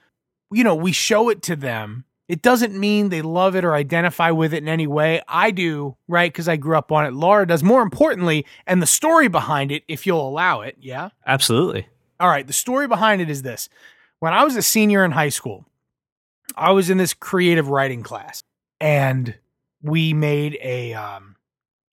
you 0.51 0.63
know, 0.63 0.75
we 0.75 0.91
show 0.91 1.29
it 1.29 1.41
to 1.43 1.55
them, 1.55 2.05
it 2.27 2.43
doesn't 2.43 2.79
mean 2.79 3.09
they 3.09 3.23
love 3.23 3.55
it 3.55 3.65
or 3.65 3.73
identify 3.73 4.29
with 4.29 4.53
it 4.53 4.57
in 4.57 4.69
any 4.69 4.85
way. 4.85 5.21
I 5.27 5.49
do, 5.49 5.97
right? 6.07 6.31
Because 6.31 6.47
I 6.47 6.55
grew 6.55 6.77
up 6.77 6.91
on 6.91 7.05
it. 7.05 7.13
Laura 7.13 7.47
does. 7.47 7.63
More 7.63 7.81
importantly, 7.81 8.45
and 8.67 8.79
the 8.79 8.87
story 8.87 9.27
behind 9.27 9.71
it, 9.71 9.83
if 9.87 10.05
you'll 10.05 10.27
allow 10.27 10.61
it, 10.61 10.77
yeah? 10.79 11.09
Absolutely. 11.25 11.87
All 12.19 12.29
right, 12.29 12.45
the 12.45 12.53
story 12.53 12.87
behind 12.87 13.21
it 13.21 13.29
is 13.31 13.41
this. 13.41 13.69
When 14.19 14.33
I 14.33 14.43
was 14.43 14.55
a 14.55 14.61
senior 14.61 15.03
in 15.03 15.11
high 15.11 15.29
school, 15.29 15.65
I 16.55 16.71
was 16.71 16.91
in 16.91 16.99
this 16.99 17.15
creative 17.15 17.69
writing 17.69 18.03
class 18.03 18.43
and 18.79 19.35
we 19.81 20.13
made 20.13 20.57
a 20.61 20.93
um 20.93 21.35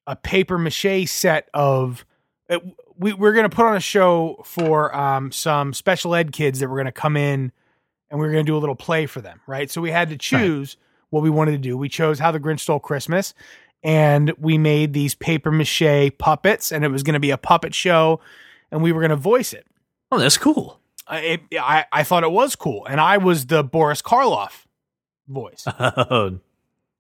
a 0.07 0.17
paper 0.17 0.59
mache 0.59 1.07
set 1.09 1.49
of 1.55 2.05
uh, 2.51 2.59
we 2.97 3.13
we're 3.13 3.33
going 3.33 3.49
to 3.49 3.55
put 3.55 3.67
on 3.67 3.77
a 3.77 3.81
show 3.81 4.43
for 4.45 4.95
um 4.97 5.31
some 5.33 5.73
special 5.73 6.15
ed 6.15 6.33
kids 6.33 6.61
that 6.61 6.69
were 6.69 6.77
going 6.77 6.87
to 6.87 6.93
come 6.93 7.17
in 7.17 7.53
and 8.11 8.21
we 8.21 8.27
were 8.27 8.33
going 8.33 8.45
to 8.45 8.51
do 8.51 8.57
a 8.57 8.61
little 8.61 8.75
play 8.77 9.07
for 9.07 9.23
them, 9.23 9.41
right? 9.47 9.71
So 9.71 9.81
we 9.81 9.91
had 9.91 10.11
to 10.11 10.19
choose 10.19 10.77
what 11.11 11.23
we 11.23 11.31
wanted 11.31 11.53
to 11.53 11.59
do. 11.59 11.79
We 11.79 11.89
chose 11.89 12.19
How 12.19 12.31
the 12.31 12.41
Grinch 12.41 12.61
Stole 12.61 12.79
Christmas 12.81 13.33
and 13.83 14.33
we 14.39 14.59
made 14.59 14.93
these 14.93 15.15
paper 15.15 15.51
mache 15.51 16.11
puppets 16.19 16.73
and 16.73 16.85
it 16.85 16.89
was 16.89 17.03
going 17.03 17.15
to 17.15 17.21
be 17.21 17.31
a 17.31 17.39
puppet 17.39 17.75
show 17.75 18.21
and 18.71 18.83
we 18.83 18.93
were 18.93 19.01
going 19.01 19.11
to 19.11 19.17
voice 19.17 19.53
it. 19.53 19.67
Oh, 20.11 20.19
that's 20.19 20.37
cool. 20.37 20.79
I, 21.07 21.19
it, 21.19 21.41
I 21.59 21.87
I 21.91 22.03
thought 22.05 22.23
it 22.23 22.31
was 22.31 22.55
cool, 22.55 22.87
and 22.87 23.01
I 23.01 23.19
was 23.19 23.47
the 23.47 23.65
Boris 23.65 24.01
Karloff 24.03 24.67
voice, 25.27 25.65
Oh, 25.79 26.39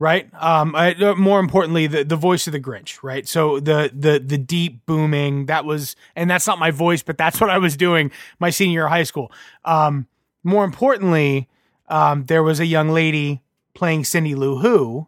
right? 0.02 0.28
Um, 0.34 0.74
I, 0.74 0.94
uh, 0.94 1.14
more 1.14 1.38
importantly, 1.38 1.86
the 1.86 2.02
the 2.02 2.16
voice 2.16 2.48
of 2.48 2.52
the 2.52 2.58
Grinch, 2.58 3.04
right? 3.04 3.26
So 3.28 3.60
the 3.60 3.88
the 3.94 4.18
the 4.18 4.36
deep 4.36 4.84
booming 4.84 5.46
that 5.46 5.64
was, 5.64 5.94
and 6.16 6.28
that's 6.28 6.44
not 6.44 6.58
my 6.58 6.72
voice, 6.72 7.04
but 7.04 7.16
that's 7.16 7.40
what 7.40 7.50
I 7.50 7.58
was 7.58 7.76
doing 7.76 8.10
my 8.40 8.50
senior 8.50 8.72
year 8.72 8.84
of 8.86 8.90
high 8.90 9.04
school. 9.04 9.30
Um, 9.64 10.08
more 10.42 10.64
importantly, 10.64 11.48
um, 11.88 12.24
there 12.24 12.42
was 12.42 12.58
a 12.58 12.66
young 12.66 12.88
lady 12.88 13.42
playing 13.74 14.04
Cindy 14.04 14.34
Lou 14.34 14.58
Who 14.58 15.06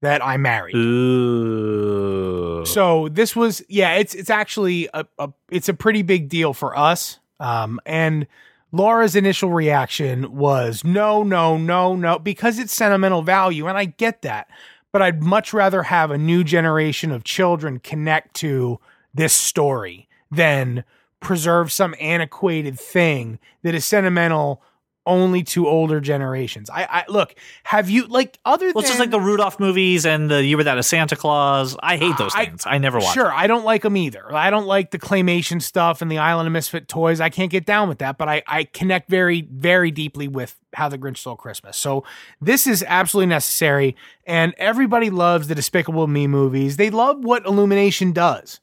that 0.00 0.24
I 0.24 0.36
married. 0.36 0.76
Ooh. 0.76 2.64
So 2.66 3.08
this 3.08 3.34
was 3.34 3.64
yeah, 3.68 3.96
it's 3.96 4.14
it's 4.14 4.30
actually 4.30 4.88
a, 4.94 5.06
a 5.18 5.32
it's 5.50 5.68
a 5.68 5.74
pretty 5.74 6.02
big 6.02 6.28
deal 6.28 6.54
for 6.54 6.78
us. 6.78 7.18
Um 7.40 7.80
and 7.84 8.28
Laura's 8.72 9.16
initial 9.16 9.50
reaction 9.50 10.36
was 10.36 10.84
no, 10.84 11.22
no, 11.22 11.56
no, 11.56 11.96
no, 11.96 12.18
because 12.18 12.58
it's 12.58 12.72
sentimental 12.72 13.22
value. 13.22 13.66
And 13.66 13.76
I 13.76 13.86
get 13.86 14.22
that. 14.22 14.48
But 14.92 15.02
I'd 15.02 15.22
much 15.22 15.52
rather 15.52 15.84
have 15.84 16.10
a 16.10 16.18
new 16.18 16.42
generation 16.42 17.12
of 17.12 17.24
children 17.24 17.78
connect 17.78 18.34
to 18.36 18.80
this 19.14 19.32
story 19.32 20.08
than 20.30 20.84
preserve 21.20 21.70
some 21.70 21.94
antiquated 22.00 22.78
thing 22.78 23.38
that 23.62 23.74
is 23.74 23.84
sentimental 23.84 24.62
only 25.06 25.42
to 25.42 25.66
older 25.66 26.00
generations. 26.00 26.68
I, 26.68 26.84
I 26.84 27.04
look, 27.08 27.34
have 27.64 27.88
you 27.88 28.06
like 28.06 28.38
other 28.44 28.66
Well, 28.66 28.74
than 28.74 28.80
it's 28.82 28.88
just 28.90 29.00
like 29.00 29.10
the 29.10 29.20
Rudolph 29.20 29.58
movies 29.58 30.04
and 30.04 30.30
the 30.30 30.44
Year 30.44 30.56
Without 30.56 30.78
a 30.78 30.82
Santa 30.82 31.16
Claus. 31.16 31.76
I 31.82 31.96
hate 31.96 32.16
those 32.18 32.34
I- 32.34 32.46
things. 32.46 32.64
I, 32.66 32.78
never 32.78 32.98
watch. 32.98 33.14
Sure, 33.14 33.32
I 33.32 33.46
don't 33.46 33.64
like 33.64 33.82
them 33.82 33.96
either. 33.96 34.32
I 34.34 34.50
don't 34.50 34.66
like 34.66 34.90
the 34.90 34.98
claymation 34.98 35.62
stuff 35.62 36.02
and 36.02 36.10
the 36.10 36.18
Island 36.18 36.46
of 36.46 36.52
Misfit 36.52 36.86
toys. 36.86 37.20
I 37.20 37.30
can't 37.30 37.50
get 37.50 37.64
down 37.64 37.88
with 37.88 37.98
that, 37.98 38.18
but 38.18 38.28
I, 38.28 38.42
I 38.46 38.64
connect 38.64 39.08
very, 39.08 39.42
very 39.42 39.90
deeply 39.90 40.28
with 40.28 40.56
How 40.74 40.88
the 40.88 40.98
Grinch 40.98 41.18
Stole 41.18 41.36
Christmas. 41.36 41.76
So 41.76 42.04
this 42.40 42.66
is 42.66 42.84
absolutely 42.86 43.28
necessary. 43.30 43.96
And 44.26 44.54
everybody 44.58 45.10
loves 45.10 45.48
the 45.48 45.54
Despicable 45.54 46.06
Me 46.06 46.26
movies. 46.26 46.76
They 46.76 46.90
love 46.90 47.24
what 47.24 47.46
Illumination 47.46 48.12
does. 48.12 48.60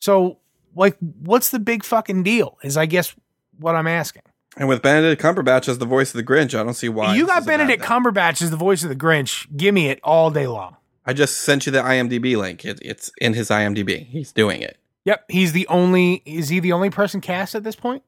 So, 0.00 0.38
like, 0.74 0.96
what's 0.98 1.50
the 1.50 1.58
big 1.58 1.84
fucking 1.84 2.22
deal? 2.24 2.58
Is 2.62 2.76
I 2.76 2.86
guess 2.86 3.14
what 3.58 3.76
I'm 3.76 3.86
asking. 3.86 4.22
And 4.56 4.68
with 4.68 4.82
Benedict 4.82 5.20
Cumberbatch 5.20 5.68
as 5.68 5.78
the 5.78 5.86
voice 5.86 6.14
of 6.14 6.18
the 6.18 6.24
Grinch, 6.24 6.58
I 6.58 6.62
don't 6.62 6.74
see 6.74 6.88
why. 6.88 7.16
you 7.16 7.26
got 7.26 7.38
is 7.38 7.44
a 7.44 7.48
bad 7.48 7.58
Benedict. 7.58 7.82
Cumberbatch 7.82 8.40
as 8.40 8.50
the 8.50 8.56
voice 8.56 8.82
of 8.82 8.88
the 8.88 8.96
Grinch. 8.96 9.46
Give 9.56 9.74
me 9.74 9.88
it 9.88 9.98
all 10.04 10.30
day 10.30 10.46
long. 10.46 10.76
I 11.06 11.12
just 11.12 11.40
sent 11.40 11.66
you 11.66 11.72
the 11.72 11.80
IMDb 11.80 12.36
link. 12.36 12.64
It, 12.64 12.78
it's 12.82 13.10
in 13.20 13.34
his 13.34 13.50
IMDb. 13.50 14.06
He's 14.06 14.32
doing 14.32 14.62
it. 14.62 14.78
Yep, 15.04 15.24
he's 15.28 15.52
the 15.52 15.66
only. 15.66 16.22
Is 16.24 16.48
he 16.48 16.60
the 16.60 16.72
only 16.72 16.88
person 16.88 17.20
cast 17.20 17.54
at 17.54 17.62
this 17.64 17.76
point? 17.76 18.02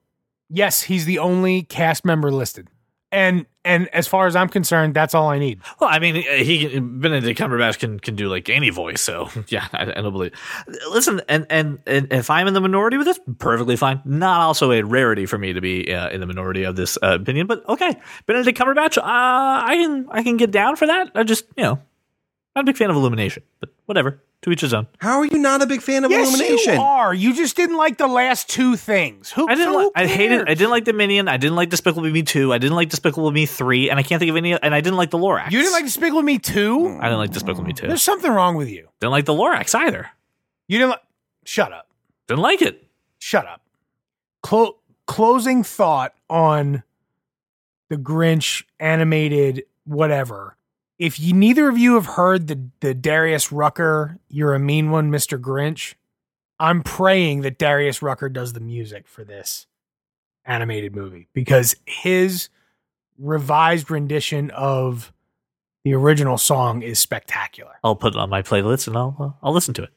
Yes, 0.49 0.83
he's 0.83 1.05
the 1.05 1.19
only 1.19 1.63
cast 1.63 2.05
member 2.05 2.31
listed. 2.31 2.69
And 3.11 3.45
and 3.63 3.87
as 3.89 4.05
far 4.07 4.27
as 4.27 4.35
I'm 4.35 4.49
concerned, 4.49 4.93
that's 4.93 5.15
all 5.15 5.29
I 5.29 5.39
need. 5.39 5.61
Well, 5.79 5.89
I 5.89 5.99
mean, 5.99 6.15
he 6.15 6.79
Benedict 6.79 7.39
Cumberbatch 7.39 7.79
can 7.79 7.99
can 7.99 8.15
do 8.15 8.27
like 8.27 8.49
any 8.49 8.69
voice. 8.69 9.01
So 9.01 9.29
yeah, 9.47 9.67
I, 9.71 9.83
I 9.83 10.01
don't 10.01 10.11
believe. 10.11 10.33
Listen, 10.89 11.21
and, 11.29 11.45
and 11.49 11.79
and 11.87 12.11
if 12.11 12.29
I'm 12.29 12.47
in 12.47 12.53
the 12.53 12.59
minority 12.61 12.97
with 12.97 13.07
this, 13.07 13.19
perfectly 13.39 13.77
fine. 13.77 14.01
Not 14.03 14.41
also 14.41 14.71
a 14.71 14.81
rarity 14.81 15.25
for 15.25 15.37
me 15.37 15.53
to 15.53 15.61
be 15.61 15.93
uh, 15.93 16.09
in 16.09 16.19
the 16.19 16.27
minority 16.27 16.63
of 16.63 16.75
this 16.75 16.97
uh, 17.01 17.17
opinion, 17.21 17.47
but 17.47 17.67
okay, 17.69 17.95
Benedict 18.25 18.57
Cumberbatch, 18.59 18.97
uh, 18.97 19.01
I 19.03 19.77
can 19.81 20.07
I 20.11 20.23
can 20.23 20.35
get 20.35 20.51
down 20.51 20.75
for 20.75 20.87
that. 20.87 21.11
I 21.15 21.23
just 21.23 21.45
you 21.55 21.63
know, 21.63 21.79
not 22.55 22.61
a 22.61 22.65
big 22.65 22.75
fan 22.75 22.89
of 22.89 22.97
Illumination, 22.97 23.43
but 23.61 23.69
whatever. 23.85 24.21
To 24.43 24.51
each 24.51 24.61
his 24.61 24.71
own. 24.73 24.85
How 24.99 25.17
are 25.17 25.25
you 25.25 25.39
not 25.39 25.63
a 25.63 25.65
big 25.65 25.81
fan 25.81 26.03
of 26.05 26.11
Yes, 26.11 26.29
Illumination? 26.29 26.75
you 26.75 26.79
are. 26.81 27.11
You 27.11 27.33
just 27.35 27.55
didn't 27.55 27.75
like 27.75 27.97
the 27.97 28.05
last 28.07 28.47
two 28.47 28.75
things. 28.75 29.31
Who? 29.31 29.49
I 29.49 29.55
didn't. 29.55 29.73
so 29.73 29.77
Li- 29.79 29.83
who 29.85 29.91
I 29.95 30.05
hated. 30.05 30.41
I 30.41 30.53
didn't 30.53 30.69
like 30.69 30.83
Dominion. 30.83 31.27
I 31.27 31.37
didn't 31.37 31.55
like 31.55 31.69
Despicable 31.69 32.03
Me 32.09 32.21
two. 32.21 32.53
I 32.53 32.59
didn't 32.59 32.75
like 32.75 32.89
Despicable 32.89 33.31
Me 33.31 33.47
three, 33.47 33.89
and 33.89 33.99
I 33.99 34.03
can't 34.03 34.19
think 34.19 34.29
of 34.29 34.35
any. 34.35 34.53
And 34.53 34.75
I 34.75 34.81
didn't 34.81 34.97
like 34.97 35.09
the 35.09 35.17
Lorax. 35.17 35.51
You 35.51 35.57
didn't 35.59 35.73
like 35.73 35.85
Despicable 35.85 36.21
Me 36.21 36.37
too. 36.37 36.97
I 36.99 37.05
didn't 37.05 37.17
like 37.17 37.31
Despicable 37.31 37.63
Me 37.63 37.73
two. 37.73 37.87
There's 37.87 38.03
something 38.03 38.31
wrong 38.31 38.55
with 38.55 38.69
you. 38.69 38.87
Didn't 38.99 39.11
like 39.11 39.25
the 39.25 39.33
Lorax 39.33 39.73
either. 39.73 40.07
You 40.67 40.77
didn't. 40.77 40.91
Like, 40.91 41.01
shut 41.45 41.71
up. 41.73 41.87
Didn't 42.27 42.41
like 42.43 42.61
it. 42.61 42.87
Shut 43.17 43.47
up. 43.47 43.61
Clo- 44.43 44.77
closing 45.07 45.63
thought 45.63 46.13
on 46.29 46.83
the 47.89 47.95
Grinch 47.97 48.63
animated 48.79 49.63
whatever. 49.85 50.56
If 50.99 51.19
you 51.19 51.33
neither 51.33 51.69
of 51.69 51.77
you 51.77 51.95
have 51.95 52.05
heard 52.05 52.47
the 52.47 52.69
the 52.79 52.93
Darius 52.93 53.51
Rucker, 53.51 54.19
you're 54.29 54.55
a 54.55 54.59
mean 54.59 54.89
one, 54.89 55.11
Mr. 55.11 55.39
Grinch. 55.39 55.93
I'm 56.59 56.81
praying 56.81 57.41
that 57.41 57.59
Darius 57.59 58.01
Rucker 58.01 58.29
does 58.29 58.53
the 58.53 58.59
music 58.59 59.07
for 59.07 59.23
this 59.23 59.67
animated 60.45 60.95
movie 60.95 61.27
because 61.33 61.75
his 61.85 62.49
revised 63.19 63.91
rendition 63.91 64.49
of 64.51 65.13
the 65.83 65.93
original 65.93 66.37
song 66.37 66.81
is 66.81 66.99
spectacular. 66.99 67.73
I'll 67.83 67.95
put 67.95 68.15
it 68.15 68.19
on 68.19 68.29
my 68.29 68.41
playlist 68.41 68.87
and 68.87 68.97
I'll 68.97 69.15
uh, 69.19 69.45
I'll 69.45 69.53
listen 69.53 69.73
to 69.75 69.83
it. 69.83 69.91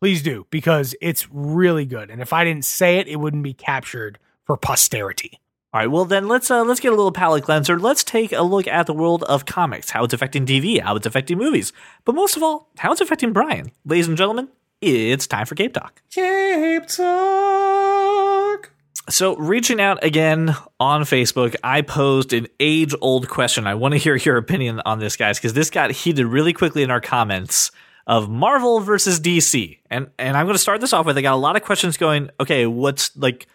Please 0.00 0.22
do 0.22 0.46
because 0.50 0.94
it's 1.00 1.28
really 1.30 1.84
good. 1.84 2.10
And 2.10 2.22
if 2.22 2.32
I 2.32 2.44
didn't 2.44 2.64
say 2.64 2.98
it, 2.98 3.08
it 3.08 3.16
wouldn't 3.16 3.42
be 3.42 3.52
captured 3.52 4.18
for 4.44 4.56
posterity. 4.56 5.40
All 5.78 5.84
right, 5.84 5.92
well 5.92 6.04
then 6.04 6.26
let's 6.26 6.50
uh, 6.50 6.64
let's 6.64 6.80
get 6.80 6.92
a 6.92 6.96
little 6.96 7.12
palate 7.12 7.44
cleanser. 7.44 7.78
Let's 7.78 8.02
take 8.02 8.32
a 8.32 8.42
look 8.42 8.66
at 8.66 8.86
the 8.86 8.92
world 8.92 9.22
of 9.22 9.46
comics, 9.46 9.90
how 9.90 10.02
it's 10.02 10.12
affecting 10.12 10.44
TV, 10.44 10.80
how 10.82 10.96
it's 10.96 11.06
affecting 11.06 11.38
movies, 11.38 11.72
but 12.04 12.16
most 12.16 12.36
of 12.36 12.42
all, 12.42 12.68
how 12.78 12.90
it's 12.90 13.00
affecting 13.00 13.32
Brian. 13.32 13.70
Ladies 13.84 14.08
and 14.08 14.16
gentlemen, 14.16 14.48
it's 14.80 15.28
time 15.28 15.46
for 15.46 15.54
Cape 15.54 15.72
Talk. 15.72 16.02
Cape 16.10 16.84
Talk. 16.88 18.72
So, 19.08 19.36
reaching 19.36 19.80
out 19.80 20.02
again 20.02 20.56
on 20.80 21.02
Facebook, 21.02 21.54
I 21.62 21.82
posed 21.82 22.32
an 22.32 22.48
age 22.58 22.92
old 23.00 23.28
question. 23.28 23.68
I 23.68 23.76
want 23.76 23.92
to 23.92 23.98
hear 23.98 24.16
your 24.16 24.36
opinion 24.36 24.82
on 24.84 24.98
this, 24.98 25.16
guys, 25.16 25.38
because 25.38 25.52
this 25.52 25.70
got 25.70 25.92
heated 25.92 26.26
really 26.26 26.54
quickly 26.54 26.82
in 26.82 26.90
our 26.90 27.00
comments 27.00 27.70
of 28.04 28.28
Marvel 28.28 28.80
versus 28.80 29.20
DC. 29.20 29.78
And 29.88 30.08
and 30.18 30.36
I'm 30.36 30.46
going 30.46 30.56
to 30.56 30.60
start 30.60 30.80
this 30.80 30.92
off 30.92 31.06
with 31.06 31.16
I 31.16 31.22
got 31.22 31.34
a 31.34 31.36
lot 31.36 31.54
of 31.54 31.62
questions 31.62 31.96
going, 31.96 32.30
okay, 32.40 32.66
what's 32.66 33.16
like 33.16 33.46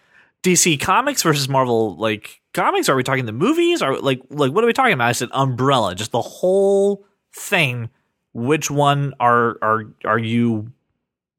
DC 0.44 0.78
Comics 0.80 1.22
versus 1.22 1.48
Marvel 1.48 1.96
like 1.96 2.40
comics? 2.52 2.88
Are 2.88 2.94
we 2.94 3.02
talking 3.02 3.24
the 3.24 3.32
movies? 3.32 3.82
Are 3.82 3.98
like 3.98 4.20
like 4.30 4.52
what 4.52 4.62
are 4.62 4.66
we 4.66 4.72
talking 4.72 4.92
about? 4.92 5.08
I 5.08 5.12
said 5.12 5.30
umbrella, 5.32 5.94
just 5.94 6.12
the 6.12 6.22
whole 6.22 7.04
thing. 7.34 7.88
Which 8.34 8.70
one 8.70 9.14
are 9.20 9.56
are 9.62 9.84
are 10.04 10.18
you 10.18 10.70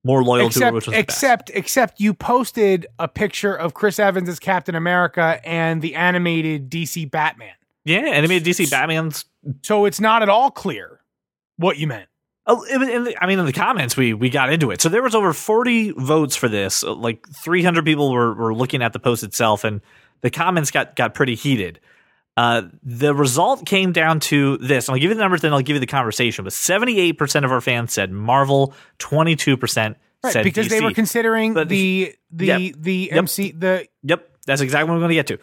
more 0.03 0.23
loyal 0.23 0.49
to 0.49 0.65
or 0.67 0.71
which 0.71 0.87
Except, 0.87 0.87
one's 0.87 0.97
except, 0.97 1.51
except 1.53 1.99
you 1.99 2.13
posted 2.13 2.85
a 2.99 3.07
picture 3.07 3.53
of 3.53 3.73
Chris 3.73 3.99
Evans 3.99 4.29
as 4.29 4.39
Captain 4.39 4.75
America 4.75 5.39
and 5.43 5.81
the 5.81 5.95
animated 5.95 6.69
DC 6.69 7.09
Batman. 7.09 7.55
Yeah, 7.85 7.99
animated 7.99 8.47
DC 8.47 8.69
Batman's 8.69 9.25
So 9.61 9.85
it's 9.85 9.99
not 9.99 10.21
at 10.21 10.29
all 10.29 10.51
clear 10.51 11.01
what 11.57 11.77
you 11.77 11.87
meant. 11.87 12.07
Oh, 12.47 12.61
in, 12.63 12.83
in 12.87 13.03
the, 13.05 13.23
I 13.23 13.25
mean, 13.27 13.39
in 13.39 13.45
the 13.45 13.53
comments, 13.53 13.97
we 13.97 14.13
we 14.13 14.29
got 14.29 14.51
into 14.53 14.69
it. 14.71 14.79
So 14.81 14.89
there 14.89 15.01
was 15.01 15.15
over 15.15 15.33
forty 15.33 15.91
votes 15.91 16.35
for 16.35 16.47
this. 16.47 16.83
Uh, 16.83 16.93
Like 16.93 17.27
three 17.29 17.63
hundred 17.63 17.85
people 17.85 18.11
were 18.11 18.33
were 18.33 18.53
looking 18.53 18.81
at 18.83 18.93
the 18.93 18.99
post 18.99 19.23
itself, 19.23 19.63
and 19.63 19.81
the 20.21 20.29
comments 20.29 20.69
got 20.71 20.95
got 20.95 21.13
pretty 21.15 21.35
heated. 21.35 21.79
Uh, 22.37 22.63
the 22.83 23.15
result 23.15 23.65
came 23.65 23.93
down 23.93 24.19
to 24.19 24.57
this. 24.57 24.89
I'll 24.89 24.95
give 24.95 25.03
you 25.09 25.15
the 25.15 25.21
numbers, 25.21 25.41
then 25.41 25.53
I'll 25.53 25.61
give 25.61 25.75
you 25.75 25.79
the 25.79 25.85
conversation. 25.87 26.43
But 26.43 26.53
seventy 26.53 26.99
eight 26.99 27.13
percent 27.13 27.45
of 27.45 27.51
our 27.51 27.61
fans 27.61 27.93
said 27.93 28.11
Marvel, 28.11 28.73
twenty 28.99 29.35
two 29.35 29.57
percent 29.57 29.97
Right, 30.23 30.33
said 30.33 30.43
because 30.43 30.67
they 30.67 30.81
were 30.81 30.91
considering 30.93 31.53
But- 31.53 31.69
the 31.69 32.13
the 32.31 32.45
Yep. 32.47 32.61
the 32.77 32.93
Yep. 33.11 33.17
MC 33.17 33.51
the 33.53 33.87
Yep, 34.03 34.29
that's 34.45 34.61
exactly 34.61 34.89
what 34.89 34.95
I'm 34.95 34.99
going 35.01 35.09
to 35.09 35.15
get 35.15 35.27
to. 35.27 35.37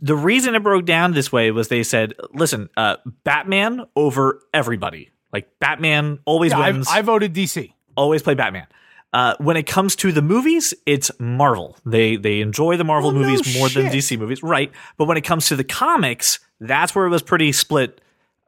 The 0.00 0.16
reason 0.16 0.54
it 0.54 0.62
broke 0.62 0.86
down 0.86 1.12
this 1.12 1.30
way 1.30 1.50
was 1.50 1.68
they 1.68 1.82
said, 1.82 2.14
"Listen, 2.32 2.68
uh, 2.76 2.96
Batman 3.24 3.84
over 3.96 4.40
everybody. 4.54 5.10
Like 5.32 5.48
Batman 5.60 6.18
always 6.24 6.52
I, 6.52 6.70
wins." 6.70 6.88
I 6.90 7.02
voted 7.02 7.34
DC. 7.34 7.72
always 7.96 8.22
play 8.22 8.34
Batman. 8.34 8.66
Uh, 9.12 9.34
when 9.38 9.56
it 9.56 9.66
comes 9.66 9.96
to 9.96 10.12
the 10.12 10.20
movies, 10.20 10.74
it's 10.84 11.10
Marvel. 11.18 11.76
They 11.86 12.16
they 12.16 12.40
enjoy 12.40 12.76
the 12.76 12.84
Marvel 12.84 13.10
Well, 13.10 13.22
no 13.22 13.28
movies 13.28 13.56
more 13.56 13.68
than. 13.68 13.86
DC 13.86 14.18
movies, 14.18 14.42
right? 14.42 14.70
But 14.98 15.06
when 15.06 15.16
it 15.16 15.22
comes 15.22 15.48
to 15.48 15.56
the 15.56 15.64
comics, 15.64 16.40
that's 16.60 16.94
where 16.94 17.06
it 17.06 17.10
was 17.10 17.22
pretty 17.22 17.52
split. 17.52 18.00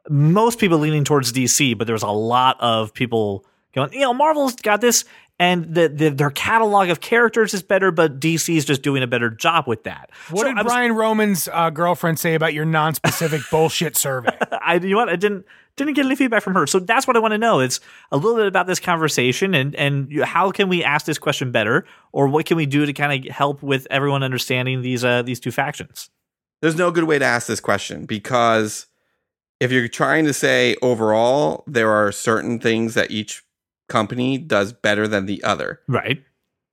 Most 0.09 0.59
people 0.59 0.77
leaning 0.77 1.03
towards 1.03 1.33
DC, 1.33 1.77
but 1.77 1.87
there 1.87 1.93
was 1.93 2.03
a 2.03 2.09
lot 2.09 2.57
of 2.59 2.93
people 2.93 3.45
going, 3.73 3.91
you 3.93 4.01
know, 4.01 4.13
Marvel's 4.13 4.55
got 4.55 4.81
this, 4.81 5.05
and 5.41 5.73
the, 5.73 5.89
the 5.89 6.09
their 6.09 6.29
catalog 6.29 6.89
of 6.89 7.01
characters 7.01 7.53
is 7.55 7.63
better, 7.63 7.89
but 7.91 8.19
DC 8.19 8.55
is 8.55 8.63
just 8.63 8.83
doing 8.83 9.01
a 9.01 9.07
better 9.07 9.31
job 9.31 9.67
with 9.67 9.83
that. 9.85 10.11
What 10.29 10.41
So 10.43 10.47
did 10.49 10.55
was- 10.57 10.65
Brian 10.65 10.93
Roman's 10.93 11.49
uh, 11.51 11.71
girlfriend 11.71 12.19
say 12.19 12.35
about 12.35 12.53
your 12.53 12.63
non-specific 12.65 13.41
bullshit 13.51 13.97
survey? 13.97 14.37
I 14.51 14.75
you 14.75 14.91
know 14.91 14.97
what 14.97 15.09
I 15.09 15.15
didn't 15.15 15.45
didn't 15.77 15.93
get 15.95 16.05
any 16.05 16.15
feedback 16.15 16.43
from 16.43 16.53
her. 16.53 16.67
So 16.67 16.79
that's 16.79 17.07
what 17.07 17.15
I 17.15 17.19
want 17.19 17.31
to 17.31 17.37
know. 17.39 17.59
It's 17.59 17.79
a 18.11 18.17
little 18.17 18.35
bit 18.35 18.45
about 18.45 18.67
this 18.67 18.79
conversation 18.79 19.55
and 19.55 19.73
and 19.75 20.23
how 20.23 20.51
can 20.51 20.69
we 20.69 20.83
ask 20.83 21.07
this 21.07 21.17
question 21.17 21.51
better, 21.51 21.85
or 22.11 22.27
what 22.27 22.45
can 22.45 22.55
we 22.55 22.67
do 22.67 22.85
to 22.85 22.93
kind 22.93 23.25
of 23.27 23.33
help 23.33 23.63
with 23.63 23.87
everyone 23.89 24.21
understanding 24.21 24.83
these 24.83 25.03
uh 25.03 25.23
these 25.23 25.39
two 25.39 25.51
factions. 25.51 26.11
There's 26.61 26.75
no 26.75 26.91
good 26.91 27.05
way 27.05 27.17
to 27.17 27.25
ask 27.25 27.47
this 27.47 27.59
question 27.59 28.05
because 28.05 28.85
if 29.59 29.71
you're 29.71 29.87
trying 29.87 30.25
to 30.25 30.33
say 30.33 30.75
overall, 30.83 31.63
there 31.65 31.89
are 31.89 32.11
certain 32.11 32.59
things 32.59 32.93
that 32.93 33.09
each 33.09 33.41
company 33.91 34.37
does 34.37 34.73
better 34.73 35.07
than 35.07 35.25
the 35.25 35.43
other. 35.43 35.81
Right. 35.87 36.23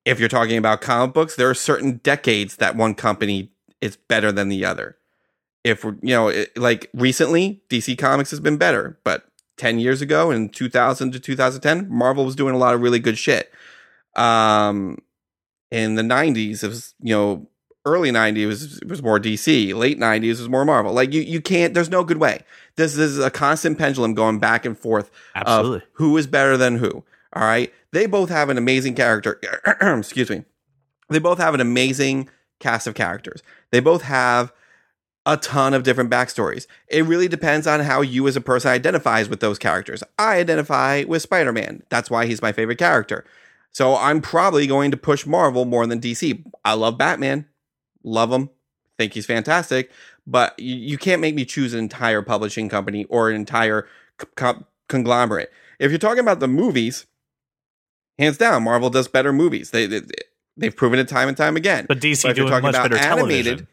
If 0.04 0.20
you're 0.20 0.28
talking 0.28 0.56
about 0.56 0.80
comic 0.80 1.12
books, 1.12 1.36
there 1.36 1.50
are 1.50 1.54
certain 1.54 1.98
decades 1.98 2.56
that 2.56 2.76
one 2.76 2.94
company 2.94 3.52
is 3.80 3.96
better 3.96 4.32
than 4.32 4.48
the 4.48 4.64
other. 4.64 4.96
If 5.64 5.84
we're, 5.84 5.96
you 6.00 6.14
know, 6.14 6.28
it, 6.28 6.56
like 6.56 6.88
recently, 6.94 7.60
DC 7.68 7.98
Comics 7.98 8.30
has 8.30 8.40
been 8.40 8.56
better, 8.56 8.98
but 9.04 9.24
10 9.58 9.80
years 9.80 10.00
ago 10.00 10.30
in 10.30 10.48
2000 10.48 11.12
to 11.12 11.20
2010, 11.20 11.90
Marvel 11.90 12.24
was 12.24 12.36
doing 12.36 12.54
a 12.54 12.58
lot 12.58 12.74
of 12.74 12.80
really 12.80 13.00
good 13.00 13.18
shit. 13.18 13.52
Um, 14.16 14.98
in 15.70 15.96
the 15.96 16.02
90s, 16.02 16.62
it 16.62 16.68
was, 16.68 16.94
you 17.00 17.14
know, 17.14 17.48
early 17.84 18.10
90s 18.10 18.46
was, 18.46 18.80
was 18.86 19.02
more 19.02 19.18
DC, 19.18 19.74
late 19.74 19.98
90s 19.98 20.38
was 20.38 20.48
more 20.48 20.64
Marvel. 20.64 20.92
Like 20.92 21.12
you, 21.12 21.22
you 21.22 21.40
can't, 21.40 21.74
there's 21.74 21.90
no 21.90 22.04
good 22.04 22.18
way. 22.18 22.40
This, 22.76 22.94
this 22.94 23.10
is 23.10 23.18
a 23.18 23.30
constant 23.30 23.78
pendulum 23.78 24.14
going 24.14 24.38
back 24.38 24.64
and 24.64 24.78
forth 24.78 25.10
Absolutely. 25.34 25.78
of 25.78 25.82
who 25.92 26.16
is 26.16 26.26
better 26.26 26.56
than 26.56 26.78
who. 26.78 27.04
All 27.32 27.44
right. 27.44 27.72
They 27.92 28.06
both 28.06 28.28
have 28.28 28.50
an 28.50 28.58
amazing 28.58 28.94
character. 28.94 29.40
Excuse 29.80 30.30
me. 30.30 30.44
They 31.08 31.18
both 31.18 31.38
have 31.38 31.54
an 31.54 31.60
amazing 31.60 32.28
cast 32.60 32.86
of 32.86 32.94
characters. 32.94 33.42
They 33.70 33.80
both 33.80 34.02
have 34.02 34.52
a 35.24 35.36
ton 35.36 35.74
of 35.74 35.82
different 35.82 36.10
backstories. 36.10 36.66
It 36.88 37.04
really 37.04 37.28
depends 37.28 37.66
on 37.66 37.80
how 37.80 38.00
you 38.00 38.26
as 38.28 38.36
a 38.36 38.40
person 38.40 38.70
identifies 38.70 39.28
with 39.28 39.40
those 39.40 39.58
characters. 39.58 40.02
I 40.18 40.38
identify 40.38 41.04
with 41.04 41.22
Spider 41.22 41.52
Man. 41.52 41.82
That's 41.90 42.10
why 42.10 42.26
he's 42.26 42.42
my 42.42 42.52
favorite 42.52 42.78
character. 42.78 43.24
So 43.70 43.94
I'm 43.96 44.20
probably 44.20 44.66
going 44.66 44.90
to 44.90 44.96
push 44.96 45.26
Marvel 45.26 45.64
more 45.64 45.86
than 45.86 46.00
DC. 46.00 46.42
I 46.64 46.72
love 46.72 46.96
Batman, 46.96 47.46
love 48.02 48.32
him, 48.32 48.50
think 48.96 49.14
he's 49.14 49.26
fantastic, 49.26 49.90
but 50.26 50.58
you, 50.58 50.74
you 50.74 50.98
can't 50.98 51.20
make 51.20 51.34
me 51.34 51.44
choose 51.44 51.72
an 51.72 51.80
entire 51.80 52.22
publishing 52.22 52.68
company 52.68 53.04
or 53.04 53.30
an 53.30 53.36
entire 53.36 53.86
co- 54.36 54.66
conglomerate. 54.88 55.50
If 55.78 55.90
you're 55.90 55.98
talking 55.98 56.20
about 56.20 56.40
the 56.40 56.48
movies, 56.48 57.06
hands 58.18 58.36
down, 58.36 58.64
Marvel 58.64 58.90
does 58.90 59.08
better 59.08 59.32
movies. 59.32 59.70
They, 59.70 59.86
they 59.86 60.02
they've 60.56 60.74
proven 60.74 60.98
it 60.98 61.08
time 61.08 61.28
and 61.28 61.36
time 61.36 61.56
again. 61.56 61.86
But 61.88 62.00
DC 62.00 62.22
But 62.22 62.32
if 62.32 62.36
you're 62.36 62.46
doing 62.46 62.50
talking 62.50 62.62
much 62.62 62.74
about 62.74 62.90
better 62.90 63.02
animated, 63.02 63.44
television. 63.44 63.68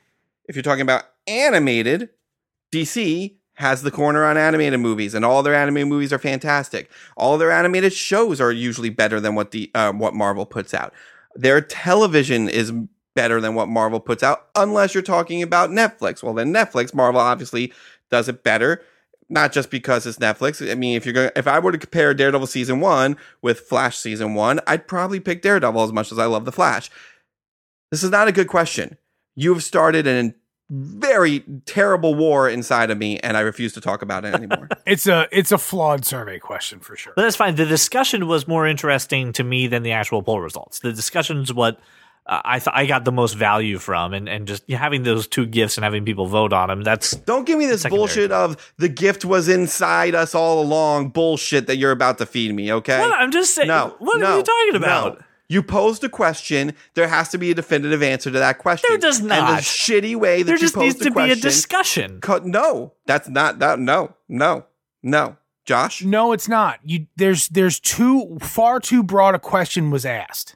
if 0.47 0.55
you're 0.55 0.63
talking 0.63 0.83
about 0.83 1.03
animated, 1.27 2.09
DC 2.71 3.35
has 3.55 3.81
the 3.81 3.91
corner 3.91 4.25
on 4.25 4.37
animated 4.37 4.79
movies, 4.79 5.13
and 5.13 5.25
all 5.25 5.41
their 5.41 5.55
animated 5.55 5.87
movies 5.87 6.13
are 6.13 6.19
fantastic. 6.19 6.91
All 7.17 7.37
their 7.37 7.51
animated 7.51 7.93
shows 7.93 8.39
are 8.39 8.51
usually 8.51 8.89
better 8.89 9.19
than 9.19 9.33
what 9.33 9.51
the 9.51 9.71
um, 9.73 9.97
what 9.99 10.13
Marvel 10.13 10.45
puts 10.45 10.73
out. 10.73 10.93
Their 11.35 11.59
television 11.59 12.47
is 12.47 12.71
better 13.15 13.41
than 13.41 13.55
what 13.55 13.67
Marvel 13.67 13.99
puts 13.99 14.21
out, 14.21 14.47
unless 14.55 14.93
you're 14.93 15.03
talking 15.03 15.41
about 15.41 15.71
Netflix. 15.71 16.21
Well, 16.21 16.33
then 16.33 16.53
Netflix, 16.53 16.93
Marvel 16.93 17.21
obviously 17.21 17.73
does 18.11 18.29
it 18.29 18.43
better. 18.43 18.83
Not 19.27 19.51
just 19.51 19.71
because 19.71 20.05
it's 20.05 20.19
Netflix. 20.19 20.69
I 20.69 20.75
mean, 20.75 20.95
if 20.95 21.03
you're 21.03 21.13
going, 21.13 21.31
if 21.35 21.47
I 21.47 21.57
were 21.57 21.71
to 21.71 21.79
compare 21.79 22.13
Daredevil 22.13 22.45
season 22.45 22.79
one 22.79 23.17
with 23.41 23.61
Flash 23.61 23.97
season 23.97 24.35
one, 24.35 24.59
I'd 24.67 24.87
probably 24.87 25.19
pick 25.19 25.41
Daredevil 25.41 25.81
as 25.81 25.91
much 25.91 26.11
as 26.11 26.19
I 26.19 26.25
love 26.25 26.45
the 26.45 26.51
Flash. 26.51 26.91
This 27.89 28.03
is 28.03 28.11
not 28.11 28.27
a 28.27 28.31
good 28.31 28.47
question. 28.47 28.99
You 29.35 29.51
have 29.51 29.63
started 29.63 30.05
an 30.05 30.35
very 30.69 31.43
terrible 31.65 32.15
war 32.15 32.49
inside 32.49 32.89
of 32.89 32.97
me, 32.97 33.19
and 33.19 33.37
I 33.37 33.41
refuse 33.41 33.73
to 33.73 33.81
talk 33.81 34.01
about 34.01 34.25
it 34.25 34.33
anymore. 34.33 34.69
It's 34.85 35.07
a 35.07 35.27
it's 35.31 35.51
a 35.51 35.57
flawed 35.57 36.05
survey 36.05 36.37
question 36.37 36.79
for 36.79 36.95
sure. 36.95 37.13
But 37.15 37.23
that's 37.23 37.35
fine. 37.35 37.55
The 37.55 37.65
discussion 37.65 38.27
was 38.27 38.47
more 38.47 38.67
interesting 38.67 39.33
to 39.33 39.43
me 39.43 39.65
than 39.65 39.81
the 39.81 39.93
actual 39.93 40.21
poll 40.21 40.41
results. 40.41 40.77
The 40.77 40.93
discussion 40.93 41.39
is 41.39 41.51
what 41.51 41.79
uh, 42.27 42.41
I 42.43 42.59
th- 42.59 42.73
I 42.73 42.85
got 42.85 43.05
the 43.05 43.11
most 43.11 43.33
value 43.33 43.77
from, 43.77 44.13
and, 44.13 44.27
and 44.27 44.47
just 44.47 44.69
having 44.69 45.03
those 45.03 45.27
two 45.27 45.45
gifts 45.45 45.77
and 45.77 45.83
having 45.83 46.05
people 46.05 46.25
vote 46.25 46.53
on 46.53 46.69
them. 46.69 46.81
That's 46.81 47.11
Don't 47.11 47.45
give 47.45 47.59
me 47.59 47.67
this 47.67 47.83
Secondary. 47.83 47.99
bullshit 47.99 48.31
of 48.31 48.73
the 48.77 48.89
gift 48.89 49.25
was 49.25 49.47
inside 49.47 50.15
us 50.15 50.33
all 50.33 50.61
along 50.61 51.09
bullshit 51.09 51.67
that 51.67 51.77
you're 51.77 51.91
about 51.91 52.17
to 52.17 52.25
feed 52.25 52.53
me, 52.55 52.71
okay? 52.73 52.99
What? 52.99 53.13
I'm 53.13 53.31
just 53.31 53.53
saying. 53.53 53.67
no. 53.67 53.95
what 53.99 54.19
no, 54.19 54.25
are 54.25 54.37
you 54.37 54.43
talking 54.43 54.73
no. 54.73 54.77
about? 54.77 55.23
You 55.47 55.61
posed 55.61 56.03
a 56.03 56.09
question. 56.09 56.73
There 56.95 57.07
has 57.07 57.29
to 57.29 57.37
be 57.37 57.51
a 57.51 57.53
definitive 57.53 58.01
answer 58.01 58.31
to 58.31 58.39
that 58.39 58.57
question. 58.57 58.87
There 58.89 58.97
does 58.97 59.19
And 59.19 59.27
not. 59.29 59.57
the 59.57 59.61
shitty 59.61 60.15
way 60.15 60.41
that 60.41 60.45
There 60.47 60.55
you 60.55 60.59
just 60.61 60.73
posed 60.73 60.83
needs 60.83 60.97
the 60.97 61.05
to 61.05 61.11
be 61.11 61.29
a 61.29 61.35
discussion. 61.35 62.19
Co- 62.21 62.39
no, 62.39 62.93
that's 63.05 63.29
not 63.29 63.59
that. 63.59 63.77
No, 63.77 64.15
no, 64.27 64.65
no. 65.03 65.37
Josh, 65.65 66.03
No, 66.03 66.31
it's 66.31 66.47
not. 66.47 66.79
You 66.83 67.07
there's 67.15 67.47
there's 67.49 67.79
too 67.79 68.37
far 68.39 68.79
too 68.79 69.01
broad 69.01 69.33
a 69.33 69.39
question 69.39 69.89
was 69.89 70.05
asked. 70.05 70.55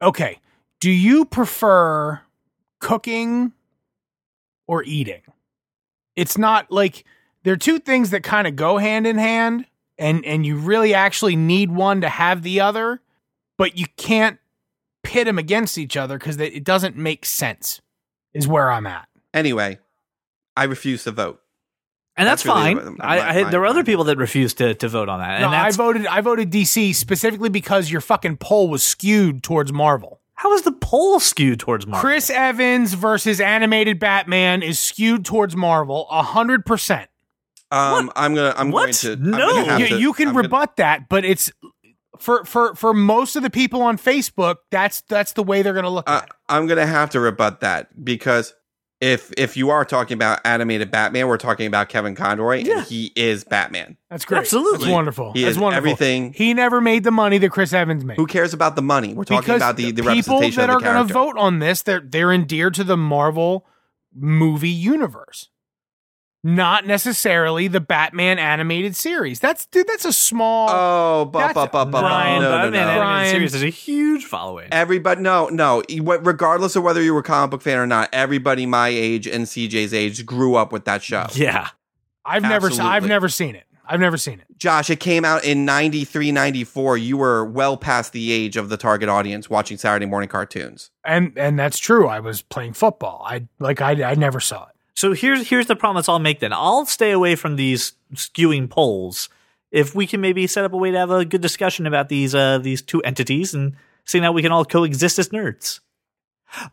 Okay. 0.00 0.40
Do 0.80 0.90
you 0.90 1.24
prefer 1.24 2.20
cooking 2.80 3.52
or 4.66 4.82
eating? 4.84 5.22
It's 6.16 6.38
not 6.38 6.70
like 6.70 7.04
there 7.42 7.52
are 7.54 7.58
two 7.58 7.78
things 7.78 8.10
that 8.10 8.22
kind 8.22 8.46
of 8.46 8.56
go 8.56 8.78
hand 8.78 9.06
in 9.06 9.18
hand 9.18 9.66
and 9.98 10.24
and 10.24 10.46
you 10.46 10.56
really 10.56 10.94
actually 10.94 11.36
need 11.36 11.70
one 11.70 12.00
to 12.02 12.08
have 12.08 12.42
the 12.42 12.60
other, 12.60 13.00
but 13.56 13.76
you 13.76 13.86
can't 13.96 14.38
pit 15.02 15.26
them 15.26 15.38
against 15.38 15.78
each 15.78 15.96
other 15.96 16.18
cuz 16.18 16.36
it 16.38 16.64
doesn't 16.64 16.96
make 16.96 17.24
sense. 17.24 17.80
Is 18.34 18.46
where 18.46 18.70
I'm 18.70 18.86
at. 18.86 19.08
Anyway, 19.34 19.78
I 20.56 20.64
refuse 20.64 21.04
to 21.04 21.12
vote. 21.12 21.40
And 22.16 22.26
that's, 22.26 22.42
That's 22.42 22.56
really 22.56 22.74
fine. 22.74 22.96
my- 22.98 23.04
I, 23.04 23.18
I, 23.20 23.42
my- 23.44 23.50
there 23.50 23.60
were 23.60 23.66
other 23.66 23.84
people 23.84 24.04
that 24.04 24.18
refused 24.18 24.58
to, 24.58 24.74
to 24.74 24.88
vote 24.88 25.08
on 25.08 25.20
that. 25.20 25.40
And 25.40 25.50
No, 25.50 25.56
I 25.56 25.70
voted 25.70 26.06
I 26.06 26.20
voted 26.20 26.50
DC 26.50 26.94
specifically 26.94 27.48
because 27.48 27.90
your 27.90 28.00
fucking 28.00 28.36
poll 28.38 28.68
was 28.68 28.82
skewed 28.82 29.42
towards 29.42 29.72
Marvel. 29.72 30.20
How 30.38 30.52
is 30.54 30.62
the 30.62 30.70
poll 30.72 31.18
skewed 31.18 31.58
towards 31.58 31.84
Marvel? 31.84 32.00
Chris 32.08 32.30
Evans 32.30 32.94
versus 32.94 33.40
animated 33.40 33.98
Batman 33.98 34.62
is 34.62 34.78
skewed 34.78 35.24
towards 35.24 35.56
Marvel 35.56 36.06
hundred 36.06 36.64
percent. 36.64 37.10
Um, 37.72 38.10
I'm 38.16 38.34
gonna. 38.34 38.54
I'm 38.56 38.70
What? 38.70 38.82
going 38.82 38.92
to. 38.94 39.16
No. 39.16 39.36
gonna 39.36 39.64
have 39.64 39.80
You, 39.80 39.88
to- 39.88 39.98
you 39.98 40.12
can 40.12 40.28
I'm 40.28 40.34
gonna- 40.34 40.44
rebut 40.48 40.76
that, 40.76 41.08
but 41.08 41.24
it's 41.24 41.50
for 42.18 42.44
for 42.44 42.74
for 42.76 42.94
most 42.94 43.34
of 43.36 43.42
the 43.42 43.50
people 43.50 43.82
on 43.82 43.98
Facebook. 43.98 44.56
That's 44.70 45.00
that's 45.02 45.32
the 45.32 45.42
way 45.42 45.62
they're 45.62 45.72
going 45.72 45.84
to 45.84 45.90
look 45.90 46.08
uh, 46.08 46.20
at 46.22 46.24
it. 46.24 46.30
I'm 46.48 46.66
gonna 46.68 46.86
have 46.86 47.10
to 47.10 47.20
rebut 47.20 47.60
that 47.60 47.88
because 48.04 48.54
if 49.00 49.32
if 49.36 49.56
you 49.56 49.70
are 49.70 49.84
talking 49.84 50.14
about 50.16 50.40
animated 50.44 50.90
Batman, 50.90 51.28
we're 51.28 51.36
talking 51.36 51.66
about 51.66 51.88
Kevin 51.88 52.14
Conroy, 52.14 52.64
Yeah. 52.64 52.78
and 52.78 52.86
he 52.86 53.12
is 53.14 53.44
Batman. 53.44 53.96
That's 54.10 54.24
great. 54.24 54.38
absolutely. 54.38 54.78
that's 54.86 54.90
wonderful. 54.92 55.32
He 55.32 55.42
that's 55.44 55.56
is 55.56 55.58
wonderful. 55.58 55.78
everything. 55.90 56.32
He 56.32 56.52
never 56.54 56.80
made 56.80 57.04
the 57.04 57.10
money 57.12 57.38
that 57.38 57.50
Chris 57.50 57.72
Evans 57.72 58.04
made. 58.04 58.16
Who 58.16 58.26
cares 58.26 58.52
about 58.54 58.74
the 58.76 58.82
money? 58.82 59.14
We're 59.14 59.24
talking 59.24 59.40
because 59.42 59.58
about 59.62 59.76
the 59.76 59.92
the 59.92 60.02
people 60.02 60.40
representation 60.40 60.56
that 60.62 60.70
of 60.70 60.76
are 60.76 60.80
going 60.80 61.06
to 61.06 61.12
vote 61.12 61.36
on 61.38 61.58
this, 61.60 61.82
they're 61.82 62.00
they're 62.00 62.32
endeared 62.32 62.74
to 62.74 62.84
the 62.84 62.96
Marvel 62.96 63.66
movie 64.14 64.68
universe, 64.68 65.48
not 66.44 66.86
necessarily 66.86 67.66
the 67.68 67.80
Batman 67.80 68.38
animated 68.38 68.94
series. 68.94 69.40
That's 69.40 69.66
dude. 69.66 69.86
That's 69.86 70.04
a 70.04 70.12
small. 70.12 70.68
Oh, 70.70 71.24
bu- 71.26 71.38
That's- 71.38 71.54
bu- 71.54 71.66
bu- 71.66 71.84
bu- 71.86 71.90
bu- 71.90 71.98
Brian, 72.00 72.42
no, 72.42 72.50
no, 72.50 72.56
Batman 72.56 72.72
no. 72.72 72.78
animated 72.80 73.02
Brian- 73.02 73.30
series 73.30 73.54
is 73.54 73.62
a 73.62 73.68
huge 73.70 74.24
following. 74.24 74.68
Everybody, 74.72 75.20
no, 75.20 75.48
no. 75.48 75.82
Regardless 76.00 76.76
of 76.76 76.82
whether 76.84 77.02
you 77.02 77.12
were 77.14 77.20
a 77.20 77.24
comic 77.24 77.50
book 77.50 77.62
fan 77.62 77.78
or 77.78 77.86
not, 77.86 78.08
everybody 78.12 78.66
my 78.66 78.88
age 78.88 79.26
and 79.26 79.46
CJ's 79.46 79.92
age 79.92 80.24
grew 80.24 80.54
up 80.54 80.72
with 80.72 80.84
that 80.84 81.02
show. 81.02 81.26
yeah. 81.34 81.68
I've 82.24 82.42
never 82.42 82.70
I've 82.80 83.06
never 83.06 83.28
seen 83.28 83.54
it. 83.54 83.64
I've 83.90 84.00
never 84.00 84.18
seen 84.18 84.38
it. 84.38 84.44
Josh, 84.58 84.90
it 84.90 85.00
came 85.00 85.24
out 85.24 85.44
in 85.44 85.64
93, 85.64 86.30
94. 86.30 86.98
You 86.98 87.16
were 87.16 87.42
well 87.44 87.78
past 87.78 88.12
the 88.12 88.30
age 88.32 88.58
of 88.58 88.68
the 88.68 88.76
target 88.76 89.08
audience 89.08 89.48
watching 89.48 89.78
Saturday 89.78 90.04
morning 90.04 90.28
cartoons. 90.28 90.90
And 91.04 91.32
and 91.36 91.58
that's 91.58 91.78
true. 91.78 92.06
I 92.06 92.20
was 92.20 92.42
playing 92.42 92.74
football. 92.74 93.24
I 93.26 93.46
like 93.58 93.80
I 93.80 93.92
I 94.10 94.14
never 94.14 94.40
saw 94.40 94.64
it. 94.64 94.74
So 94.98 95.12
here's 95.12 95.48
here's 95.48 95.68
the 95.68 95.76
promise 95.76 96.08
I'll 96.08 96.18
make 96.18 96.40
then. 96.40 96.52
I'll 96.52 96.84
stay 96.84 97.12
away 97.12 97.36
from 97.36 97.54
these 97.54 97.92
skewing 98.14 98.68
polls 98.68 99.28
if 99.70 99.94
we 99.94 100.08
can 100.08 100.20
maybe 100.20 100.48
set 100.48 100.64
up 100.64 100.72
a 100.72 100.76
way 100.76 100.90
to 100.90 100.98
have 100.98 101.12
a 101.12 101.24
good 101.24 101.40
discussion 101.40 101.86
about 101.86 102.08
these 102.08 102.34
uh 102.34 102.58
these 102.58 102.82
two 102.82 103.00
entities 103.02 103.54
and 103.54 103.76
seeing 104.04 104.24
how 104.24 104.32
we 104.32 104.42
can 104.42 104.50
all 104.50 104.64
coexist 104.64 105.20
as 105.20 105.28
nerds. 105.28 105.78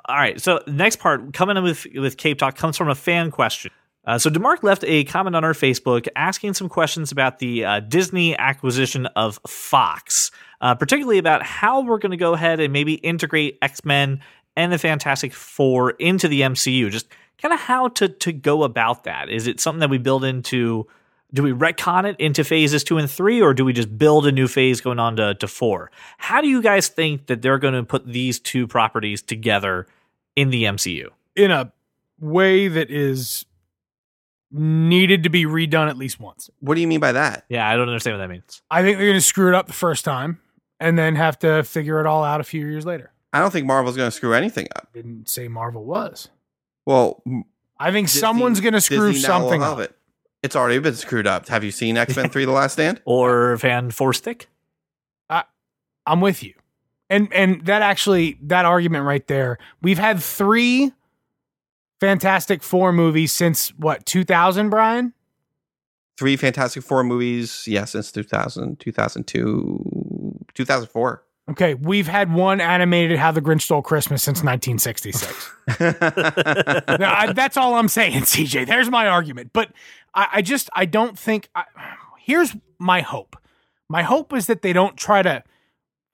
All 0.06 0.16
right, 0.16 0.42
so 0.42 0.60
next 0.66 0.96
part 0.96 1.34
coming 1.34 1.56
in 1.56 1.62
with 1.62 1.86
with 1.94 2.18
Cape 2.18 2.40
Talk 2.40 2.56
comes 2.56 2.78
from 2.78 2.90
a 2.90 2.96
fan 2.96 3.30
question. 3.30 3.72
Uh, 4.06 4.18
so 4.18 4.32
Demark 4.32 4.64
left 4.64 4.84
a 4.88 5.04
comment 5.04 5.36
on 5.36 5.44
our 5.44 5.54
Facebook 5.54 6.08
asking 6.16 6.56
some 6.56 6.68
questions 6.68 7.12
about 7.12 7.38
the 7.38 7.64
uh, 7.64 7.80
Disney 7.80 8.36
acquisition 8.36 9.06
of 9.06 9.40
Fox, 9.46 10.32
uh, 10.62 10.74
particularly 10.74 11.20
about 11.20 11.44
how 11.44 11.82
we're 11.82 12.00
going 12.00 12.10
to 12.10 12.18
go 12.18 12.34
ahead 12.34 12.60
and 12.60 12.74
maybe 12.74 12.96
integrate 12.96 13.60
X 13.62 13.86
Men 13.86 14.20
and 14.56 14.74
the 14.74 14.80
Fantastic 14.80 15.32
Four 15.32 15.92
into 15.92 16.28
the 16.28 16.42
MCU. 16.42 16.90
Just 16.90 17.08
kind 17.42 17.54
of 17.54 17.60
how 17.60 17.90
to 17.90 18.08
to 18.10 18.32
go 18.32 18.64
about 18.64 19.04
that. 19.04 19.30
Is 19.30 19.48
it 19.48 19.60
something 19.60 19.80
that 19.80 19.90
we 19.90 19.98
build 19.98 20.24
into? 20.24 20.88
Do 21.34 21.44
we 21.44 21.52
retcon 21.52 22.06
it 22.06 22.16
into 22.20 22.44
phases 22.44 22.84
two 22.84 22.98
and 22.98 23.10
three, 23.10 23.42
or 23.42 23.54
do 23.54 23.66
we 23.66 23.74
just 23.74 23.98
build 23.98 24.26
a 24.26 24.32
new 24.32 24.48
phase 24.48 24.80
going 24.80 25.00
on 25.00 25.18
to, 25.18 25.34
to 25.36 25.48
four? 25.48 25.92
How 26.18 26.40
do 26.40 26.48
you 26.48 26.62
guys 26.62 26.88
think 26.88 27.26
that 27.26 27.42
they're 27.42 27.58
going 27.58 27.74
to 27.74 27.84
put 27.84 28.08
these 28.08 28.40
two 28.40 28.68
properties 28.68 29.22
together 29.22 29.88
in 30.36 30.50
the 30.50 30.64
MCU? 30.64 31.10
In 31.36 31.52
a 31.52 31.74
way 32.20 32.68
that 32.70 32.90
is 32.90 33.46
needed 34.52 35.24
to 35.24 35.30
be 35.30 35.46
redone 35.46 35.90
at 35.90 35.98
least 35.98 36.20
once. 36.20 36.50
What 36.60 36.76
do 36.76 36.82
you 36.82 36.88
mean 36.88 37.00
by 37.00 37.12
that? 37.12 37.46
Yeah, 37.50 37.68
I 37.68 37.76
don't 37.76 37.90
understand 37.90 38.18
what 38.18 38.24
that 38.24 38.30
means. 38.30 38.62
I 38.72 38.82
think 38.84 38.98
they're 38.98 39.08
going 39.08 39.18
to 39.18 39.22
screw 39.22 39.50
it 39.50 39.56
up 39.56 39.68
the 39.68 39.74
first 39.74 40.06
time 40.06 40.40
and 40.80 40.98
then 40.98 41.16
have 41.16 41.38
to 41.40 41.64
figure 41.64 42.00
it 42.00 42.06
all 42.06 42.24
out 42.24 42.40
a 42.40 42.44
few 42.44 42.66
years 42.66 42.86
later. 42.86 43.12
I 43.34 43.40
don't 43.40 43.52
think 43.52 43.66
Marvel's 43.66 43.98
going 43.98 44.08
to 44.08 44.16
screw 44.16 44.34
anything 44.34 44.68
up. 44.76 44.90
Didn't 44.94 45.28
say 45.28 45.50
Marvel 45.50 45.84
was. 45.84 46.30
Well, 46.86 47.24
I 47.80 47.92
think 47.92 48.08
Disney- 48.08 48.20
someone's 48.20 48.62
going 48.62 48.74
to 48.74 48.82
screw 48.82 49.12
Disney 49.12 49.22
something 49.22 49.62
have 49.62 49.80
up. 49.80 49.90
It. 49.90 49.98
It's 50.44 50.56
already 50.56 50.78
been 50.80 50.96
screwed 50.96 51.28
up. 51.28 51.48
Have 51.48 51.64
you 51.64 51.72
seen 51.72 51.98
X 51.98 52.16
Men 52.16 52.30
Three: 52.32 52.46
The 52.46 52.52
Last 52.52 52.74
Stand? 52.74 53.02
Or 53.06 53.56
Van 53.58 53.92
Four 53.92 54.14
Stick? 54.14 54.48
I'm 56.06 56.22
with 56.22 56.44
you. 56.44 56.54
And 57.10 57.32
and 57.34 57.66
that 57.66 57.82
actually 57.82 58.38
that 58.44 58.66
argument 58.66 59.06
right 59.06 59.26
there. 59.28 59.58
We've 59.82 60.00
had 60.00 60.22
3 60.22 60.92
Fantastic 62.02 62.62
4 62.62 62.92
movies 62.92 63.32
since 63.32 63.70
what, 63.78 64.06
2000, 64.06 64.70
Brian? 64.70 65.14
Three 66.18 66.36
Fantastic 66.36 66.84
Four 66.84 67.04
movies, 67.04 67.64
yeah, 67.68 67.86
since 67.86 68.12
2000, 68.12 68.80
2002, 68.80 70.46
2004. 70.54 71.24
Okay, 71.50 71.76
we've 71.76 72.08
had 72.08 72.34
one 72.34 72.60
animated 72.60 73.20
How 73.20 73.32
the 73.32 73.42
Grinch 73.42 73.62
Stole 73.62 73.84
Christmas 73.84 74.24
since 74.24 74.44
1966. 74.44 75.52
No, 76.98 77.08
I, 77.08 77.34
that's 77.34 77.58
all 77.58 77.76
I'm 77.76 77.88
saying, 77.88 78.22
CJ. 78.22 78.66
There's 78.68 78.90
my 78.90 79.08
argument. 79.08 79.52
But 79.54 79.72
I, 80.14 80.28
I 80.34 80.42
just 80.42 80.70
I 80.74 80.86
don't 80.86 81.18
think. 81.18 81.50
I, 81.56 81.66
here's 82.20 82.56
my 82.80 83.02
hope. 83.02 83.36
My 83.90 84.02
hope 84.04 84.34
is 84.34 84.48
that 84.48 84.62
they 84.64 84.74
don't 84.74 84.98
try 84.98 85.22
to 85.22 85.44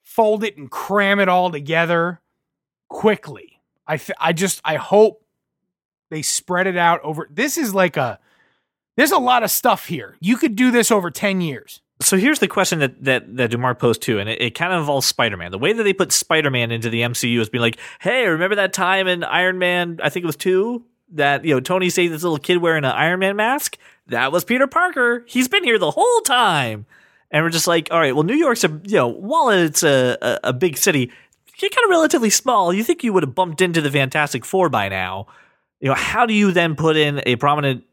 fold 0.04 0.44
it 0.44 0.58
and 0.58 0.70
cram 0.70 1.20
it 1.20 1.30
all 1.30 1.50
together 1.52 2.20
quickly. 2.90 3.60
I 3.88 3.98
th- 3.98 4.18
I 4.20 4.34
just 4.34 4.62
I 4.66 4.76
hope 4.76 5.24
They 6.10 6.22
spread 6.22 6.68
it 6.68 6.78
out 6.78 7.00
over. 7.04 7.28
This 7.32 7.58
is 7.58 7.74
like 7.74 7.96
a. 7.98 8.20
There's 8.98 9.12
a 9.12 9.18
lot 9.18 9.44
of 9.44 9.52
stuff 9.52 9.88
here. 9.88 10.18
You 10.20 10.36
could 10.38 10.56
do 10.56 10.72
this 10.72 10.92
over 10.92 11.10
ten 11.12 11.40
years. 11.42 11.82
So 12.02 12.18
here's 12.18 12.40
the 12.40 12.48
question 12.48 12.80
that 12.80 13.04
that 13.04 13.38
that 13.38 13.52
Dumar 13.52 13.76
posed 13.76 14.02
too, 14.02 14.20
and 14.20 14.30
it, 14.30 14.42
it 14.42 14.56
kind 14.56 14.74
of 14.74 14.80
involves 14.80 15.08
Spider-Man. 15.08 15.52
The 15.52 15.58
way 15.58 15.74
that 15.74 15.84
they 15.84 15.94
put 15.94 16.12
Spider-Man 16.12 16.72
into 16.72 16.90
the 16.90 17.02
MCU 17.02 17.40
is 17.40 17.50
being 17.50 17.62
like, 17.62 17.78
"Hey, 18.00 18.28
remember 18.28 18.56
that 18.56 18.74
time 18.74 19.08
in 19.08 19.24
Iron 19.24 19.58
Man? 19.58 20.00
I 20.04 20.10
think 20.10 20.24
it 20.24 20.28
was 20.28 20.36
two 20.36 20.84
that 21.14 21.46
you 21.46 21.54
know 21.54 21.60
Tony 21.60 21.90
saved 21.90 22.14
this 22.14 22.24
little 22.24 22.38
kid 22.38 22.58
wearing 22.58 22.84
an 22.84 22.92
Iron 22.92 23.20
Man 23.20 23.36
mask. 23.36 23.78
That 24.08 24.32
was 24.32 24.44
Peter 24.44 24.68
Parker. 24.68 25.24
He's 25.28 25.48
been 25.48 25.64
here 25.64 25.80
the 25.80 25.92
whole 25.92 26.22
time." 26.22 26.86
And 27.34 27.46
we're 27.46 27.50
just 27.50 27.68
like, 27.68 27.88
all 27.92 28.00
right, 28.00 28.14
well, 28.14 28.26
New 28.26 28.36
York's 28.36 28.66
a 28.66 28.82
you 28.86 28.98
know, 28.98 29.08
while 29.08 29.50
it's 29.50 29.84
a 29.84 30.18
a, 30.22 30.40
a 30.46 30.54
big 30.54 30.78
city, 30.78 31.12
you're 31.60 31.70
kind 31.70 31.86
of 31.86 31.90
relatively 31.90 32.30
small. 32.30 32.74
You 32.74 32.84
think 32.84 33.04
you 33.04 33.14
would 33.14 33.24
have 33.24 33.36
bumped 33.36 33.62
into 33.62 33.82
the 33.82 33.92
Fantastic 33.92 34.44
Four 34.44 34.70
by 34.70 34.90
now? 34.90 35.28
You 35.80 35.90
know, 35.90 35.96
how 35.96 36.26
do 36.26 36.34
you 36.34 36.52
then 36.52 36.76
put 36.76 36.98
in 36.98 37.22
a 37.26 37.38
prominent 37.38 37.84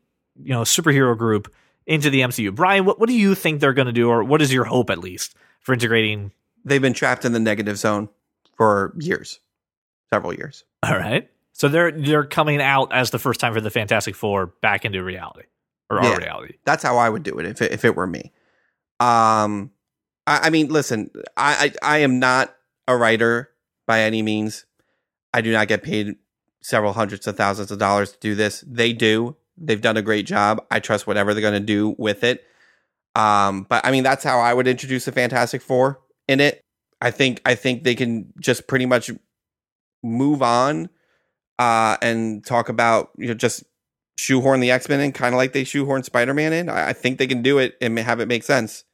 you 0.43 0.53
know 0.53 0.63
superhero 0.63 1.17
group 1.17 1.53
into 1.89 2.11
the 2.11 2.21
MCU? 2.21 2.55
Brian, 2.55 2.85
what 2.85 3.01
what 3.01 3.09
do 3.09 3.15
you 3.15 3.35
think 3.35 3.61
they're 3.61 3.73
going 3.73 3.87
to 3.87 3.93
do, 3.93 4.09
or 4.09 4.23
what 4.23 4.41
is 4.41 4.53
your 4.53 4.65
hope 4.65 4.91
at 4.91 4.99
least 4.99 5.35
for 5.61 5.73
integrating? 5.73 6.31
They've 6.65 6.81
been 6.83 6.93
trapped 6.95 7.25
in 7.25 7.33
the 7.33 7.41
negative 7.41 7.79
zone 7.79 8.09
for 8.57 8.95
years, 9.01 9.41
several 10.13 10.33
years. 10.35 10.65
All 10.85 10.97
right, 10.97 11.29
so 11.53 11.67
they're 11.69 11.91
they're 11.91 12.25
coming 12.25 12.61
out 12.63 12.93
as 12.93 13.11
the 13.11 13.19
first 13.19 13.41
time 13.41 13.53
for 13.55 13.61
the 13.61 13.71
Fantastic 13.71 14.15
Four 14.15 14.47
back 14.47 14.85
into 14.85 15.03
reality 15.03 15.47
or 15.91 16.01
Yeah. 16.03 16.11
our 16.11 16.19
reality. 16.19 16.55
That's 16.65 16.83
how 16.85 16.99
I 16.99 17.09
would 17.09 17.23
do 17.25 17.39
it 17.39 17.47
if 17.47 17.63
it, 17.63 17.73
if 17.73 17.85
it 17.85 17.97
were 17.97 18.07
me. 18.07 18.33
Um, 19.01 19.71
I, 20.27 20.41
I 20.45 20.51
mean, 20.51 20.69
listen, 20.69 21.11
I, 21.37 21.73
I 21.83 21.97
I 21.97 21.99
am 21.99 22.19
not 22.19 22.55
a 22.87 22.97
writer 22.97 23.51
by 23.87 24.03
any 24.03 24.23
means. 24.23 24.67
I 25.33 25.41
do 25.41 25.53
not 25.53 25.69
get 25.69 25.83
paid 25.83 26.17
several 26.61 26.93
hundreds 26.93 27.27
of 27.27 27.37
thousands 27.37 27.71
of 27.71 27.79
dollars 27.79 28.13
to 28.13 28.19
do 28.19 28.35
this. 28.35 28.63
They 28.67 28.93
do. 28.93 29.37
They've 29.61 29.81
done 29.81 29.97
a 29.97 30.03
great 30.03 30.27
job. 30.27 30.65
I 30.71 30.81
trust 30.81 31.07
whatever 31.07 31.35
they're 31.35 31.41
going 31.41 31.55
to 31.55 31.61
do 31.61 31.95
with 31.99 32.25
it. 32.25 32.45
Um, 33.15 33.67
but 33.69 33.85
I 33.85 33.91
mean, 33.91 34.05
that's 34.05 34.25
how 34.25 34.39
I 34.39 34.55
would 34.55 34.69
introduce 34.69 35.05
the 35.05 35.13
Fantastic 35.13 35.63
Four 35.63 36.01
in 36.29 36.41
it. 36.41 36.65
I 37.01 37.11
think 37.11 37.41
I 37.45 37.55
think 37.55 37.85
they 37.85 37.95
can 37.95 38.33
just 38.41 38.67
pretty 38.67 38.87
much 38.87 39.11
move 40.03 40.43
on 40.43 40.89
uh, 41.59 41.97
and 42.03 42.45
talk 42.45 42.69
about 42.69 43.11
you 43.17 43.29
know 43.29 43.35
just 43.35 43.65
shoehorn 44.17 44.61
the 44.61 44.71
X 44.71 44.89
Men 44.89 45.01
in, 45.01 45.13
kind 45.13 45.35
of 45.35 45.37
like 45.37 45.53
they 45.53 45.65
shoehorn 45.65 46.03
Spider 46.03 46.35
Man 46.35 46.53
in. 46.53 46.69
I, 46.69 46.91
I 46.91 46.93
think 46.93 47.19
they 47.19 47.27
can 47.27 47.43
do 47.43 47.59
it 47.59 47.77
and 47.81 47.99
have 47.99 48.21
it 48.21 48.27
make 48.27 48.45
sense. 48.45 48.85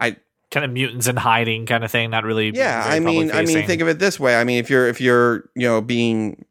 I 0.00 0.16
kind 0.50 0.64
of 0.64 0.72
mutants 0.72 1.06
in 1.06 1.16
hiding, 1.16 1.66
kind 1.66 1.84
of 1.84 1.90
thing. 1.90 2.10
Not 2.10 2.24
really. 2.24 2.50
Yeah, 2.54 2.82
I 2.84 3.00
mean, 3.00 3.30
I 3.30 3.44
mean, 3.44 3.66
think 3.66 3.82
of 3.82 3.88
it 3.88 3.98
this 3.98 4.18
way. 4.18 4.36
I 4.36 4.44
mean, 4.44 4.58
if 4.58 4.70
you're 4.70 4.88
if 4.88 5.00
you're 5.00 5.50
you 5.54 5.66
know 5.66 5.80
being 5.80 6.44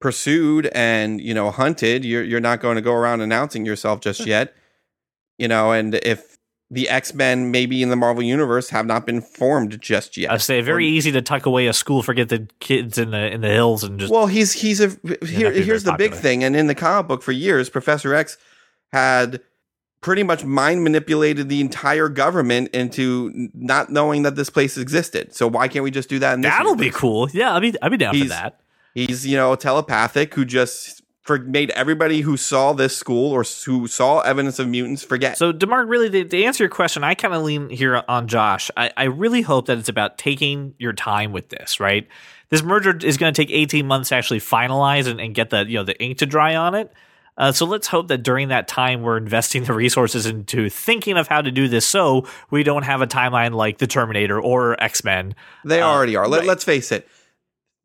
pursued 0.00 0.66
and 0.72 1.20
you 1.20 1.34
know 1.34 1.50
hunted, 1.50 2.04
you're 2.04 2.22
you're 2.24 2.40
not 2.40 2.60
going 2.60 2.76
to 2.76 2.82
go 2.82 2.92
around 2.92 3.20
announcing 3.20 3.64
yourself 3.64 4.00
just 4.00 4.26
yet. 4.26 4.54
You 5.38 5.48
know, 5.48 5.72
and 5.72 5.94
if 5.94 6.38
the 6.70 6.88
X 6.88 7.14
Men 7.14 7.50
maybe 7.50 7.82
in 7.82 7.88
the 7.88 7.96
Marvel 7.96 8.22
universe 8.22 8.70
have 8.70 8.86
not 8.86 9.06
been 9.06 9.20
formed 9.20 9.80
just 9.80 10.16
yet. 10.16 10.30
I'd 10.30 10.42
say 10.42 10.60
very 10.60 10.86
um, 10.86 10.92
easy 10.92 11.12
to 11.12 11.22
tuck 11.22 11.46
away 11.46 11.66
a 11.66 11.72
school, 11.72 12.02
forget 12.02 12.28
the 12.28 12.48
kids 12.60 12.98
in 12.98 13.10
the 13.10 13.32
in 13.32 13.40
the 13.40 13.48
hills, 13.48 13.84
and 13.84 13.98
just 13.98 14.12
Well, 14.12 14.26
he's 14.26 14.52
he's 14.52 14.80
a 14.80 14.88
here, 15.24 15.50
here's 15.52 15.84
the 15.84 15.94
big 15.94 16.14
thing, 16.14 16.44
and 16.44 16.54
in 16.54 16.66
the 16.66 16.74
comic 16.74 17.08
book 17.08 17.22
for 17.22 17.32
years, 17.32 17.70
Professor 17.70 18.14
X 18.14 18.36
had 18.92 19.40
pretty 20.00 20.22
much 20.22 20.44
mind 20.44 20.84
manipulated 20.84 21.48
the 21.48 21.60
entire 21.60 22.08
government 22.08 22.68
into 22.72 23.50
not 23.54 23.90
knowing 23.90 24.22
that 24.22 24.36
this 24.36 24.50
place 24.50 24.76
existed. 24.76 25.34
So 25.34 25.48
why 25.48 25.68
can't 25.68 25.82
we 25.82 25.90
just 25.90 26.08
do 26.08 26.18
that? 26.18 26.34
In 26.34 26.42
this 26.42 26.50
that'll 26.50 26.76
be 26.76 26.90
cool. 26.90 27.28
Yeah, 27.32 27.54
I'd 27.54 27.60
be 27.60 27.74
I'd 27.80 27.90
be 27.90 27.96
down 27.96 28.18
for 28.18 28.26
that. 28.26 28.60
He's 29.06 29.26
you 29.26 29.36
know 29.36 29.54
telepathic 29.54 30.34
who 30.34 30.44
just 30.44 31.02
for 31.22 31.38
made 31.38 31.70
everybody 31.70 32.22
who 32.22 32.38
saw 32.38 32.72
this 32.72 32.96
school 32.96 33.32
or 33.32 33.44
who 33.66 33.86
saw 33.86 34.20
evidence 34.20 34.58
of 34.58 34.66
mutants 34.66 35.04
forget. 35.04 35.36
So, 35.36 35.52
Demarc, 35.52 35.86
really, 35.86 36.08
to, 36.08 36.24
to 36.24 36.42
answer 36.44 36.64
your 36.64 36.70
question, 36.70 37.04
I 37.04 37.14
kind 37.14 37.34
of 37.34 37.42
lean 37.42 37.68
here 37.68 38.02
on 38.08 38.28
Josh. 38.28 38.70
I, 38.78 38.90
I 38.96 39.04
really 39.04 39.42
hope 39.42 39.66
that 39.66 39.76
it's 39.76 39.90
about 39.90 40.16
taking 40.16 40.74
your 40.78 40.94
time 40.94 41.32
with 41.32 41.50
this, 41.50 41.80
right? 41.80 42.08
This 42.48 42.62
merger 42.62 42.96
is 42.96 43.18
going 43.18 43.32
to 43.34 43.38
take 43.40 43.50
18 43.54 43.86
months 43.86 44.08
to 44.08 44.14
actually 44.14 44.40
finalize 44.40 45.06
and, 45.06 45.20
and 45.20 45.34
get 45.34 45.50
the 45.50 45.66
you 45.66 45.74
know 45.74 45.84
the 45.84 46.02
ink 46.02 46.18
to 46.18 46.26
dry 46.26 46.56
on 46.56 46.74
it. 46.74 46.90
Uh, 47.36 47.52
so 47.52 47.66
let's 47.66 47.86
hope 47.86 48.08
that 48.08 48.24
during 48.24 48.48
that 48.48 48.66
time 48.66 49.02
we're 49.02 49.18
investing 49.18 49.62
the 49.64 49.72
resources 49.72 50.26
into 50.26 50.68
thinking 50.68 51.16
of 51.16 51.28
how 51.28 51.40
to 51.42 51.50
do 51.52 51.68
this, 51.68 51.86
so 51.86 52.26
we 52.50 52.62
don't 52.62 52.82
have 52.84 53.02
a 53.02 53.06
timeline 53.06 53.52
like 53.52 53.78
the 53.78 53.86
Terminator 53.86 54.40
or 54.40 54.82
X 54.82 55.04
Men. 55.04 55.34
They 55.64 55.82
Uh, 55.82 55.86
already 55.88 56.16
are. 56.16 56.26
Let, 56.26 56.38
right. 56.38 56.48
Let's 56.48 56.64
face 56.64 56.90
it. 56.90 57.06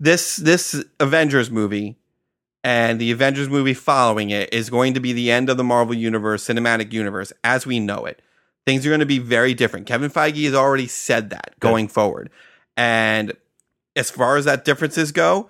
This 0.03 0.35
this 0.35 0.83
Avengers 0.99 1.49
movie 1.49 1.95
and 2.61 2.99
the 2.99 3.11
Avengers 3.11 3.47
movie 3.47 3.73
following 3.73 4.31
it 4.31 4.53
is 4.53 4.69
going 4.69 4.93
to 4.95 4.99
be 4.99 5.13
the 5.13 5.31
end 5.31 5.49
of 5.49 5.55
the 5.55 5.63
Marvel 5.63 5.95
Universe, 5.95 6.45
cinematic 6.45 6.91
universe 6.91 7.31
as 7.41 7.65
we 7.65 7.79
know 7.79 8.03
it. 8.03 8.21
Things 8.65 8.85
are 8.85 8.89
going 8.89 8.99
to 8.99 9.05
be 9.05 9.19
very 9.19 9.53
different. 9.53 9.87
Kevin 9.87 10.11
Feige 10.11 10.43
has 10.43 10.53
already 10.53 10.87
said 10.87 11.29
that 11.29 11.57
going 11.61 11.87
forward. 11.87 12.29
And 12.75 13.31
as 13.95 14.11
far 14.11 14.35
as 14.35 14.43
that 14.43 14.65
differences 14.65 15.13
go, 15.13 15.49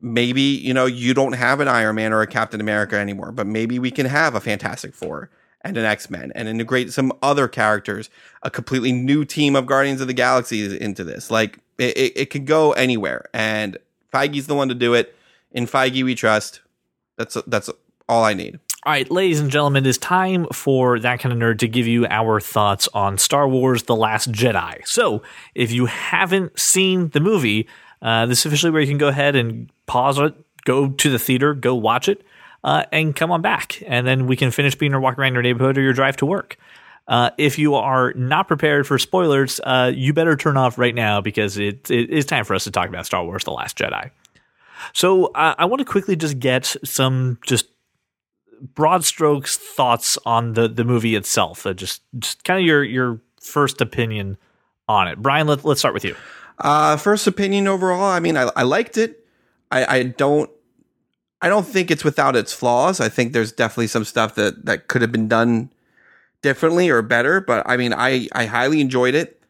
maybe, 0.00 0.40
you 0.40 0.74
know, 0.74 0.86
you 0.86 1.14
don't 1.14 1.34
have 1.34 1.60
an 1.60 1.68
Iron 1.68 1.94
Man 1.94 2.12
or 2.12 2.20
a 2.20 2.26
Captain 2.26 2.60
America 2.60 2.96
anymore, 2.96 3.30
but 3.30 3.46
maybe 3.46 3.78
we 3.78 3.92
can 3.92 4.06
have 4.06 4.34
a 4.34 4.40
Fantastic 4.40 4.92
Four 4.92 5.30
and 5.60 5.76
an 5.76 5.84
X-Men 5.84 6.32
and 6.34 6.48
integrate 6.48 6.92
some 6.92 7.12
other 7.22 7.46
characters, 7.46 8.10
a 8.42 8.50
completely 8.50 8.90
new 8.90 9.24
team 9.24 9.54
of 9.54 9.66
Guardians 9.66 10.00
of 10.00 10.08
the 10.08 10.14
Galaxy 10.14 10.76
into 10.80 11.04
this. 11.04 11.30
Like 11.30 11.60
it, 11.78 11.96
it, 11.96 12.12
it 12.16 12.30
could 12.30 12.46
go 12.46 12.72
anywhere. 12.72 13.26
And 13.32 13.78
Feige's 14.14 14.46
the 14.46 14.54
one 14.54 14.68
to 14.68 14.74
do 14.74 14.94
it. 14.94 15.14
In 15.50 15.66
Feige 15.66 16.04
we 16.04 16.14
trust. 16.14 16.60
That's 17.16 17.36
that's 17.46 17.70
all 18.08 18.24
I 18.24 18.34
need. 18.34 18.58
All 18.86 18.92
right, 18.92 19.10
ladies 19.10 19.40
and 19.40 19.50
gentlemen, 19.50 19.86
it 19.86 19.88
is 19.88 19.96
time 19.96 20.46
for 20.52 20.98
that 20.98 21.18
kind 21.18 21.32
of 21.32 21.38
nerd 21.38 21.58
to 21.60 21.68
give 21.68 21.86
you 21.86 22.06
our 22.06 22.38
thoughts 22.38 22.86
on 22.92 23.16
Star 23.16 23.48
Wars 23.48 23.84
The 23.84 23.96
Last 23.96 24.30
Jedi. 24.30 24.86
So, 24.86 25.22
if 25.54 25.72
you 25.72 25.86
haven't 25.86 26.60
seen 26.60 27.08
the 27.08 27.20
movie, 27.20 27.66
uh, 28.02 28.26
this 28.26 28.40
is 28.40 28.46
officially 28.46 28.72
where 28.72 28.82
you 28.82 28.88
can 28.88 28.98
go 28.98 29.08
ahead 29.08 29.36
and 29.36 29.70
pause 29.86 30.18
it, 30.18 30.34
go 30.66 30.90
to 30.90 31.10
the 31.10 31.18
theater, 31.18 31.54
go 31.54 31.74
watch 31.74 32.10
it, 32.10 32.26
uh, 32.62 32.84
and 32.92 33.16
come 33.16 33.30
on 33.30 33.40
back. 33.40 33.82
And 33.86 34.06
then 34.06 34.26
we 34.26 34.36
can 34.36 34.50
finish 34.50 34.74
being 34.74 34.92
or 34.92 35.00
walk 35.00 35.18
around 35.18 35.32
your 35.32 35.42
neighborhood 35.42 35.78
or 35.78 35.80
your 35.80 35.94
drive 35.94 36.18
to 36.18 36.26
work. 36.26 36.58
Uh, 37.06 37.30
if 37.36 37.58
you 37.58 37.74
are 37.74 38.12
not 38.14 38.48
prepared 38.48 38.86
for 38.86 38.98
spoilers, 38.98 39.60
uh, 39.64 39.92
you 39.94 40.12
better 40.12 40.36
turn 40.36 40.56
off 40.56 40.78
right 40.78 40.94
now 40.94 41.20
because 41.20 41.58
it, 41.58 41.90
it 41.90 42.10
is 42.10 42.24
time 42.24 42.44
for 42.44 42.54
us 42.54 42.64
to 42.64 42.70
talk 42.70 42.88
about 42.88 43.04
Star 43.04 43.24
Wars 43.24 43.44
The 43.44 43.50
Last 43.50 43.76
Jedi. 43.76 44.10
So 44.92 45.26
uh, 45.26 45.54
I 45.58 45.66
want 45.66 45.80
to 45.80 45.84
quickly 45.84 46.16
just 46.16 46.38
get 46.38 46.76
some 46.84 47.38
just 47.46 47.66
broad 48.74 49.04
strokes 49.04 49.56
thoughts 49.56 50.16
on 50.24 50.54
the 50.54 50.68
the 50.68 50.84
movie 50.84 51.14
itself. 51.14 51.66
Uh, 51.66 51.74
just 51.74 52.02
just 52.18 52.44
kind 52.44 52.58
of 52.58 52.66
your 52.66 52.82
your 52.82 53.20
first 53.40 53.80
opinion 53.80 54.38
on 54.88 55.08
it. 55.08 55.20
Brian, 55.20 55.46
let, 55.46 55.64
let's 55.64 55.80
start 55.80 55.94
with 55.94 56.04
you. 56.04 56.16
Uh, 56.58 56.96
first 56.96 57.26
opinion 57.26 57.66
overall, 57.66 58.04
I 58.04 58.20
mean, 58.20 58.36
I, 58.36 58.50
I 58.56 58.62
liked 58.62 58.96
it. 58.96 59.26
I, 59.70 59.98
I 59.98 60.02
don't, 60.04 60.50
I 61.42 61.48
don't 61.48 61.66
think 61.66 61.90
it's 61.90 62.04
without 62.04 62.36
its 62.36 62.52
flaws. 62.52 63.00
I 63.00 63.08
think 63.08 63.32
there's 63.32 63.52
definitely 63.52 63.88
some 63.88 64.04
stuff 64.04 64.34
that 64.36 64.64
that 64.66 64.88
could 64.88 65.02
have 65.02 65.12
been 65.12 65.28
done 65.28 65.70
differently 66.44 66.90
or 66.90 67.00
better. 67.00 67.40
But 67.40 67.62
I 67.66 67.78
mean, 67.78 67.94
I 67.94 68.28
I 68.32 68.44
highly 68.44 68.82
enjoyed 68.82 69.14
it. 69.14 69.40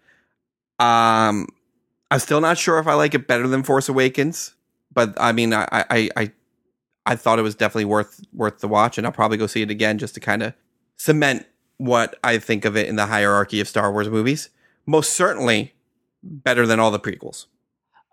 Um, 0.79 1.49
I'm 2.11 2.21
still 2.21 2.41
not 2.41 2.57
sure 2.57 2.79
if 2.79 2.87
I 2.87 2.95
like 2.95 3.15
it 3.15 3.27
better 3.27 3.49
than 3.49 3.65
Force 3.65 3.89
Awakens, 3.89 4.55
but 4.93 5.13
I 5.19 5.33
mean, 5.33 5.53
I 5.53 5.67
I 5.73 6.09
I, 6.17 6.33
I 7.05 7.17
thought 7.17 7.41
it 7.41 7.43
was 7.43 7.57
definitely 7.57 7.87
worth 7.87 8.21
worth 8.33 8.61
the 8.61 8.69
watch, 8.69 8.97
and 8.97 9.07
I'll 9.07 9.13
probably 9.13 9.37
go 9.37 9.49
see 9.49 9.61
it 9.61 9.71
again 9.71 9.99
just 9.99 10.15
to 10.15 10.21
kind 10.21 10.43
of 10.43 10.55
cement 10.97 11.47
what 11.79 12.17
I 12.23 12.39
think 12.39 12.65
of 12.65 12.77
it 12.77 12.87
in 12.87 12.95
the 12.95 13.07
hierarchy 13.07 13.59
of 13.59 13.67
Star 13.67 13.91
Wars 13.91 14.09
movies. 14.09 14.51
Most 14.87 15.15
certainly 15.15 15.75
better 16.23 16.67
than 16.67 16.79
all 16.79 16.93
the 16.93 17.01
prequels. 17.01 17.47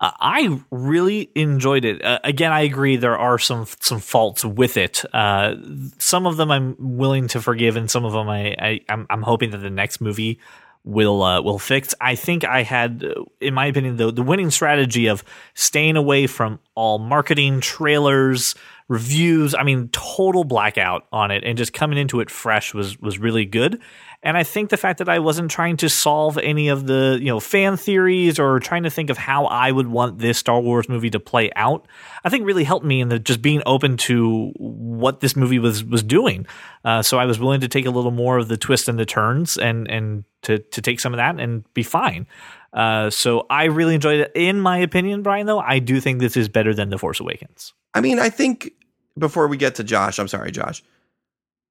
Uh, 0.02 0.12
I 0.20 0.60
really 0.72 1.30
enjoyed 1.36 1.86
it. 1.86 2.04
Uh, 2.04 2.20
again, 2.24 2.52
I 2.52 2.62
agree 2.62 2.98
there 2.98 3.18
are 3.18 3.38
some 3.38 3.68
some 3.80 4.00
faults 4.00 4.44
with 4.44 4.76
it. 4.76 5.06
Uh, 5.14 5.56
some 6.00 6.26
of 6.26 6.38
them 6.38 6.50
I'm 6.50 6.76
willing 6.80 7.28
to 7.30 7.42
forgive, 7.42 7.76
and 7.78 7.90
some 7.90 8.04
of 8.04 8.12
them 8.12 8.28
I, 8.28 8.56
I 8.60 8.80
I'm, 8.90 9.06
I'm 9.12 9.22
hoping 9.22 9.52
that 9.52 9.60
the 9.60 9.70
next 9.70 10.02
movie 10.02 10.40
will 10.84 11.22
uh, 11.22 11.42
will 11.42 11.60
fix. 11.60 11.94
I 12.02 12.16
think 12.16 12.44
I 12.44 12.64
had, 12.64 13.04
uh, 13.04 13.24
in 13.40 13.54
my 13.54 13.68
opinion, 13.68 13.98
the 13.98 14.12
the 14.12 14.24
winning 14.24 14.50
strategy 14.50 15.06
of 15.06 15.24
staying 15.54 15.98
away 15.98 16.26
from 16.26 16.60
all 16.74 16.98
marketing 16.98 17.62
trailers, 17.62 18.56
reviews. 18.88 19.54
I 19.54 19.62
mean, 19.62 19.90
total 19.90 20.44
blackout 20.44 21.06
on 21.12 21.30
it, 21.30 21.44
and 21.44 21.60
just 21.60 21.74
coming 21.74 22.00
into 22.00 22.22
it 22.22 22.32
fresh 22.32 22.74
was 22.74 23.00
was 23.00 23.20
really 23.20 23.46
good. 23.46 23.80
And 24.24 24.38
I 24.38 24.44
think 24.44 24.70
the 24.70 24.78
fact 24.78 25.00
that 25.00 25.10
I 25.10 25.18
wasn't 25.18 25.50
trying 25.50 25.78
to 25.78 25.90
solve 25.90 26.38
any 26.38 26.68
of 26.68 26.86
the, 26.86 27.18
you 27.20 27.28
know, 27.28 27.40
fan 27.40 27.76
theories 27.76 28.38
or 28.38 28.60
trying 28.60 28.84
to 28.84 28.92
think 28.92 29.10
of 29.10 29.18
how 29.18 29.46
I 29.46 29.72
would 29.72 29.88
want 29.88 30.20
this 30.20 30.38
Star 30.38 30.60
Wars 30.62 30.88
movie 30.88 31.10
to 31.10 31.20
play 31.20 31.50
out, 31.56 31.88
I 32.24 32.30
think 32.30 32.46
really 32.46 32.64
helped 32.64 32.86
me 32.86 33.02
in 33.02 33.10
the 33.10 33.18
just 33.18 33.42
being 33.42 33.64
open 33.66 33.98
to 33.98 34.52
what 34.58 35.22
this 35.22 35.36
movie 35.36 35.58
was 35.58 35.84
was 35.84 36.04
doing. 36.04 36.46
Uh, 36.86 37.02
so 37.02 37.18
I 37.18 37.26
was 37.26 37.40
willing 37.40 37.62
to 37.62 37.68
take 37.68 37.88
a 37.88 37.92
little 37.92 38.12
more 38.12 38.38
of 38.38 38.48
the 38.48 38.58
twists 38.58 38.88
and 38.88 39.00
the 39.00 39.06
turns 39.06 39.58
and 39.58 39.90
and 39.90 40.24
to 40.44 40.60
to 40.60 40.82
take 40.82 41.00
some 41.00 41.14
of 41.14 41.18
that 41.18 41.40
and 41.40 41.64
be 41.74 41.84
fine. 41.84 42.28
Uh, 42.74 43.10
so 43.10 43.48
I 43.50 43.66
really 43.66 43.96
enjoyed 43.96 44.20
it. 44.20 44.32
In 44.36 44.60
my 44.60 44.78
opinion, 44.78 45.24
Brian, 45.24 45.48
though, 45.48 45.60
I 45.60 45.80
do 45.80 46.00
think 46.00 46.20
this 46.20 46.38
is 46.38 46.48
better 46.48 46.74
than 46.74 46.90
The 46.90 46.98
Force 46.98 47.20
Awakens. 47.20 47.74
I 47.94 48.02
mean, 48.02 48.20
I 48.20 48.30
think 48.30 48.72
before 49.18 49.48
we 49.48 49.58
get 49.58 49.76
to 49.76 49.84
Josh, 49.84 50.20
I'm 50.20 50.28
sorry, 50.28 50.52
Josh. 50.52 50.84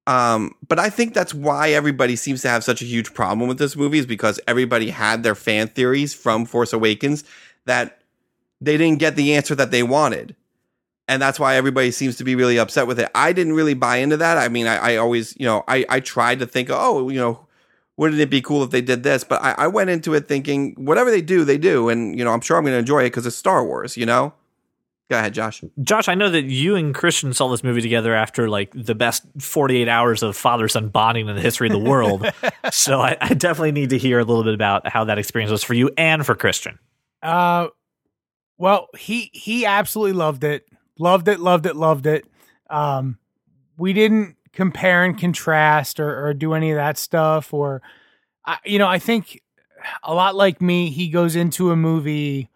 Um, 0.07 0.55
but 0.67 0.79
I 0.79 0.89
think 0.89 1.13
that's 1.13 1.33
why 1.33 1.71
everybody 1.71 2.15
seems 2.15 2.41
to 2.41 2.49
have 2.49 2.63
such 2.63 2.81
a 2.81 2.85
huge 2.85 3.13
problem 3.13 3.47
with 3.47 3.59
this 3.59 3.75
movie 3.75 3.99
is 3.99 4.05
because 4.05 4.39
everybody 4.47 4.89
had 4.89 5.23
their 5.23 5.35
fan 5.35 5.67
theories 5.67 6.13
from 6.13 6.45
Force 6.45 6.73
Awakens 6.73 7.23
that 7.65 8.01
they 8.59 8.77
didn't 8.77 8.99
get 8.99 9.15
the 9.15 9.35
answer 9.35 9.55
that 9.55 9.71
they 9.71 9.83
wanted. 9.83 10.35
And 11.07 11.21
that's 11.21 11.39
why 11.39 11.55
everybody 11.55 11.91
seems 11.91 12.15
to 12.17 12.23
be 12.23 12.35
really 12.35 12.57
upset 12.57 12.87
with 12.87 12.99
it. 12.99 13.09
I 13.13 13.33
didn't 13.33 13.53
really 13.53 13.73
buy 13.73 13.97
into 13.97 14.17
that. 14.17 14.37
I 14.37 14.47
mean, 14.47 14.65
I, 14.65 14.93
I 14.93 14.95
always, 14.95 15.35
you 15.37 15.45
know, 15.45 15.63
I, 15.67 15.85
I 15.89 15.99
tried 15.99 16.39
to 16.39 16.45
think, 16.45 16.69
oh, 16.71 17.09
you 17.09 17.19
know, 17.19 17.47
wouldn't 17.97 18.21
it 18.21 18.29
be 18.29 18.41
cool 18.41 18.63
if 18.63 18.69
they 18.71 18.81
did 18.81 19.03
this? 19.03 19.23
But 19.23 19.41
I, 19.41 19.51
I 19.57 19.67
went 19.67 19.89
into 19.89 20.13
it 20.13 20.27
thinking, 20.27 20.73
whatever 20.75 21.11
they 21.11 21.21
do, 21.21 21.43
they 21.43 21.57
do. 21.57 21.89
And, 21.89 22.17
you 22.17 22.23
know, 22.23 22.31
I'm 22.31 22.41
sure 22.41 22.57
I'm 22.57 22.63
going 22.63 22.73
to 22.73 22.79
enjoy 22.79 23.01
it 23.01 23.09
because 23.11 23.25
it's 23.25 23.35
Star 23.35 23.65
Wars, 23.65 23.97
you 23.97 24.05
know? 24.05 24.33
Go 25.11 25.17
ahead, 25.17 25.33
Josh. 25.33 25.61
Josh, 25.81 26.07
I 26.07 26.15
know 26.15 26.29
that 26.29 26.45
you 26.45 26.77
and 26.77 26.95
Christian 26.95 27.33
saw 27.33 27.49
this 27.49 27.65
movie 27.65 27.81
together 27.81 28.15
after 28.15 28.47
like 28.47 28.71
the 28.73 28.95
best 28.95 29.25
48 29.39 29.89
hours 29.89 30.23
of 30.23 30.37
father 30.37 30.69
son 30.69 30.87
bonding 30.87 31.27
in 31.27 31.35
the 31.35 31.41
history 31.41 31.67
of 31.67 31.73
the 31.73 31.89
world. 31.89 32.25
so 32.71 33.01
I, 33.01 33.17
I, 33.19 33.33
definitely 33.33 33.73
need 33.73 33.89
to 33.89 33.97
hear 33.97 34.19
a 34.19 34.23
little 34.23 34.45
bit 34.45 34.53
about 34.53 34.87
how 34.87 35.03
that 35.03 35.17
experience 35.17 35.51
was 35.51 35.65
for 35.65 35.73
you 35.73 35.91
and 35.97 36.25
for 36.25 36.33
Christian. 36.33 36.79
Uh, 37.21 37.67
well, 38.57 38.87
he 38.97 39.29
he 39.33 39.65
absolutely 39.65 40.13
loved 40.13 40.45
it, 40.45 40.65
loved 40.97 41.27
it, 41.27 41.41
loved 41.41 41.65
it, 41.65 41.75
loved 41.75 42.05
it. 42.05 42.25
Um, 42.69 43.17
we 43.75 43.91
didn't 43.91 44.37
compare 44.53 45.03
and 45.03 45.19
contrast 45.19 45.99
or, 45.99 46.25
or 46.25 46.33
do 46.33 46.53
any 46.53 46.71
of 46.71 46.77
that 46.77 46.97
stuff, 46.97 47.53
or 47.53 47.81
uh, 48.45 48.55
you 48.63 48.79
know, 48.79 48.87
I 48.87 48.97
think 48.97 49.41
a 50.03 50.13
lot 50.13 50.35
like 50.37 50.61
me, 50.61 50.89
he 50.89 51.09
goes 51.09 51.35
into 51.35 51.69
a 51.71 51.75
movie 51.75 52.47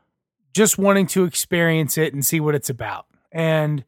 just 0.55 0.77
wanting 0.77 1.05
to 1.05 1.25
experience 1.25 1.97
it 1.97 2.13
and 2.13 2.25
see 2.25 2.39
what 2.39 2.55
it's 2.55 2.69
about. 2.69 3.05
And 3.31 3.83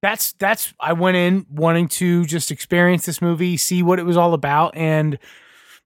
that's 0.00 0.32
that's 0.32 0.72
I 0.80 0.94
went 0.94 1.18
in 1.18 1.44
wanting 1.50 1.88
to 1.88 2.24
just 2.24 2.50
experience 2.50 3.04
this 3.04 3.20
movie, 3.20 3.58
see 3.58 3.82
what 3.82 3.98
it 3.98 4.06
was 4.06 4.16
all 4.16 4.32
about, 4.32 4.74
and 4.74 5.18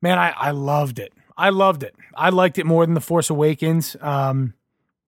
man, 0.01 0.19
I, 0.19 0.31
I 0.31 0.51
loved 0.53 0.99
it. 1.01 1.13
I 1.37 1.51
loved 1.51 1.83
it. 1.83 1.95
I 2.15 2.29
liked 2.29 2.59
it 2.59 2.67
more 2.67 2.87
than 2.87 2.95
The 2.95 3.01
Force 3.01 3.31
Awakens. 3.31 3.97
Um, 4.01 4.55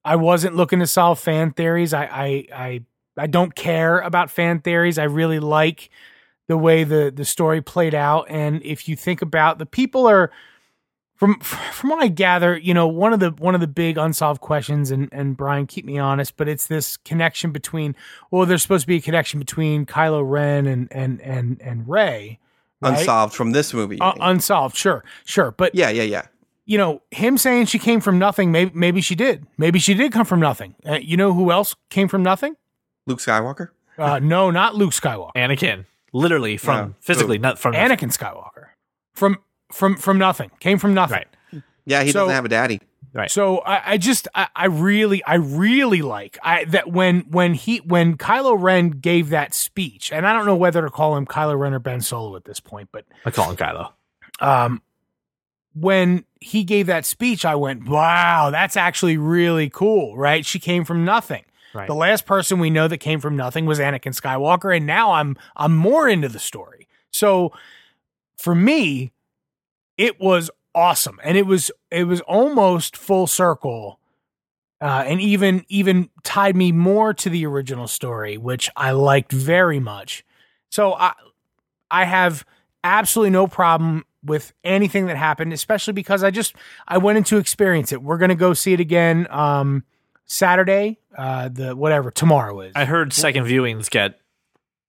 I 0.04 0.16
wasn't 0.16 0.56
looking 0.56 0.80
to 0.80 0.86
solve 0.86 1.20
fan 1.20 1.52
theories. 1.52 1.94
I, 1.94 2.04
I 2.04 2.46
I 2.52 2.80
I 3.16 3.26
don't 3.28 3.54
care 3.54 4.00
about 4.00 4.30
fan 4.30 4.60
theories. 4.60 4.98
I 4.98 5.04
really 5.04 5.38
like 5.38 5.90
the 6.48 6.56
way 6.56 6.82
the 6.82 7.12
the 7.14 7.24
story 7.24 7.62
played 7.62 7.94
out. 7.94 8.26
And 8.28 8.62
if 8.64 8.88
you 8.88 8.96
think 8.96 9.22
about 9.22 9.58
the 9.58 9.66
people 9.66 10.08
are 10.08 10.32
from 11.16 11.38
from 11.38 11.90
what 11.90 12.02
I 12.02 12.08
gather, 12.08 12.56
you 12.56 12.74
know, 12.74 12.86
one 12.86 13.12
of 13.12 13.20
the 13.20 13.30
one 13.30 13.54
of 13.54 13.60
the 13.60 13.66
big 13.66 13.96
unsolved 13.96 14.40
questions, 14.40 14.90
and 14.90 15.08
and 15.12 15.36
Brian, 15.36 15.66
keep 15.66 15.84
me 15.84 15.98
honest, 15.98 16.36
but 16.36 16.48
it's 16.48 16.66
this 16.66 16.96
connection 16.98 17.52
between. 17.52 17.94
Well, 18.30 18.46
there's 18.46 18.62
supposed 18.62 18.82
to 18.82 18.88
be 18.88 18.96
a 18.96 19.00
connection 19.00 19.38
between 19.38 19.86
Kylo 19.86 20.28
Ren 20.28 20.66
and 20.66 20.88
and 20.90 21.20
and 21.20 21.60
and 21.62 21.88
Rey. 21.88 22.38
Right? 22.80 22.98
Unsolved 22.98 23.34
from 23.34 23.52
this 23.52 23.72
movie. 23.72 23.98
Uh, 24.00 24.12
unsolved, 24.20 24.76
sure, 24.76 25.04
sure, 25.24 25.52
but 25.52 25.74
yeah, 25.74 25.88
yeah, 25.88 26.02
yeah. 26.02 26.26
You 26.66 26.78
know, 26.78 27.02
him 27.10 27.38
saying 27.38 27.66
she 27.66 27.78
came 27.78 28.00
from 28.00 28.18
nothing. 28.18 28.50
Maybe 28.50 28.72
maybe 28.74 29.00
she 29.00 29.14
did. 29.14 29.46
Maybe 29.56 29.78
she 29.78 29.94
did 29.94 30.12
come 30.12 30.26
from 30.26 30.40
nothing. 30.40 30.74
Uh, 30.86 30.94
you 30.94 31.16
know 31.16 31.32
who 31.32 31.52
else 31.52 31.76
came 31.90 32.08
from 32.08 32.22
nothing? 32.22 32.56
Luke 33.06 33.20
Skywalker. 33.20 33.68
Uh, 33.96 34.18
no, 34.18 34.50
not 34.50 34.74
Luke 34.74 34.92
Skywalker. 34.92 35.32
Anakin, 35.36 35.84
literally 36.12 36.56
from 36.56 36.96
physically, 37.00 37.38
not 37.38 37.58
from 37.58 37.74
Anakin 37.74 38.16
Skywalker. 38.16 38.70
From 39.12 39.38
from 39.74 39.96
from 39.96 40.18
nothing. 40.18 40.50
Came 40.60 40.78
from 40.78 40.94
nothing. 40.94 41.24
Right. 41.52 41.62
Yeah, 41.84 42.02
he 42.02 42.12
so, 42.12 42.20
doesn't 42.20 42.34
have 42.34 42.44
a 42.44 42.48
daddy. 42.48 42.80
Right. 43.12 43.30
So 43.30 43.58
I, 43.58 43.92
I 43.92 43.96
just 43.98 44.26
I, 44.34 44.48
I, 44.56 44.66
really 44.66 45.22
I 45.22 45.34
really 45.34 46.02
like 46.02 46.36
I 46.42 46.64
that 46.64 46.90
when 46.90 47.20
when 47.30 47.54
he 47.54 47.78
when 47.78 48.16
Kylo 48.16 48.60
Ren 48.60 48.90
gave 48.90 49.28
that 49.30 49.54
speech, 49.54 50.12
and 50.12 50.26
I 50.26 50.32
don't 50.32 50.46
know 50.46 50.56
whether 50.56 50.82
to 50.82 50.90
call 50.90 51.16
him 51.16 51.24
Kylo 51.24 51.56
Ren 51.56 51.74
or 51.74 51.78
Ben 51.78 52.00
Solo 52.00 52.34
at 52.36 52.44
this 52.44 52.58
point, 52.58 52.88
but 52.90 53.04
I 53.24 53.30
call 53.30 53.50
him 53.50 53.56
Kylo. 53.56 53.92
Um, 54.40 54.82
when 55.74 56.24
he 56.40 56.64
gave 56.64 56.86
that 56.86 57.04
speech, 57.04 57.44
I 57.44 57.54
went, 57.54 57.88
"Wow, 57.88 58.50
that's 58.50 58.76
actually 58.76 59.16
really 59.16 59.70
cool." 59.70 60.16
Right? 60.16 60.44
She 60.44 60.58
came 60.58 60.84
from 60.84 61.04
nothing. 61.04 61.44
Right. 61.72 61.86
The 61.86 61.94
last 61.94 62.26
person 62.26 62.58
we 62.58 62.70
know 62.70 62.88
that 62.88 62.98
came 62.98 63.20
from 63.20 63.36
nothing 63.36 63.64
was 63.64 63.78
Anakin 63.78 64.18
Skywalker, 64.18 64.76
and 64.76 64.86
now 64.86 65.12
I'm 65.12 65.36
I'm 65.56 65.76
more 65.76 66.08
into 66.08 66.28
the 66.28 66.40
story. 66.40 66.88
So 67.12 67.52
for 68.36 68.56
me, 68.56 69.12
it 69.98 70.20
was 70.20 70.50
awesome. 70.74 71.20
And 71.22 71.36
it 71.38 71.46
was 71.46 71.70
it 71.90 72.04
was 72.04 72.20
almost 72.22 72.96
full 72.96 73.26
circle 73.26 74.00
uh, 74.80 75.04
and 75.06 75.20
even 75.20 75.64
even 75.68 76.10
tied 76.22 76.56
me 76.56 76.72
more 76.72 77.14
to 77.14 77.30
the 77.30 77.46
original 77.46 77.86
story 77.86 78.36
which 78.36 78.68
i 78.76 78.90
liked 78.90 79.32
very 79.32 79.80
much. 79.80 80.24
So 80.70 80.94
i 80.94 81.12
i 81.90 82.04
have 82.04 82.44
absolutely 82.82 83.30
no 83.30 83.46
problem 83.46 84.04
with 84.24 84.52
anything 84.64 85.06
that 85.06 85.16
happened 85.16 85.52
especially 85.52 85.92
because 85.92 86.24
i 86.24 86.30
just 86.30 86.54
i 86.88 86.98
went 86.98 87.18
in 87.18 87.24
to 87.24 87.36
experience 87.36 87.92
it. 87.92 88.02
We're 88.02 88.18
gonna 88.18 88.34
go 88.34 88.54
see 88.54 88.72
it 88.72 88.80
again 88.80 89.26
um 89.30 89.84
saturday 90.26 90.98
uh 91.16 91.48
the 91.50 91.76
whatever 91.76 92.10
tomorrow 92.10 92.60
is. 92.62 92.72
I 92.74 92.84
heard 92.86 93.12
second 93.12 93.44
viewings 93.44 93.90
get 93.90 94.18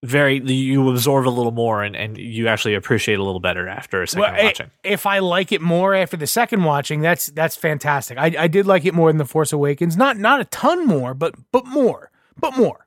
very 0.06 0.40
you 0.40 0.90
absorb 0.90 1.28
a 1.28 1.30
little 1.30 1.52
more 1.52 1.84
and, 1.84 1.96
and 1.96 2.18
you 2.18 2.48
actually 2.48 2.76
appreciate 2.76 3.20
a 3.20 3.24
little 3.24 3.40
better 3.40 3.68
after 3.68 4.02
a 4.02 4.08
second 4.08 4.22
well, 4.22 4.34
eh, 4.36 4.44
watching. 4.46 4.72
If 4.84 5.06
I 5.06 5.20
like 5.20 5.52
it 5.52 5.62
more 5.62 5.96
after 5.96 6.18
the 6.18 6.28
second 6.28 6.64
watching, 6.64 7.02
that's 7.02 7.28
that's 7.28 7.56
fantastic. 7.56 8.18
I, 8.18 8.34
I 8.38 8.48
did 8.48 8.66
like 8.66 8.86
it 8.86 8.94
more 8.94 9.10
than 9.10 9.18
the 9.18 9.26
Force 9.26 9.52
Awakens. 9.52 9.98
Not 9.98 10.18
not 10.18 10.42
a 10.42 10.46
ton 10.46 10.86
more, 10.86 11.14
but 11.14 11.36
but 11.52 11.66
more, 11.66 12.12
but 12.40 12.56
more. 12.56 12.86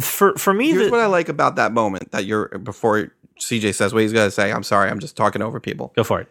For 0.00 0.36
for 0.36 0.54
me, 0.54 0.70
here's 0.70 0.86
the, 0.86 0.90
what 0.90 1.00
I 1.00 1.06
like 1.06 1.28
about 1.28 1.56
that 1.56 1.72
moment 1.72 2.12
that 2.12 2.24
you're 2.24 2.58
before 2.58 3.12
CJ 3.40 3.74
says 3.74 3.92
what 3.92 4.02
he's 4.02 4.12
gonna 4.12 4.30
say. 4.30 4.52
I'm 4.52 4.62
sorry, 4.62 4.90
I'm 4.90 5.00
just 5.00 5.16
talking 5.16 5.42
over 5.42 5.60
people. 5.60 5.92
Go 5.96 6.04
for 6.04 6.20
it. 6.20 6.28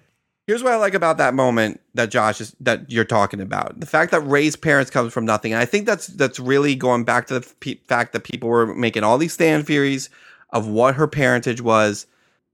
Here's 0.47 0.63
what 0.63 0.71
I 0.71 0.77
like 0.77 0.93
about 0.93 1.17
that 1.17 1.33
moment 1.33 1.81
that 1.93 2.09
Josh 2.09 2.39
is 2.39 2.55
that 2.61 2.89
you're 2.89 3.03
talking 3.03 3.41
about. 3.41 3.81
The 3.81 3.85
fact 3.85 4.11
that 4.11 4.21
Rey's 4.21 4.55
parents 4.55 4.89
comes 4.89 5.11
from 5.11 5.25
nothing. 5.25 5.51
And 5.51 5.61
I 5.61 5.65
think 5.65 5.85
that's 5.85 6.07
that's 6.07 6.39
really 6.39 6.73
going 6.73 7.03
back 7.03 7.27
to 7.27 7.39
the 7.39 7.53
pe- 7.59 7.79
fact 7.85 8.13
that 8.13 8.23
people 8.23 8.47
were 8.47 8.73
making 8.73 9.03
all 9.03 9.17
these 9.17 9.35
fan 9.35 9.63
theories 9.63 10.09
of 10.51 10.65
what 10.65 10.95
her 10.95 11.05
parentage 11.05 11.59
was. 11.59 12.07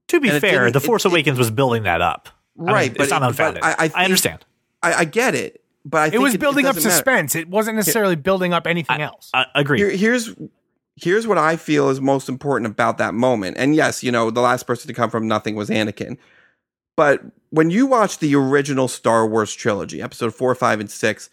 To 0.08 0.18
be 0.18 0.28
fair, 0.28 0.72
The 0.72 0.80
Force 0.80 1.04
it, 1.04 1.08
Awakens 1.12 1.38
it, 1.38 1.40
was 1.40 1.52
building 1.52 1.84
that 1.84 2.00
up. 2.00 2.28
Right, 2.56 2.74
I 2.74 2.82
mean, 2.82 2.92
but 2.94 3.02
it's 3.04 3.10
not 3.10 3.22
unfounded. 3.22 3.62
I, 3.62 3.72
I, 3.78 3.92
I, 3.94 4.04
understand. 4.04 4.44
I, 4.82 4.94
I, 4.94 5.04
get 5.04 5.34
it, 5.34 5.64
but 5.84 6.12
it 6.12 6.18
was 6.18 6.36
building 6.36 6.66
up 6.66 6.76
suspense. 6.76 7.34
Matter. 7.34 7.46
It 7.46 7.48
wasn't 7.48 7.76
necessarily 7.76 8.16
building 8.16 8.52
up 8.52 8.66
anything 8.66 9.00
else. 9.00 9.30
I, 9.32 9.46
agree. 9.54 9.78
Here, 9.78 9.90
here's 9.90 10.34
here's 10.96 11.26
what 11.26 11.38
I 11.38 11.56
feel 11.56 11.88
is 11.90 12.00
most 12.00 12.28
important 12.28 12.70
about 12.70 12.98
that 12.98 13.14
moment. 13.14 13.56
And 13.56 13.74
yes, 13.74 14.02
you 14.02 14.10
know, 14.12 14.30
the 14.30 14.40
last 14.40 14.66
person 14.66 14.88
to 14.88 14.94
come 14.94 15.10
from 15.10 15.28
nothing 15.28 15.54
was 15.54 15.70
Anakin. 15.70 16.18
But 16.96 17.22
when 17.50 17.70
you 17.70 17.86
watch 17.86 18.18
the 18.18 18.34
original 18.34 18.88
Star 18.88 19.26
Wars 19.26 19.54
trilogy, 19.54 20.02
episode 20.02 20.34
four, 20.34 20.54
five, 20.54 20.80
and 20.80 20.90
six, 20.90 21.30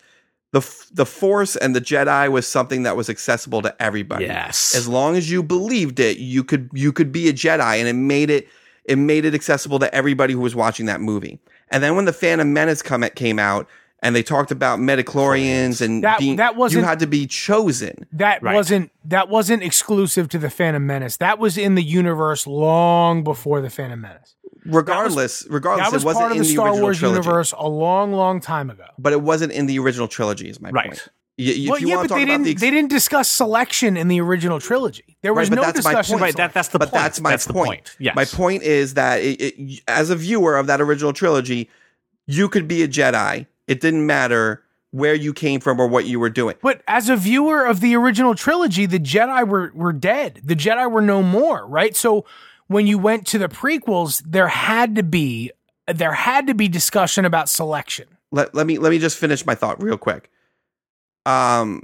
the 0.52 0.60
the 0.92 1.06
Force 1.06 1.56
and 1.56 1.76
the 1.76 1.82
Jedi 1.82 2.30
was 2.30 2.48
something 2.48 2.84
that 2.84 2.98
was 2.98 3.10
accessible 3.10 3.62
to 3.62 3.82
everybody. 3.82 4.26
Yes, 4.26 4.76
as 4.76 4.88
long 4.88 5.16
as 5.16 5.32
you 5.32 5.42
believed 5.44 6.00
it, 6.00 6.18
you 6.18 6.44
could 6.44 6.70
you 6.74 6.92
could 6.92 7.12
be 7.12 7.30
a 7.30 7.34
Jedi, 7.34 7.80
and 7.80 7.88
it 7.88 7.94
made 7.94 8.30
it 8.30 8.48
it 8.86 8.98
made 8.98 9.26
it 9.26 9.34
accessible 9.34 9.80
to 9.80 9.94
everybody 9.94 10.34
who 10.34 10.42
was 10.42 10.56
watching 10.56 10.88
that 10.88 11.00
movie. 11.02 11.40
And 11.70 11.82
then 11.82 11.96
when 11.96 12.06
the 12.06 12.14
Phantom 12.14 12.52
Menace 12.52 12.82
come 12.82 13.04
came 13.16 13.40
out, 13.40 13.70
and 14.02 14.16
they 14.16 14.24
talked 14.24 14.52
about 14.52 14.80
midichlorians 14.80 15.82
and 15.82 16.04
that, 16.04 16.20
being, 16.20 16.36
that 16.38 16.56
wasn't, 16.56 16.82
you 16.82 16.88
had 16.88 17.00
to 17.00 17.08
be 17.08 17.28
chosen. 17.28 18.08
That 18.12 18.42
right. 18.42 18.56
wasn't 18.56 18.92
that 19.06 19.30
wasn't 19.30 19.64
exclusive 19.64 20.28
to 20.30 20.38
the 20.38 20.50
Phantom 20.50 20.86
Menace. 20.86 21.18
That 21.18 21.40
was 21.40 21.58
in 21.58 21.76
the 21.76 21.84
universe 21.84 22.46
long 22.46 23.24
before 23.24 23.62
the 23.62 23.70
Phantom 23.70 24.02
Menace 24.02 24.36
regardless, 24.66 25.44
was, 25.44 25.52
regardless, 25.52 25.90
that 25.90 25.94
was 25.94 26.04
it 26.04 26.06
wasn't 26.06 26.22
part 26.22 26.32
of 26.32 26.38
the, 26.38 26.44
the 26.44 26.50
Star 26.50 26.76
Wars 26.76 27.00
trilogy. 27.00 27.20
universe 27.20 27.54
a 27.58 27.68
long, 27.68 28.14
long 28.14 28.40
time 28.40 28.70
ago. 28.70 28.86
But 28.98 29.14
it 29.14 29.22
wasn't 29.22 29.52
in 29.52 29.66
the 29.66 29.80
original 29.80 30.08
trilogy. 30.08 30.50
Is 30.50 30.60
my 30.60 30.70
right. 30.70 30.88
point. 30.88 31.08
You, 31.38 31.72
well, 31.72 31.80
yeah, 31.80 31.96
but 31.96 32.10
they 32.10 32.26
didn't. 32.26 32.44
The 32.44 32.52
ex- 32.52 32.62
they 32.62 32.70
didn't 32.70 32.90
discuss 32.90 33.28
selection 33.28 33.98
in 33.98 34.10
the 34.10 34.22
original 34.22 34.60
trilogy. 34.60 35.18
There 35.22 35.34
was 35.34 35.50
right, 35.50 35.56
no 35.56 35.72
discussion. 35.72 36.20
Right, 36.20 36.36
that, 36.36 36.54
that's 36.54 36.68
the 36.68 36.78
but 36.78 36.90
point. 36.90 37.04
that's 37.04 37.22
my 37.22 37.30
that's 37.32 37.48
point. 37.48 37.68
point. 37.68 37.96
Yes. 38.00 38.16
My 38.16 38.26
point 38.26 38.64
is 38.64 38.94
that 38.94 39.22
it, 39.22 39.42
it, 39.42 39.84
as 39.88 40.10
a 40.10 40.16
viewer 40.16 40.58
of 40.58 40.68
that 40.68 40.82
original 40.82 41.14
trilogy, 41.14 41.70
you 42.28 42.48
could 42.48 42.68
be 42.68 42.84
a 42.84 42.88
Jedi. 42.88 43.48
It 43.68 43.82
didn't 43.82 44.06
matter 44.06 44.64
where 44.92 45.16
you 45.16 45.34
came 45.34 45.62
from 45.62 45.80
or 45.80 45.88
what 45.88 46.06
you 46.06 46.20
were 46.20 46.30
doing. 46.30 46.58
But 46.62 46.84
as 46.88 47.10
a 47.10 47.16
viewer 47.16 47.66
of 47.66 47.80
the 47.80 47.96
original 47.96 48.36
trilogy, 48.36 48.86
the 48.86 49.00
Jedi 49.00 49.48
were 49.48 49.72
were 49.74 49.94
dead. 49.94 50.42
The 50.44 50.56
Jedi 50.56 50.92
were 50.92 51.02
no 51.02 51.24
more. 51.24 51.66
Right. 51.66 51.96
So 51.96 52.26
when 52.72 52.88
you 52.88 52.98
went 52.98 53.28
to 53.28 53.38
the 53.38 53.50
prequels, 53.50 54.24
there 54.26 54.48
had 54.48 54.96
to 54.96 55.04
be 55.04 55.52
there 55.88 56.14
had 56.14 56.48
to 56.48 56.54
be 56.54 56.68
discussion 56.68 57.26
about 57.26 57.50
selection. 57.50 58.08
Let, 58.32 58.56
let 58.56 58.66
me 58.66 58.78
let 58.78 58.92
me 58.92 59.00
just 59.00 59.18
finish 59.18 59.46
my 59.46 59.56
thought 59.56 59.82
real 59.84 59.98
quick. 59.98 60.32
Um, 61.26 61.84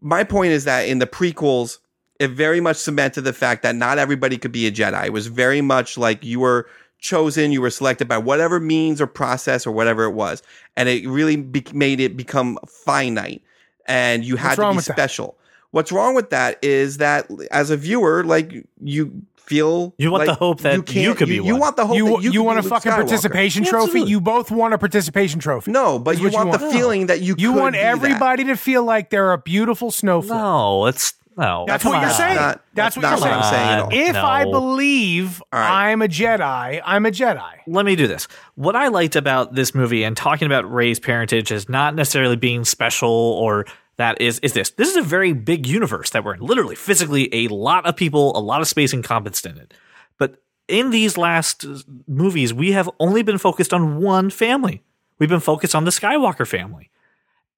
my 0.00 0.24
point 0.24 0.52
is 0.52 0.64
that 0.64 0.88
in 0.88 0.98
the 1.00 1.06
prequels, 1.06 1.78
it 2.18 2.30
very 2.30 2.60
much 2.60 2.76
cemented 2.76 3.22
the 3.22 3.32
fact 3.32 3.62
that 3.62 3.76
not 3.76 3.98
everybody 3.98 4.38
could 4.38 4.52
be 4.52 4.66
a 4.66 4.72
Jedi. 4.72 5.06
It 5.06 5.12
was 5.12 5.26
very 5.26 5.60
much 5.60 5.98
like 5.98 6.24
you 6.24 6.40
were 6.40 6.66
chosen, 6.98 7.52
you 7.52 7.60
were 7.60 7.70
selected 7.70 8.08
by 8.08 8.16
whatever 8.16 8.58
means 8.58 9.02
or 9.02 9.06
process 9.06 9.66
or 9.66 9.72
whatever 9.72 10.04
it 10.04 10.12
was, 10.12 10.42
and 10.76 10.88
it 10.88 11.06
really 11.06 11.36
be- 11.36 11.64
made 11.74 12.00
it 12.00 12.16
become 12.16 12.58
finite, 12.66 13.42
and 13.86 14.24
you 14.24 14.36
had 14.36 14.56
to 14.56 14.72
be 14.72 14.80
special. 14.80 15.36
What's 15.72 15.92
wrong 15.92 16.14
with 16.14 16.30
that 16.30 16.58
is 16.62 16.96
that 16.96 17.30
as 17.50 17.68
a 17.68 17.76
viewer, 17.76 18.24
like 18.24 18.66
you 18.82 19.26
feel 19.46 19.94
You 19.98 20.10
want 20.10 20.26
like 20.26 20.38
the 20.38 20.44
hope 20.44 20.60
that 20.60 20.74
you 20.74 20.82
can't- 20.82 21.16
could 21.16 21.28
be 21.28 21.36
You, 21.36 21.44
you 21.44 21.52
one. 21.52 21.60
want 21.60 21.76
the 21.76 21.86
hope 21.86 21.96
You 21.96 22.04
that 22.06 22.10
you, 22.22 22.30
you 22.32 22.40
could 22.40 22.46
want 22.46 22.58
a 22.58 22.62
be 22.62 22.68
Luke 22.68 22.74
fucking 22.74 22.92
Skywalker. 22.92 22.96
participation 22.96 23.64
Yeah, 23.64 23.70
trophy? 23.70 23.84
absolutely. 23.86 24.10
You 24.10 24.20
both 24.20 24.50
want 24.50 24.74
a 24.74 24.78
participation 24.78 25.40
trophy. 25.40 25.70
No, 25.70 25.98
but 25.98 26.18
you 26.18 26.24
what 26.24 26.32
you 26.32 26.38
want 26.38 26.52
the 26.52 26.58
want. 26.64 26.72
feeling 26.76 27.06
that 27.06 27.20
you 27.20 27.34
You 27.38 27.52
could 27.52 27.60
want 27.60 27.72
be 27.74 27.78
that. 27.78 27.86
everybody 27.86 28.44
to 28.44 28.56
feel 28.56 28.82
like 28.84 29.10
they're 29.10 29.32
a 29.32 29.38
beautiful 29.38 29.90
snowflake. 29.90 30.30
No, 30.38 30.86
it's 30.86 31.14
no. 31.38 31.64
That's 31.66 31.84
what 31.84 32.00
you're 32.00 32.10
saying. 32.10 32.36
Not- 32.36 32.60
That's 32.74 32.94
that's 32.94 32.96
what 32.96 33.02
not 33.02 33.10
you're 33.20 33.28
what 33.28 33.44
I'm 33.54 33.88
saying. 33.90 34.08
If 34.08 34.14
No. 34.14 34.24
I 34.24 34.44
believe 34.44 35.42
All 35.52 35.60
right. 35.60 35.90
I'm 35.90 36.00
a 36.02 36.08
Jedi, 36.08 36.80
I'm 36.84 37.04
a 37.06 37.10
Jedi. 37.10 37.42
let 37.66 37.84
me 37.84 37.94
do 37.96 38.06
this. 38.06 38.26
What 38.54 38.74
I 38.74 38.88
liked 38.88 39.16
about 39.16 39.54
this 39.54 39.74
movie 39.74 40.02
and 40.04 40.16
talking 40.16 40.46
about 40.46 40.70
Rey's 40.72 40.98
parentage 40.98 41.52
as 41.52 41.68
not 41.68 41.94
necessarily 41.94 42.36
being 42.36 42.64
special 42.64 43.10
or 43.10 43.66
that 43.96 44.20
is 44.20 44.38
is 44.40 44.52
this. 44.52 44.70
This 44.70 44.90
is 44.90 44.96
a 44.96 45.02
very 45.02 45.32
big 45.32 45.66
universe 45.66 46.10
that 46.10 46.24
we're 46.24 46.34
in. 46.34 46.40
Literally, 46.40 46.74
physically, 46.74 47.32
a 47.32 47.48
lot 47.48 47.86
of 47.86 47.96
people, 47.96 48.36
a 48.36 48.40
lot 48.40 48.60
of 48.60 48.68
space 48.68 48.92
encompassed 48.92 49.46
in 49.46 49.56
it. 49.56 49.74
But 50.18 50.42
in 50.68 50.90
these 50.90 51.16
last 51.16 51.64
uh, 51.64 51.78
movies, 52.06 52.52
we 52.52 52.72
have 52.72 52.90
only 53.00 53.22
been 53.22 53.38
focused 53.38 53.72
on 53.72 54.00
one 54.00 54.30
family. 54.30 54.82
We've 55.18 55.30
been 55.30 55.40
focused 55.40 55.74
on 55.74 55.84
the 55.84 55.90
Skywalker 55.90 56.46
family. 56.46 56.90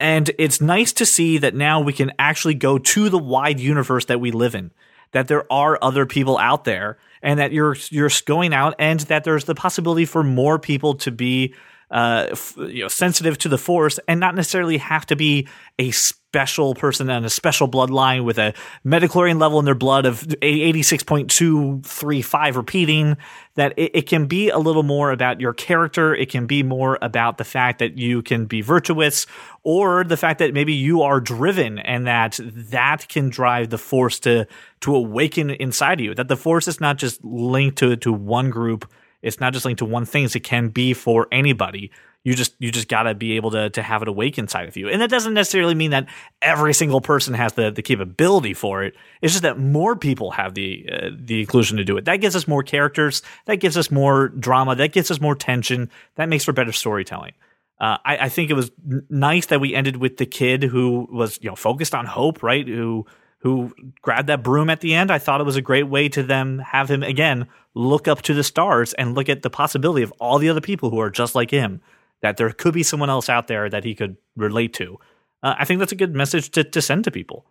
And 0.01 0.31
it's 0.39 0.61
nice 0.61 0.93
to 0.95 1.07
see 1.07 1.39
that 1.39 1.57
now 1.57 1.81
we 1.81 1.93
can 1.93 2.13
actually 2.21 2.55
go 2.55 2.79
to 2.79 3.09
the 3.09 3.19
wide 3.19 3.59
universe 3.59 4.05
that 4.05 4.21
we 4.21 4.31
live 4.31 4.55
in, 4.55 4.71
that 5.11 5.27
there 5.27 5.51
are 5.53 5.77
other 5.83 6.07
people 6.07 6.39
out 6.39 6.63
there, 6.63 6.99
and 7.21 7.41
that 7.41 7.53
you're 7.53 7.77
you're 7.91 8.11
going 8.25 8.55
out, 8.55 8.77
and 8.79 9.01
that 9.01 9.25
there's 9.25 9.45
the 9.45 9.57
possibility 9.57 10.05
for 10.05 10.23
more 10.23 10.59
people 10.59 10.95
to 10.95 11.11
be 11.11 11.53
uh, 11.91 12.29
f- 12.31 12.55
you 12.57 12.83
know, 12.83 12.89
sensitive 12.89 13.39
to 13.39 13.49
the 13.49 13.59
Force, 13.59 13.99
and 14.07 14.21
not 14.21 14.35
necessarily 14.35 14.79
have 14.79 15.07
to 15.07 15.17
be 15.17 15.49
a 15.79 15.91
special 15.91 16.75
person 16.75 17.09
and 17.09 17.25
a 17.25 17.31
special 17.31 17.67
bloodline 17.67 18.23
with 18.25 18.39
a 18.39 18.53
metachlorine 18.85 19.41
level 19.41 19.59
in 19.59 19.65
their 19.65 19.75
blood 19.75 20.05
of 20.05 20.27
eighty 20.43 20.83
six 20.83 21.03
point 21.03 21.31
two 21.31 21.81
three 21.85 22.21
five 22.21 22.57
repeating. 22.57 23.17
That 23.55 23.73
it, 23.79 23.93
it 23.95 24.03
can 24.07 24.27
be 24.27 24.51
a 24.51 24.59
little 24.59 24.83
more 24.83 25.11
about 25.11 25.41
your 25.41 25.55
character. 25.55 26.15
It 26.15 26.31
can 26.31 26.47
be 26.47 26.63
more 26.63 26.99
about 27.01 27.39
the 27.39 27.45
fact 27.45 27.79
that 27.79 27.97
you 27.97 28.23
can 28.23 28.45
be 28.45 28.61
virtuous, 28.61 29.27
or 29.63 30.05
the 30.05 30.19
fact 30.19 30.39
that 30.41 30.53
maybe 30.53 30.75
you 30.75 31.03
are 31.03 31.21
driven, 31.21 31.79
and 31.79 32.07
that 32.07 32.39
that 32.45 33.09
can 33.09 33.31
drive 33.31 33.71
the 33.71 33.79
Force 33.79 34.21
to 34.21 34.47
to 34.81 34.95
awaken 34.95 35.51
inside 35.51 36.01
of 36.01 36.05
you. 36.05 36.15
That 36.15 36.29
the 36.29 36.37
Force 36.37 36.69
is 36.69 36.81
not 36.81 36.99
just 36.99 37.25
linked 37.25 37.79
to 37.79 37.97
to 37.97 38.13
one 38.13 38.51
group 38.51 38.91
it's 39.23 39.41
not 39.41 39.53
just 39.53 39.65
linked 39.65 39.79
to 39.81 39.85
one 39.85 40.05
thing. 40.05 40.25
It 40.25 40.45
can 40.45 40.69
be 40.69 40.95
for 40.95 41.27
anybody. 41.33 41.91
You 42.25 42.35
just 42.35 42.55
you 42.59 42.71
just 42.71 42.89
gotta 42.89 43.15
be 43.15 43.37
able 43.37 43.53
to 43.53 43.71
to 43.71 43.83
have 43.83 44.03
it 44.03 44.09
awake 44.09 44.39
inside 44.39 44.69
of 44.69 44.77
you, 44.77 44.89
and 44.89 45.01
that 45.01 45.09
doesn't 45.09 45.35
necessarily 45.35 45.75
mean 45.75 45.93
that 45.93 46.09
every 46.43 46.75
single 46.75 47.01
person 47.01 47.33
has 47.35 47.53
the 47.55 47.71
the 47.71 47.81
capability 47.81 48.55
for 48.55 48.83
it. 48.83 48.95
It's 49.23 49.33
just 49.33 49.45
that 49.45 49.59
more 49.59 49.97
people 49.97 50.33
have 50.33 50.55
the 50.55 50.89
uh, 50.93 51.11
the 51.17 51.41
inclusion 51.41 51.79
to 51.79 51.85
do 51.85 51.97
it. 51.97 52.05
That 52.05 52.17
gives 52.17 52.37
us 52.37 52.47
more 52.47 52.63
characters. 52.63 53.23
That 53.47 53.57
gives 53.57 53.77
us 53.77 53.91
more 53.91 54.29
drama. 54.29 54.75
That 54.75 54.93
gives 54.93 55.11
us 55.11 55.21
more 55.21 55.37
tension. 55.37 55.91
That 56.17 56.29
makes 56.29 56.45
for 56.45 56.53
better 56.53 56.73
storytelling. 56.73 57.33
Uh, 57.81 57.99
I, 58.05 58.17
I 58.19 58.29
think 58.29 58.51
it 58.51 58.55
was 58.55 58.73
nice 59.09 59.47
that 59.47 59.61
we 59.61 59.75
ended 59.75 59.99
with 59.99 60.17
the 60.17 60.27
kid 60.27 60.65
who 60.65 61.09
was 61.11 61.39
you 61.41 61.49
know 61.49 61.57
focused 61.57 61.95
on 61.95 62.05
hope, 62.05 62.43
right? 62.43 62.67
Who 62.67 63.07
who 63.41 63.73
grabbed 64.03 64.29
that 64.29 64.43
broom 64.43 64.69
at 64.69 64.81
the 64.81 64.95
end. 64.95 65.11
I 65.11 65.19
thought 65.19 65.41
it 65.41 65.45
was 65.45 65.57
a 65.57 65.63
great 65.63 65.85
way 65.89 66.09
to 66.11 66.23
them 66.23 66.59
have 66.59 66.91
him 66.91 67.03
again 67.03 67.47
look 67.75 68.09
up 68.09 68.23
to 68.23 68.35
the 68.35 68.43
stars 68.43 68.93
and 68.95 69.15
look 69.15 69.29
at 69.29 69.43
the 69.43 69.51
possibility 69.51 70.03
of 70.03 70.13
all 70.19 70.39
the 70.39 70.49
other 70.49 70.61
people 70.61 70.91
who 70.91 71.01
are 71.01 71.11
just 71.11 71.35
like 71.35 71.51
him. 71.51 71.81
That 72.21 72.37
there 72.37 72.51
could 72.51 72.75
be 72.75 72.83
someone 72.83 73.11
else 73.11 73.29
out 73.29 73.47
there 73.47 73.71
that 73.71 73.85
he 73.85 73.95
could 73.95 74.17
relate 74.37 74.75
to. 74.75 74.99
Uh, 75.41 75.55
I 75.57 75.65
think 75.65 75.79
that's 75.79 75.93
a 75.93 75.97
good 75.97 76.15
message 76.15 76.51
to, 76.51 76.65
to 76.65 76.83
send 76.83 77.05
to 77.05 77.13
people. 77.13 77.47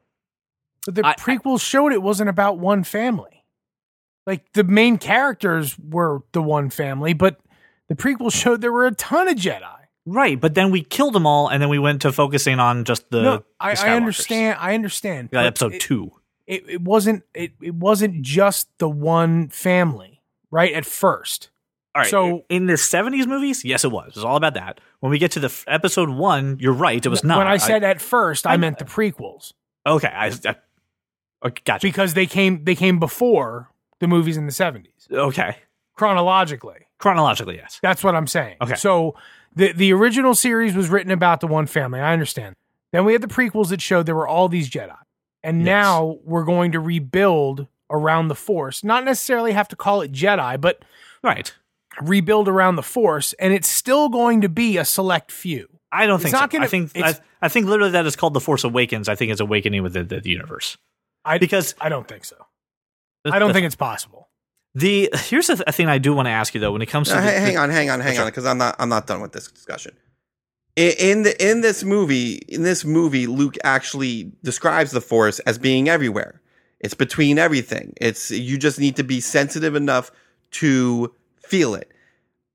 But 0.86 0.96
the 0.96 1.06
I- 1.06 1.16
prequels 1.16 1.62
showed 1.62 1.94
it 1.94 2.02
wasn't 2.02 2.30
about 2.30 2.60
one 2.60 2.84
family. 2.84 3.46
Like 4.26 4.52
the 4.52 4.66
main 4.66 4.98
characters 4.98 5.78
were 5.80 6.22
the 6.34 6.42
one 6.42 6.70
family, 6.70 7.14
but 7.14 7.40
the 7.88 7.96
prequels 7.96 8.34
showed 8.34 8.60
there 8.60 8.74
were 8.74 8.88
a 8.88 8.92
ton 8.94 9.30
of 9.30 9.36
Jedi. 9.38 9.77
Right, 10.10 10.40
but 10.40 10.54
then 10.54 10.72
we 10.72 10.84
killed 10.84 11.14
them 11.14 11.28
all, 11.28 11.50
and 11.50 11.62
then 11.62 11.68
we 11.68 11.80
went 11.80 12.02
to 12.04 12.14
focusing 12.14 12.60
on 12.60 12.86
just 12.86 13.10
the. 13.10 13.22
no, 13.22 13.44
I, 13.60 13.76
the 13.76 13.82
I 13.88 13.90
understand. 13.96 14.58
I 14.60 14.74
understand. 14.74 15.30
Yeah, 15.34 15.44
episode 15.44 15.74
it, 15.74 15.82
two. 15.82 16.12
It, 16.46 16.64
it 16.70 16.82
wasn't. 16.82 17.24
It, 17.34 17.52
it 17.62 17.76
wasn't 17.76 18.22
just 18.22 18.70
the 18.78 18.88
one 18.88 19.50
family, 19.50 20.22
right? 20.50 20.72
At 20.72 20.86
first, 20.86 21.50
All 21.94 22.04
right. 22.04 22.10
So- 22.10 22.46
in 22.48 22.68
the 22.68 22.74
'70s 22.76 23.28
movies, 23.28 23.66
yes, 23.66 23.84
it 23.84 23.92
was. 23.92 24.12
It 24.12 24.16
was 24.16 24.24
all 24.24 24.38
about 24.38 24.54
that. 24.54 24.80
When 25.02 25.10
we 25.10 25.18
get 25.20 25.32
to 25.32 25.42
the 25.42 25.48
f- 25.48 25.66
episode 25.68 26.08
one, 26.10 26.58
you're 26.62 26.72
right. 26.72 27.06
It 27.06 27.10
was 27.10 27.26
not. 27.26 27.40
When 27.40 27.48
I 27.48 27.58
said 27.58 27.84
at 27.84 28.02
first, 28.02 28.48
I, 28.48 28.54
I- 28.54 28.58
meant 28.58 28.78
the 28.80 28.86
prequels 28.86 29.52
okay, 29.86 30.08
I, 30.08 30.28
I 30.28 30.56
okay, 31.48 31.62
gotcha. 31.66 31.86
because 31.86 32.14
they 32.14 32.28
came. 32.28 32.64
They 32.64 32.76
came 32.76 32.98
before 32.98 33.72
the 34.00 34.08
movies 34.08 34.38
in 34.38 34.46
the 34.46 34.54
seventies 34.54 35.08
okay, 35.12 35.58
chronologically. 35.96 36.88
chronologically, 36.98 37.58
yes. 37.58 37.80
That's 37.82 38.06
what 38.06 38.16
I'm 38.16 38.28
saying. 38.28 38.56
Okay. 38.62 38.76
So 38.76 39.16
the 39.58 39.74
the 39.74 39.94
original 39.94 40.36
series 40.36 40.76
was 40.76 40.90
written 40.90 41.12
about 41.12 41.42
the 41.42 41.48
one 41.48 41.66
family. 41.68 42.00
I 42.00 42.14
understand. 42.14 42.56
Then 42.94 43.04
we 43.06 43.14
had 43.14 43.22
the 43.22 43.28
prequels 43.28 43.70
that 43.70 43.82
showed 43.82 44.06
there 44.06 44.16
were 44.16 44.28
all 44.28 44.48
these 44.48 44.70
Jedi. 44.70 44.96
And 45.44 45.60
Yes. 45.60 45.66
now 45.66 46.18
we're 46.24 46.46
going 46.46 46.72
to 46.72 46.80
rebuild 46.80 47.68
around 47.90 48.28
the 48.30 48.36
Force. 48.36 48.84
Not 48.84 49.04
necessarily 49.06 49.52
have 49.52 49.68
to 49.70 49.76
call 49.76 50.02
it 50.02 50.12
Jedi, 50.12 50.60
but 50.60 50.84
Right. 51.24 51.54
rebuild 52.02 52.48
around 52.48 52.76
the 52.76 52.84
Force. 52.84 53.34
And 53.34 53.54
it's 53.54 53.68
still 53.70 54.10
going 54.10 54.42
to 54.42 54.50
be 54.50 54.78
a 54.78 54.86
select 54.86 55.32
few. 55.32 55.68
I 55.92 56.06
don't 56.06 56.16
It's 56.16 56.24
think 56.24 56.34
not 56.34 56.52
so. 56.52 56.58
gonna- 56.58 56.66
I 56.66 56.68
think 56.70 56.92
I, 56.98 57.16
I 57.42 57.48
think 57.50 57.66
literally 57.68 57.92
that 57.92 58.06
is 58.06 58.16
called 58.16 58.34
the 58.34 58.42
Force 58.42 58.64
Awakens. 58.64 59.08
I 59.10 59.16
think 59.16 59.32
it's 59.32 59.40
awakening 59.42 59.84
with 59.84 59.94
the, 59.94 60.04
the, 60.04 60.20
the 60.22 60.30
universe 60.30 60.78
I 61.24 61.38
because 61.38 61.76
I 61.80 61.90
don't 61.90 62.08
think 62.08 62.26
so. 62.26 62.36
I 63.30 63.40
don't 63.40 63.54
think 63.54 63.66
it's 63.66 63.76
possible. 63.76 64.27
The 64.78 65.10
here's 65.14 65.50
a, 65.50 65.56
th- 65.56 65.64
a 65.68 65.72
thing 65.72 65.88
I 65.88 65.98
do 65.98 66.14
want 66.14 66.28
to 66.28 66.32
ask 66.32 66.54
you 66.54 66.62
though 66.62 66.72
when 66.72 66.82
it 66.82 66.86
comes 66.88 67.08
to 67.10 67.16
the, 67.16 67.22
hang, 67.22 67.42
hang 67.42 67.58
on, 67.58 67.70
hang 67.70 67.90
on, 67.90 68.00
hang 68.00 68.18
on, 68.20 68.28
because 68.28 68.46
I'm 68.46 68.58
not 68.60 68.76
I'm 68.80 68.90
not 68.90 69.08
done 69.08 69.22
with 69.22 69.32
this 69.32 69.48
discussion. 69.48 69.96
In, 70.76 70.94
in 71.00 71.24
the 71.24 71.50
in 71.52 71.62
this 71.62 71.84
movie, 71.84 72.34
in 72.48 72.62
this 72.62 72.86
movie, 72.86 73.26
Luke 73.26 73.58
actually 73.64 74.32
describes 74.44 74.92
the 74.92 75.02
Force 75.02 75.40
as 75.40 75.58
being 75.58 75.90
everywhere. 75.90 76.42
It's 76.80 76.94
between 76.94 77.40
everything. 77.40 77.94
It's 78.00 78.30
you 78.30 78.58
just 78.60 78.80
need 78.80 78.96
to 78.98 79.04
be 79.04 79.20
sensitive 79.20 79.74
enough 79.76 80.12
to 80.52 81.12
feel 81.42 81.74
it. 81.74 81.92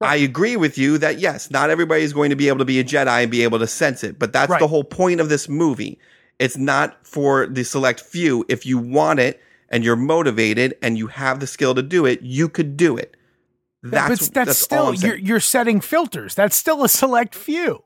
I 0.01 0.17
agree 0.17 0.57
with 0.57 0.79
you 0.79 0.99
that 0.99 1.19
yes, 1.19 1.51
not 1.51 1.71
everybody 1.71 2.03
is 2.03 2.13
going 2.13 2.31
to 2.31 2.37
be 2.37 2.47
able 2.49 2.59
to 2.59 2.65
be 2.65 2.79
a 2.79 2.85
Jedi 2.85 3.23
and 3.23 3.31
be 3.31 3.43
able 3.43 3.59
to 3.59 3.67
sense 3.67 4.05
it, 4.05 4.19
but 4.19 4.33
that's 4.33 4.51
Right. 4.51 4.61
the 4.61 4.69
whole 4.69 4.85
point 4.85 5.21
of 5.21 5.29
this 5.29 5.49
movie. 5.49 5.99
It's 6.39 6.57
not 6.57 7.05
for 7.07 7.47
the 7.47 7.65
select 7.65 8.01
few. 8.01 8.45
If 8.49 8.65
you 8.67 8.79
want 8.79 9.19
it 9.21 9.41
and 9.73 9.83
you're 9.83 9.97
motivated 9.97 10.77
and 10.83 10.97
you 10.97 11.09
have 11.09 11.41
the 11.41 11.47
skill 11.49 11.75
to 11.75 11.83
do 11.83 12.07
it, 12.07 12.21
you 12.23 12.49
could 12.49 12.77
do 12.77 12.97
it. 12.97 13.17
That's 13.83 14.29
but 14.29 14.35
that's, 14.47 14.73
all 14.73 14.95
still 14.95 15.09
you're 15.09 15.19
you're 15.19 15.41
setting 15.41 15.81
filters. 15.81 16.37
That's 16.37 16.55
still 16.55 16.85
a 16.85 16.89
select 16.89 17.35
few. 17.35 17.83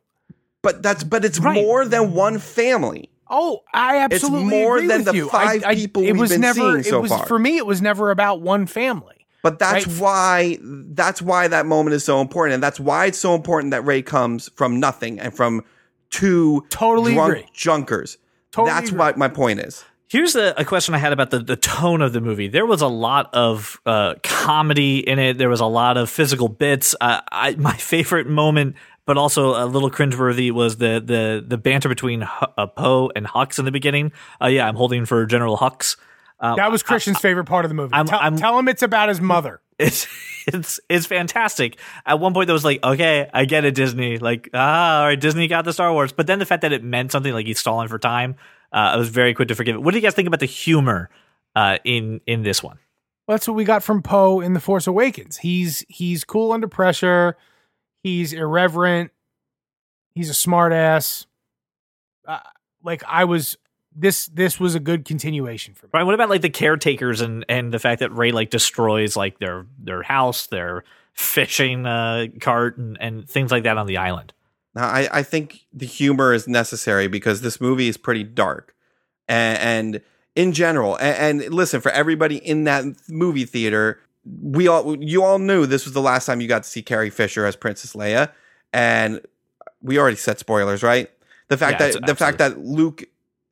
But 0.63 0.83
that's 0.83 1.03
but 1.05 1.25
it's 1.25 1.39
Right. 1.39 1.55
more 1.55 1.87
than 1.87 2.13
one 2.13 2.39
family. 2.39 3.09
Oh, 3.31 3.63
I 3.73 3.99
absolutely 3.99 4.45
more 4.51 4.77
agree 4.77 4.89
than 4.89 4.99
with 4.99 5.07
the 5.07 5.15
you. 5.15 5.29
five 5.29 5.65
I, 5.65 5.71
I, 5.71 5.75
people 5.75 6.03
it 6.03 6.13
we've 6.13 6.21
was 6.21 6.31
been 6.31 6.43
never, 6.43 6.79
it 6.79 6.87
so 6.87 7.01
was, 7.01 7.11
far. 7.11 7.27
For 7.27 7.39
me, 7.39 7.57
it 7.57 7.67
was 7.67 7.81
never 7.83 8.11
about 8.11 8.41
one 8.41 8.67
family. 8.67 9.27
But 9.43 9.59
that's 9.59 9.87
Right. 9.87 10.01
why 10.01 10.59
that's 10.63 11.23
why 11.23 11.49
that 11.49 11.67
moment 11.67 11.95
is 11.95 12.05
so 12.05 12.21
important, 12.21 12.55
and 12.55 12.63
that's 12.63 12.79
why 12.79 13.07
it's 13.07 13.19
so 13.19 13.35
important 13.35 13.71
that 13.71 13.85
Rey 13.85 14.03
comes 14.03 14.51
from 14.55 14.79
nothing 14.81 15.19
and 15.19 15.35
from 15.35 15.65
two 16.11 16.65
Totally 16.69 17.15
drunk 17.15 17.33
agree. 17.33 17.47
junkers. 17.55 18.19
Totally 18.53 18.73
that's 18.75 18.89
agree. 18.89 18.99
what 18.99 19.17
my 19.19 19.29
point 19.29 19.61
is. 19.61 19.85
Here's 20.09 20.37
a, 20.37 20.55
a 20.57 20.65
question 20.65 20.95
I 20.95 20.99
had 20.99 21.13
about 21.13 21.31
the, 21.31 21.41
the 21.41 21.57
tone 21.57 22.01
of 22.01 22.13
the 22.13 22.21
movie. 22.21 22.47
There 22.49 22.65
was 22.67 22.81
a 22.81 22.87
lot 22.87 23.29
of 23.35 23.81
uh, 23.85 24.15
comedy 24.23 24.99
in 25.01 25.19
it. 25.19 25.37
There 25.39 25.49
was 25.49 25.61
a 25.61 25.67
lot 25.67 25.97
of 25.97 26.09
physical 26.09 26.49
bits. 26.49 26.95
Uh, 27.01 27.21
I, 27.33 27.57
my 27.57 27.73
favorite 27.77 28.29
moment, 28.29 28.77
but 29.05 29.17
also 29.19 29.61
a 29.63 29.67
little 29.67 29.91
cringeworthy, 29.91 30.53
was 30.53 30.77
the 30.77 31.03
the 31.05 31.45
the 31.47 31.59
banter 31.59 31.89
between 31.89 32.23
H- 32.23 32.29
uh, 32.57 32.67
Poe 32.67 33.11
and 33.17 33.27
Hux 33.27 33.59
in 33.59 33.65
the 33.65 33.73
beginning. 33.73 34.13
Uh, 34.41 34.47
yeah, 34.47 34.69
I'm 34.69 34.77
holding 34.77 35.07
for 35.07 35.27
General 35.27 35.57
Hux. 35.57 35.97
Uh, 36.39 36.55
That 36.55 36.71
was 36.71 36.83
Christian's 36.85 37.19
favorite 37.19 37.47
part 37.47 37.65
of 37.65 37.69
the 37.69 37.75
movie. 37.75 37.93
I'm- 37.95 38.07
tell, 38.07 38.21
I'm- 38.21 38.37
tell 38.37 38.57
him 38.59 38.69
it's 38.69 38.83
about 38.83 39.09
his 39.09 39.21
mother. 39.21 39.61
it's 39.79 40.07
it's 40.47 40.79
it's 40.89 41.07
fantastic. 41.07 41.79
At 42.07 42.21
one 42.21 42.33
point, 42.33 42.47
there 42.47 42.55
was 42.55 42.65
like, 42.65 42.83
okay, 42.85 43.29
I 43.35 43.45
get 43.45 43.65
it, 43.65 43.75
Disney. 43.75 44.19
Like, 44.19 44.51
ah, 44.55 45.01
all 45.01 45.07
right, 45.07 45.21
Disney 45.21 45.49
got 45.49 45.65
the 45.65 45.73
Star 45.73 45.93
Wars. 45.93 46.13
But 46.13 46.27
then 46.29 46.39
the 46.39 46.47
fact 46.47 46.63
that 46.63 46.73
it 46.73 46.85
meant 46.85 47.11
something, 47.13 47.33
like 47.33 47.47
he's 47.47 47.59
stalling 47.59 47.89
for 47.89 47.99
time, 47.99 48.37
uh, 48.77 48.91
I 48.93 48.97
was 48.97 49.09
very 49.09 49.33
quick 49.33 49.49
to 49.49 49.55
forgive 49.55 49.75
it. 49.75 49.83
What 49.83 49.93
do 49.93 49.99
you 49.99 50.03
guys 50.03 50.13
think 50.13 50.29
about 50.29 50.41
the 50.41 50.47
humor 50.47 51.09
uh, 51.57 51.79
in 51.83 52.21
in 52.27 52.43
this 52.43 52.63
one? 52.63 52.79
Well, 53.27 53.37
that's 53.37 53.49
what 53.49 53.55
we 53.55 53.65
got 53.65 53.83
from 53.83 54.03
Poe 54.03 54.41
in 54.41 54.53
The 54.53 54.61
Force 54.61 54.87
Awakens. 54.87 55.39
He's 55.39 55.85
he's 55.89 56.25
cool 56.25 56.53
under 56.53 56.69
pressure. 56.69 57.37
He's 58.03 58.35
irreverent. 58.35 59.11
He's 60.15 60.29
a 60.29 60.35
smartass. 60.35 61.27
Uh, 62.27 62.41
like 62.85 63.03
I 63.09 63.25
was 63.25 63.57
this 63.97 64.27
this 64.27 64.61
was 64.61 64.75
a 64.75 64.81
good 64.81 65.07
continuation 65.07 65.73
for 65.73 65.87
me. 65.87 65.91
Right. 65.95 66.03
What 66.03 66.15
about 66.15 66.29
like 66.29 66.43
the 66.43 66.51
caretakers 66.51 67.23
and 67.23 67.47
and 67.49 67.73
the 67.73 67.79
fact 67.79 68.01
that 68.01 68.13
Rey 68.13 68.31
like 68.31 68.51
destroys 68.51 69.17
like 69.17 69.39
their 69.39 69.67
their 69.79 70.03
house, 70.03 70.49
their 70.49 70.85
fishing 71.15 71.87
uh, 71.87 72.27
cart, 72.41 72.77
and, 72.77 72.99
and 73.01 73.29
things 73.29 73.51
like 73.51 73.63
that 73.63 73.79
on 73.79 73.87
the 73.87 73.97
island? 73.97 74.35
Now, 74.77 74.87
I, 74.87 75.09
I 75.11 75.23
think 75.25 75.67
the 75.73 75.87
humor 75.87 76.33
is 76.33 76.47
necessary 76.47 77.09
because 77.09 77.41
this 77.41 77.61
movie 77.61 77.89
is 77.89 77.97
pretty 77.97 78.23
dark. 78.23 78.75
and, 79.27 79.59
and 79.59 80.03
in 80.37 80.53
general. 80.53 80.97
And, 80.97 81.43
and 81.43 81.55
listen, 81.55 81.81
for 81.81 81.91
everybody 81.91 82.37
in 82.37 82.65
that 82.65 82.85
movie 83.09 83.47
theater, 83.47 83.99
we 84.43 84.69
all 84.69 85.03
you 85.03 85.23
all 85.25 85.39
knew 85.39 85.67
this 85.67 85.85
was 85.85 85.95
the 85.95 86.03
last 86.03 86.27
time 86.27 86.41
you 86.41 86.47
got 86.49 86.63
to 86.65 86.69
see 86.69 86.83
Carrie 86.83 87.11
Fisher 87.11 87.47
as 87.47 87.57
Princess 87.57 87.95
Leia, 87.95 88.31
and 88.73 89.21
we 89.81 89.99
already 89.99 90.17
said 90.17 90.39
spoilers, 90.39 90.83
right? 90.83 91.11
The 91.49 91.57
fact 91.57 91.81
Yeah, 91.81 91.93
that 91.93 92.07
the 92.07 92.15
fact 92.15 92.39
that 92.39 92.59
Luke 92.59 93.05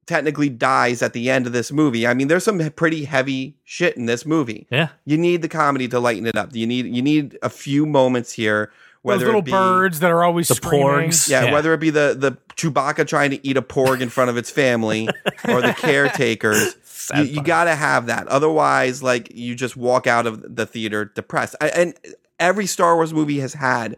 technically 0.06 0.50
dies 0.50 1.00
at 1.00 1.14
the 1.14 1.30
end 1.30 1.46
of 1.46 1.52
this 1.52 1.72
movie. 1.72 2.06
I 2.06 2.12
mean, 2.12 2.28
there's 2.28 2.44
some 2.44 2.58
pretty 2.72 3.04
heavy 3.04 3.56
shit 3.64 3.96
in 3.96 4.04
this 4.06 4.26
movie. 4.26 4.66
Yeah. 4.70 4.88
You 5.06 5.16
need 5.16 5.40
the 5.40 5.48
comedy 5.48 5.88
to 5.88 5.98
lighten 5.98 6.26
it 6.26 6.36
up. 6.36 6.54
You 6.54 6.66
need 6.66 6.86
you 6.86 7.00
need 7.02 7.38
a 7.42 7.48
few 7.48 7.86
moments 7.86 8.32
here. 8.32 8.70
Whether 9.04 9.18
Those 9.20 9.26
little 9.26 9.40
it 9.40 9.44
be, 9.44 9.50
birds 9.52 10.00
that 10.00 10.10
are 10.10 10.24
always 10.24 10.48
The 10.48 10.54
screaming. 10.56 10.86
porgs. 11.10 11.28
yeah, 11.28 11.44
Yeah. 11.44 11.52
whether 11.52 11.72
it 11.74 11.78
be 11.78 11.90
the 11.90 12.16
the 12.18 12.38
Chewbacca 12.56 13.06
trying 13.06 13.30
to 13.32 13.46
eat 13.46 13.56
a 13.56 13.62
porg 13.62 14.00
in 14.00 14.08
front 14.08 14.30
of 14.30 14.36
its 14.36 14.50
family 14.50 15.08
or 15.48 15.60
the 15.60 15.74
caretakers, 15.74 16.74
you, 17.14 17.22
you 17.24 17.42
got 17.42 17.64
to 17.64 17.74
have 17.74 18.06
that. 18.06 18.26
Otherwise, 18.28 19.02
like 19.02 19.30
you 19.34 19.54
just 19.54 19.76
walk 19.76 20.06
out 20.06 20.26
of 20.26 20.56
the 20.56 20.64
theater 20.66 21.04
depressed. 21.04 21.54
I, 21.60 21.68
and 21.68 21.94
every 22.40 22.64
Star 22.66 22.94
Wars 22.96 23.12
movie 23.12 23.40
has 23.40 23.52
had 23.54 23.96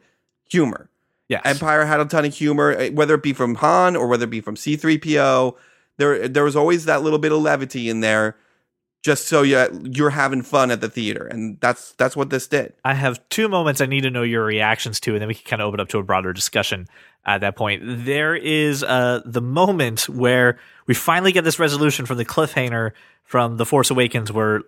humor. 0.51 0.91
Yes. 1.29 1.43
Empire 1.45 1.85
had 1.87 2.01
a 2.01 2.05
ton 2.05 2.25
of 2.25 2.35
humor, 2.35 2.73
eh, 2.73 2.91
whether 2.91 3.15
it 3.15 3.23
be 3.23 3.33
from 3.33 3.57
Han 3.57 3.95
or 3.97 4.07
whether 4.09 4.25
it 4.25 4.31
be 4.31 4.41
from 4.41 4.55
C3PO. 4.57 5.55
There, 5.99 6.27
there 6.29 6.45
was 6.45 6.57
always 6.57 6.85
that 6.85 7.03
little 7.03 7.19
bit 7.19 7.31
of 7.33 7.39
levity 7.41 7.89
in 7.89 8.01
there, 8.01 8.37
just 9.03 9.29
so 9.29 9.43
you 9.43 9.67
you're 9.85 10.11
having 10.11 10.43
fun 10.43 10.71
at 10.71 10.81
the 10.81 10.89
theater, 10.89 11.27
and 11.27 11.59
that's 11.61 11.93
that's 11.93 12.17
what 12.17 12.31
this 12.31 12.49
did. 12.49 12.75
I 12.85 12.95
have 12.95 13.27
two 13.29 13.49
moments 13.49 13.81
I 13.81 13.87
need 13.87 14.03
to 14.03 14.11
know 14.11 14.23
your 14.23 14.45
reactions 14.45 15.01
to, 15.01 15.13
and 15.13 15.21
then 15.21 15.29
we 15.29 15.35
can 15.35 15.45
kind 15.45 15.63
of 15.63 15.69
open 15.69 15.81
up 15.81 15.89
to 15.89 15.99
a 15.99 16.03
broader 16.03 16.33
discussion 16.33 16.89
at 17.25 17.41
that 17.41 17.57
point. 17.57 17.83
There 18.05 18.35
is 18.35 18.83
uh, 18.83 19.21
the 19.25 19.43
moment 19.43 20.09
where 20.09 20.59
we 20.87 20.95
finally 20.95 21.33
get 21.33 21.45
this 21.45 21.59
resolution 21.59 22.07
from 22.07 22.19
the 22.19 22.25
cliffhanger 22.25 22.93
from 23.25 23.57
The 23.57 23.67
Force 23.67 23.91
Awakens 23.91 24.33
where 24.33 24.63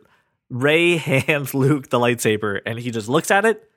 Rey 0.50 0.96
hands 0.96 1.54
Luke 1.54 1.90
the 1.90 1.98
lightsaber 1.98 2.60
and 2.66 2.78
he 2.78 2.90
just 2.90 3.08
looks 3.08 3.30
at 3.30 3.44
it 3.44 3.70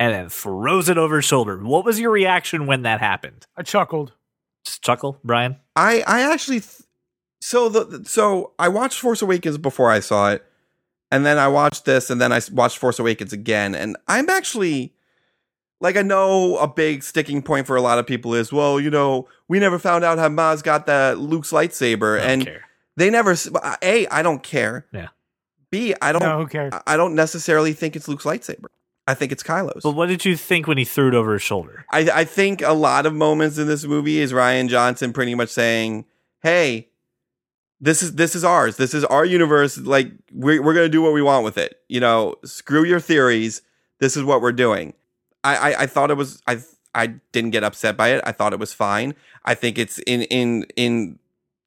and 0.00 0.12
then 0.12 0.28
throws 0.28 0.88
it 0.88 0.98
over 0.98 1.16
his 1.16 1.24
shoulder. 1.24 1.56
What 1.58 1.84
was 1.84 2.00
your 2.00 2.10
reaction 2.10 2.66
when 2.66 2.82
that 2.82 3.00
happened? 3.00 3.46
I 3.56 3.62
chuckled. 3.62 4.12
Just 4.64 4.82
chuckle, 4.82 5.18
Brian? 5.22 5.56
I 5.76 6.02
I 6.06 6.32
actually 6.32 6.60
th- 6.60 6.82
so 7.44 7.68
the 7.68 8.06
so 8.06 8.52
I 8.58 8.68
watched 8.68 8.98
Force 9.00 9.20
Awakens 9.20 9.58
before 9.58 9.90
I 9.90 10.00
saw 10.00 10.30
it, 10.30 10.42
and 11.12 11.26
then 11.26 11.36
I 11.36 11.46
watched 11.46 11.84
this, 11.84 12.08
and 12.08 12.18
then 12.18 12.32
I 12.32 12.40
watched 12.50 12.78
Force 12.78 12.98
Awakens 12.98 13.34
again, 13.34 13.74
and 13.74 13.98
I'm 14.08 14.30
actually 14.30 14.94
like 15.78 15.98
I 15.98 16.00
know 16.00 16.56
a 16.56 16.66
big 16.66 17.02
sticking 17.02 17.42
point 17.42 17.66
for 17.66 17.76
a 17.76 17.82
lot 17.82 17.98
of 17.98 18.06
people 18.06 18.34
is 18.34 18.50
well, 18.50 18.80
you 18.80 18.88
know, 18.88 19.28
we 19.46 19.58
never 19.58 19.78
found 19.78 20.04
out 20.04 20.16
how 20.16 20.30
Maz 20.30 20.62
got 20.62 20.86
the 20.86 21.16
Luke's 21.18 21.52
lightsaber, 21.52 22.16
I 22.18 22.22
don't 22.22 22.30
and 22.30 22.44
care. 22.46 22.64
they 22.96 23.10
never. 23.10 23.32
Uh, 23.32 23.76
a, 23.82 24.06
I 24.06 24.22
don't 24.22 24.42
care. 24.42 24.86
Yeah. 24.90 25.08
B, 25.70 25.94
I 26.00 26.12
don't. 26.12 26.22
No, 26.22 26.38
who 26.38 26.46
cares? 26.46 26.72
I 26.86 26.96
don't 26.96 27.14
necessarily 27.14 27.74
think 27.74 27.94
it's 27.94 28.08
Luke's 28.08 28.24
lightsaber. 28.24 28.68
I 29.06 29.12
think 29.12 29.32
it's 29.32 29.42
Kylo's. 29.42 29.82
But 29.82 29.92
what 29.92 30.06
did 30.06 30.24
you 30.24 30.34
think 30.34 30.66
when 30.66 30.78
he 30.78 30.86
threw 30.86 31.08
it 31.08 31.14
over 31.14 31.34
his 31.34 31.42
shoulder? 31.42 31.84
I, 31.92 32.08
I 32.10 32.24
think 32.24 32.62
a 32.62 32.72
lot 32.72 33.04
of 33.04 33.12
moments 33.12 33.58
in 33.58 33.66
this 33.66 33.84
movie 33.84 34.18
is 34.18 34.32
Rian 34.32 34.70
Johnson 34.70 35.12
pretty 35.12 35.34
much 35.34 35.50
saying, 35.50 36.06
"Hey, 36.42 36.88
this 37.80 38.02
is 38.02 38.14
this 38.14 38.34
is 38.34 38.44
ours. 38.44 38.76
This 38.76 38.94
is 38.94 39.04
our 39.04 39.24
universe. 39.24 39.78
Like 39.78 40.10
we're 40.32 40.62
we're 40.62 40.74
gonna 40.74 40.88
do 40.88 41.02
what 41.02 41.12
we 41.12 41.22
want 41.22 41.44
with 41.44 41.58
it. 41.58 41.80
You 41.88 42.00
know, 42.00 42.36
screw 42.44 42.84
your 42.84 43.00
theories. 43.00 43.62
This 44.00 44.16
is 44.16 44.24
what 44.24 44.40
we're 44.40 44.52
doing." 44.52 44.94
I 45.42 45.56
I, 45.56 45.82
I 45.82 45.86
thought 45.86 46.10
it 46.10 46.16
was 46.16 46.42
I 46.46 46.60
I 46.94 47.08
didn't 47.32 47.50
get 47.50 47.64
upset 47.64 47.96
by 47.96 48.08
it. 48.08 48.22
I 48.24 48.32
thought 48.32 48.52
it 48.52 48.58
was 48.58 48.72
fine. 48.72 49.14
I 49.44 49.54
think 49.54 49.78
it's 49.78 49.98
in 50.00 50.22
in 50.22 50.66
in 50.76 51.18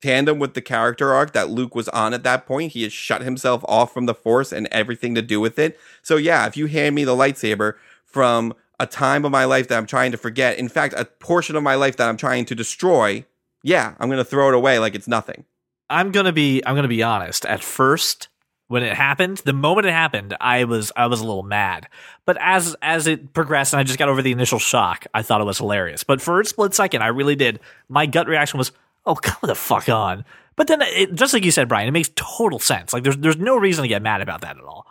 tandem 0.02 0.40
with 0.40 0.54
the 0.54 0.62
character 0.62 1.14
arc 1.14 1.34
that 1.34 1.50
Luke 1.50 1.76
was 1.76 1.90
on 1.90 2.14
at 2.14 2.24
that 2.24 2.46
point. 2.46 2.74
He 2.74 2.84
has 2.84 2.94
shut 2.94 3.22
himself 3.22 3.64
off 3.68 3.94
from 3.94 4.06
the 4.06 4.14
Force 4.14 4.52
and 4.52 4.68
everything 4.72 5.16
to 5.16 5.22
do 5.22 5.40
with 5.40 5.60
it. 5.60 5.80
So 6.02 6.18
yeah, 6.18 6.46
if 6.48 6.56
you 6.56 6.68
hand 6.68 6.96
me 6.96 7.04
the 7.04 7.16
lightsaber 7.16 7.74
from 8.06 8.54
a 8.80 8.86
time 8.86 9.26
of 9.26 9.32
my 9.32 9.46
life 9.46 9.68
that 9.68 9.78
I'm 9.78 9.88
trying 9.88 10.12
to 10.12 10.18
forget, 10.18 10.58
in 10.58 10.70
fact, 10.70 10.94
a 10.96 11.06
portion 11.06 11.56
of 11.56 11.64
my 11.64 11.76
life 11.76 11.98
that 11.98 12.08
I'm 12.08 12.18
trying 12.18 12.46
to 12.46 12.56
destroy, 12.56 13.26
yeah, 13.64 13.96
I'm 14.00 14.10
to 14.12 14.24
throw 14.24 14.50
it 14.50 14.56
away 14.56 14.80
like 14.80 14.96
it's 14.96 15.08
nothing. 15.08 15.46
I'm 15.90 16.12
gonna 16.12 16.34
be 16.34 16.62
I'm 16.66 16.76
gonna 16.76 16.88
be 16.88 17.04
honest. 17.04 17.46
At 17.46 17.64
first, 17.64 18.28
when 18.68 18.84
it 18.84 18.94
happened, 18.94 19.38
the 19.46 19.54
moment 19.54 19.88
it 19.88 19.92
happened, 19.94 20.36
I 20.42 20.66
was 20.66 20.92
I 20.96 21.08
was 21.08 21.22
a 21.22 21.26
little 21.26 21.44
mad. 21.44 21.88
But 22.26 22.38
as 22.42 22.76
as 22.82 23.08
it 23.08 23.34
progressed 23.34 23.74
and 23.74 23.80
I 23.80 23.84
just 23.84 24.00
got 24.00 24.10
over 24.10 24.22
the 24.22 24.32
initial 24.32 24.60
shock, 24.60 25.06
I 25.14 25.22
thought 25.22 25.42
it 25.42 25.46
was 25.46 25.58
hilarious. 25.60 26.04
But 26.04 26.22
for 26.22 26.40
a 26.42 26.46
split 26.46 26.74
second, 26.74 27.02
I 27.04 27.08
really 27.08 27.36
did. 27.36 27.60
My 27.90 28.06
gut 28.06 28.28
reaction 28.28 28.58
was, 28.58 28.72
"Oh, 29.06 29.16
come 29.16 29.38
the 29.44 29.56
fuck 29.56 29.88
on!" 29.90 30.26
But 30.56 30.68
then, 30.68 30.82
it, 30.82 31.14
just 31.14 31.34
like 31.34 31.46
you 31.46 31.52
said, 31.52 31.70
Brian, 31.70 31.88
it 31.88 31.92
makes 31.92 32.10
total 32.16 32.60
sense. 32.60 32.92
Like 32.94 33.04
there's 33.04 33.18
there's 33.18 33.38
no 33.38 33.58
reason 33.58 33.84
to 33.84 33.88
get 33.88 34.02
mad 34.02 34.22
about 34.22 34.42
that 34.42 34.58
at 34.58 34.64
all. 34.64 34.88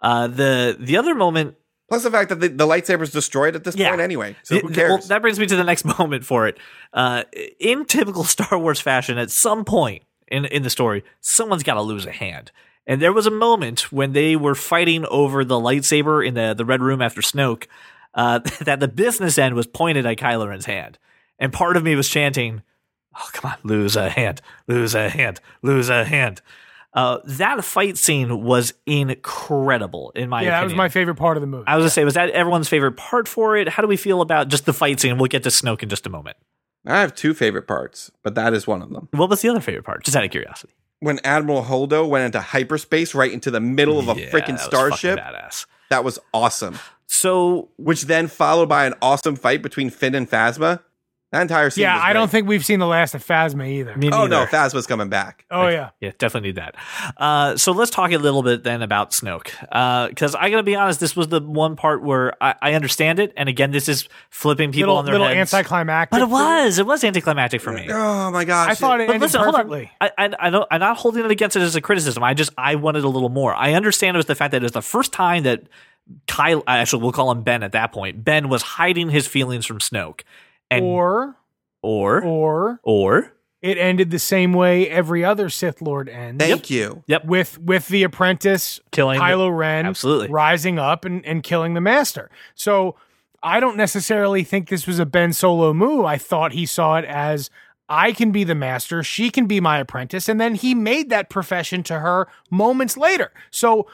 Uh, 0.00 0.26
the 0.26 0.76
the 0.80 0.96
other 0.96 1.14
moment 1.14 1.56
Plus 1.88 2.04
the 2.04 2.10
fact 2.10 2.28
that 2.28 2.38
the, 2.38 2.46
the 2.48 2.66
lightsaber's 2.68 3.10
destroyed 3.10 3.56
at 3.56 3.64
this 3.64 3.74
Yeah. 3.74 3.88
point 3.90 4.00
anyway. 4.00 4.36
So 4.44 4.60
who 4.60 4.68
cares? 4.70 4.88
well, 4.90 4.98
that 5.08 5.22
brings 5.22 5.40
me 5.40 5.46
to 5.46 5.56
the 5.56 5.64
next 5.64 5.84
moment 5.98 6.24
for 6.24 6.46
it. 6.46 6.56
Uh, 6.92 7.24
in 7.58 7.84
typical 7.84 8.22
Star 8.24 8.56
Wars 8.58 8.80
fashion, 8.80 9.18
at 9.18 9.28
some 9.30 9.64
point 9.64 10.04
in 10.30 10.44
in 10.46 10.62
the 10.62 10.70
story, 10.70 11.04
someone's 11.20 11.62
got 11.62 11.74
to 11.74 11.82
lose 11.82 12.06
a 12.06 12.12
hand. 12.12 12.52
And 12.86 13.00
there 13.00 13.12
was 13.12 13.26
a 13.26 13.30
moment 13.30 13.92
when 13.92 14.12
they 14.12 14.36
were 14.36 14.54
fighting 14.54 15.04
over 15.06 15.44
the 15.44 15.56
lightsaber 15.56 16.26
in 16.26 16.34
the, 16.34 16.54
the 16.54 16.64
red 16.64 16.80
room 16.80 17.02
after 17.02 17.20
Snoke, 17.20 17.66
uh, 18.14 18.38
that 18.62 18.80
the 18.80 18.88
business 18.88 19.38
end 19.38 19.54
was 19.54 19.66
pointed 19.66 20.06
at 20.06 20.16
Kylo 20.16 20.48
Ren's 20.48 20.66
hand. 20.66 20.98
And 21.38 21.52
part 21.52 21.76
of 21.76 21.84
me 21.84 21.94
was 21.94 22.08
chanting, 22.08 22.62
Oh, 23.16 23.28
come 23.32 23.52
on, 23.52 23.58
lose 23.64 23.96
a 23.96 24.08
hand, 24.08 24.40
lose 24.66 24.94
a 24.94 25.08
hand, 25.08 25.40
lose 25.62 25.88
a 25.88 26.04
hand. 26.04 26.40
Uh, 26.92 27.18
that 27.24 27.64
fight 27.64 27.96
scene 27.96 28.42
was 28.42 28.74
incredible, 28.84 30.10
in 30.16 30.28
my 30.28 30.42
yeah, 30.42 30.50
that 30.50 30.64
was 30.64 30.74
my 30.74 30.88
favorite 30.88 31.14
part 31.14 31.36
of 31.36 31.40
the 31.40 31.46
movie. 31.46 31.64
I 31.68 31.76
was 31.76 31.84
gonna 31.84 31.90
say, 31.90 32.04
was 32.04 32.14
that 32.14 32.30
everyone's 32.30 32.68
favorite 32.68 32.96
part 32.96 33.28
for 33.28 33.56
it? 33.56 33.68
How 33.68 33.82
do 33.82 33.88
we 33.88 33.96
feel 33.96 34.20
about 34.20 34.48
just 34.48 34.66
the 34.66 34.72
fight 34.72 34.98
scene? 34.98 35.16
We'll 35.16 35.28
get 35.28 35.44
to 35.44 35.50
Snoke 35.50 35.84
in 35.84 35.88
just 35.88 36.06
a 36.06 36.10
moment. 36.10 36.36
I 36.86 37.00
have 37.00 37.14
two 37.14 37.34
favorite 37.34 37.66
parts, 37.66 38.10
but 38.22 38.34
that 38.34 38.54
is 38.54 38.66
one 38.66 38.80
of 38.82 38.90
them. 38.90 39.08
What 39.12 39.28
was 39.30 39.42
the 39.42 39.48
other 39.50 39.60
favorite 39.60 39.84
part? 39.84 40.04
Just 40.04 40.16
out 40.16 40.24
of 40.24 40.30
curiosity. 40.30 40.72
When 41.00 41.18
Admiral 41.24 41.62
Holdo 41.64 42.08
went 42.08 42.24
into 42.26 42.40
hyperspace 42.40 43.14
right 43.14 43.32
into 43.32 43.50
the 43.50 43.60
middle 43.60 43.98
of 43.98 44.08
a 44.08 44.20
Yeah, 44.20 44.30
freaking 44.30 44.46
that 44.46 44.52
was 44.52 44.62
starship, 44.62 45.18
badass. 45.18 45.66
that 45.90 46.04
was 46.04 46.18
awesome. 46.34 46.78
So 47.06 47.70
Which 47.76 48.02
then 48.02 48.28
followed 48.28 48.68
by 48.68 48.86
an 48.86 48.94
awesome 49.02 49.36
fight 49.36 49.62
between 49.62 49.90
Finn 49.90 50.14
and 50.14 50.28
Phasma. 50.30 50.80
That 51.32 51.42
entire 51.42 51.70
scene. 51.70 51.82
yeah, 51.82 51.94
was 51.94 52.02
I 52.06 52.12
don't 52.12 52.28
think 52.28 52.48
we've 52.48 52.64
seen 52.64 52.80
the 52.80 52.88
last 52.88 53.14
of 53.14 53.24
Phasma 53.24 53.68
either. 53.68 53.94
me 53.96 54.10
Oh 54.12 54.26
no. 54.26 54.46
Phasma's 54.46 54.86
coming 54.88 55.08
back. 55.08 55.44
oh 55.50 55.68
yeah, 55.68 55.90
Yeah, 56.00 56.10
definitely 56.18 56.48
need 56.48 56.56
that. 56.56 56.74
Uh, 57.16 57.56
so 57.56 57.70
let's 57.70 57.92
talk 57.92 58.10
a 58.10 58.18
little 58.18 58.42
bit 58.42 58.64
then 58.64 58.82
about 58.82 59.12
Snoke, 59.12 59.50
because 60.08 60.34
I 60.34 60.50
gotta 60.50 60.64
be 60.64 60.74
honest, 60.74 60.98
this 60.98 61.14
was 61.14 61.28
the 61.28 61.40
one 61.40 61.76
part 61.76 62.02
where 62.02 62.34
I, 62.42 62.56
I 62.60 62.72
understand 62.74 63.20
it, 63.20 63.32
and 63.36 63.48
again, 63.48 63.70
this 63.70 63.88
is 63.88 64.08
flipping 64.30 64.72
people 64.72 64.94
little 64.94 64.96
on 64.98 65.04
their 65.04 65.12
little 65.14 65.28
heads. 65.28 65.54
anticlimactic. 65.54 66.10
but 66.10 66.22
it 66.22 66.28
was, 66.28 66.78
it 66.80 66.86
was 66.86 67.04
anticlimactic 67.04 67.60
for 67.60 67.72
me. 67.72 67.86
Oh 67.88 68.30
my 68.32 68.44
gosh! 68.44 68.70
I 68.70 68.74
thought 68.74 69.00
it 69.00 69.06
But 69.06 69.14
ended 69.14 69.26
listen, 69.32 69.42
hold 69.42 69.54
on. 69.54 69.88
I, 70.00 70.10
I, 70.18 70.30
I 70.38 70.50
don't, 70.50 70.66
I'm 70.70 70.80
not 70.80 70.96
holding 70.96 71.24
it 71.24 71.30
against 71.30 71.54
it 71.54 71.62
as 71.62 71.76
a 71.76 71.80
criticism. 71.80 72.24
I 72.24 72.34
just, 72.34 72.50
I 72.58 72.74
wanted 72.74 73.04
a 73.04 73.08
little 73.08 73.28
more. 73.28 73.54
I 73.54 73.74
understand 73.74 74.16
it 74.16 74.18
was 74.18 74.26
the 74.26 74.34
fact 74.34 74.50
that 74.50 74.58
it 74.58 74.64
was 74.64 74.72
the 74.72 74.82
first 74.82 75.12
time 75.12 75.44
that 75.44 75.62
Kyle, 76.26 76.64
actually, 76.66 77.02
we'll 77.02 77.12
call 77.12 77.30
him 77.30 77.42
Ben 77.42 77.62
at 77.62 77.70
that 77.72 77.92
point. 77.92 78.24
Ben 78.24 78.48
was 78.48 78.62
hiding 78.62 79.10
his 79.10 79.28
feelings 79.28 79.64
from 79.64 79.78
Snoke, 79.78 80.22
and 80.70 80.84
Or 80.84 81.36
or 81.82 82.22
or 82.22 82.80
or 82.82 83.32
it 83.62 83.76
ended 83.76 84.10
the 84.10 84.18
same 84.18 84.52
way 84.52 84.88
every 84.88 85.24
other 85.24 85.50
Sith 85.50 85.82
Lord 85.82 86.08
ends. 86.08 86.42
Thank 86.42 86.70
you. 86.70 87.02
Yep. 87.06 87.24
With 87.26 87.58
with 87.58 87.88
the 87.88 88.02
apprentice 88.04 88.80
killing 88.90 89.20
Kylo 89.20 89.54
Ren 89.56 89.86
Absolutely. 89.86 90.28
rising 90.28 90.78
up 90.78 91.04
and, 91.04 91.24
and 91.26 91.42
killing 91.42 91.74
the 91.74 91.80
master. 91.80 92.30
So 92.54 92.96
I 93.42 93.60
don't 93.60 93.76
necessarily 93.76 94.44
think 94.44 94.68
this 94.68 94.86
was 94.86 94.98
a 94.98 95.06
Ben 95.06 95.32
Solo 95.32 95.72
move. 95.72 96.04
I 96.04 96.18
thought 96.18 96.52
he 96.52 96.66
saw 96.66 96.96
it 96.96 97.04
as 97.04 97.50
I 97.88 98.12
can 98.12 98.30
be 98.30 98.44
the 98.44 98.54
master, 98.54 99.02
she 99.02 99.30
can 99.30 99.46
be 99.46 99.58
my 99.60 99.78
apprentice, 99.78 100.28
and 100.28 100.40
then 100.40 100.54
he 100.54 100.76
made 100.76 101.10
that 101.10 101.28
profession 101.28 101.82
to 101.84 101.98
her 101.98 102.28
moments 102.48 102.96
later. 102.96 103.32
So 103.50 103.88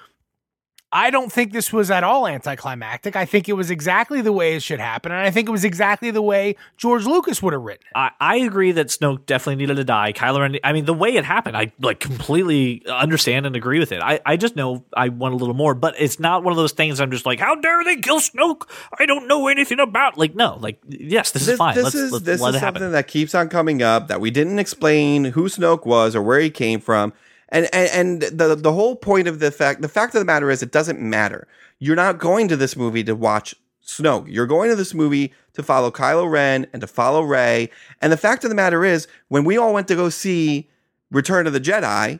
I 0.96 1.10
don't 1.10 1.30
think 1.30 1.52
this 1.52 1.74
was 1.74 1.90
at 1.90 2.04
all 2.04 2.26
anticlimactic. 2.26 3.16
I 3.16 3.26
think 3.26 3.50
it 3.50 3.52
was 3.52 3.70
exactly 3.70 4.22
the 4.22 4.32
way 4.32 4.56
it 4.56 4.62
should 4.62 4.80
happen, 4.80 5.12
and 5.12 5.20
I 5.20 5.30
think 5.30 5.46
it 5.46 5.52
was 5.52 5.62
exactly 5.62 6.10
the 6.10 6.22
way 6.22 6.56
George 6.78 7.04
Lucas 7.04 7.42
would 7.42 7.52
have 7.52 7.60
written 7.60 7.84
it. 7.86 7.92
I, 7.94 8.12
I 8.18 8.36
agree 8.36 8.72
that 8.72 8.86
Snoke 8.86 9.26
definitely 9.26 9.56
needed 9.56 9.76
to 9.76 9.84
die. 9.84 10.14
Kylo 10.14 10.40
Ren, 10.40 10.56
I 10.64 10.72
mean, 10.72 10.86
the 10.86 10.94
way 10.94 11.10
it 11.10 11.26
happened, 11.26 11.54
I 11.54 11.70
like 11.80 12.00
completely 12.00 12.82
understand 12.88 13.44
and 13.44 13.54
agree 13.54 13.78
with 13.78 13.92
it. 13.92 14.00
I, 14.00 14.20
I 14.24 14.38
just 14.38 14.56
know 14.56 14.86
I 14.96 15.10
want 15.10 15.34
a 15.34 15.36
little 15.36 15.54
more, 15.54 15.74
but 15.74 15.96
it's 15.98 16.18
not 16.18 16.42
one 16.42 16.52
of 16.52 16.56
those 16.56 16.72
things 16.72 16.98
I'm 16.98 17.10
just 17.10 17.26
like, 17.26 17.40
how 17.40 17.56
dare 17.56 17.84
they 17.84 17.96
kill 17.96 18.20
Snoke? 18.20 18.62
I 18.98 19.04
don't 19.04 19.28
know 19.28 19.48
anything 19.48 19.80
about. 19.80 20.16
Like, 20.16 20.34
no, 20.34 20.56
like, 20.62 20.80
yes, 20.88 21.30
this, 21.30 21.46
is 21.46 21.58
fine. 21.58 21.74
This 21.74 21.84
let's 21.84 21.94
is 21.94 22.12
let's 22.12 22.24
this 22.24 22.40
let 22.40 22.50
is 22.50 22.56
it 22.56 22.60
happen. 22.60 22.80
something 22.80 22.92
that 22.92 23.06
keeps 23.06 23.34
on 23.34 23.50
coming 23.50 23.82
up 23.82 24.08
that 24.08 24.22
we 24.22 24.30
didn't 24.30 24.58
explain 24.58 25.26
who 25.26 25.50
Snoke 25.50 25.84
was 25.84 26.16
or 26.16 26.22
where 26.22 26.40
he 26.40 26.48
came 26.48 26.80
from. 26.80 27.12
And, 27.48 27.68
and 27.72 28.22
and 28.22 28.38
the 28.38 28.56
the 28.56 28.72
whole 28.72 28.96
point 28.96 29.28
of 29.28 29.38
the 29.38 29.50
fact 29.50 29.80
the 29.80 29.88
fact 29.88 30.14
of 30.14 30.20
the 30.20 30.24
matter 30.24 30.50
is 30.50 30.62
it 30.62 30.72
doesn't 30.72 31.00
matter. 31.00 31.46
You're 31.78 31.96
not 31.96 32.18
going 32.18 32.48
to 32.48 32.56
this 32.56 32.76
movie 32.76 33.04
to 33.04 33.14
watch 33.14 33.54
Snoke. 33.86 34.26
You're 34.28 34.46
going 34.46 34.68
to 34.70 34.76
this 34.76 34.94
movie 34.94 35.32
to 35.52 35.62
follow 35.62 35.90
Kylo 35.90 36.28
Ren 36.30 36.66
and 36.72 36.80
to 36.80 36.86
follow 36.86 37.22
Rey. 37.22 37.70
And 38.02 38.12
the 38.12 38.16
fact 38.16 38.44
of 38.44 38.50
the 38.50 38.56
matter 38.56 38.84
is, 38.84 39.06
when 39.28 39.44
we 39.44 39.56
all 39.56 39.72
went 39.72 39.88
to 39.88 39.94
go 39.94 40.08
see 40.08 40.68
Return 41.10 41.46
of 41.46 41.52
the 41.52 41.60
Jedi, 41.60 42.18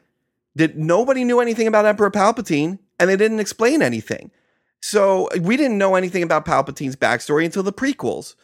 that 0.55 0.77
nobody 0.77 1.25
knew 1.25 1.41
anything 1.41 1.67
about 1.67 1.87
Emperor 1.87 2.11
Palpatine 2.11 2.79
and 2.99 3.11
they 3.11 3.17
didn't 3.17 3.41
explain 3.41 3.83
anything. 3.83 4.31
So 4.81 5.29
we 5.41 5.57
didn't 5.57 5.79
know 5.79 5.97
anything 5.97 6.23
about 6.23 6.47
Palpatine's 6.47 6.97
backstory 6.97 7.45
until 7.45 7.63
the 7.63 7.73
prequels. 7.73 8.35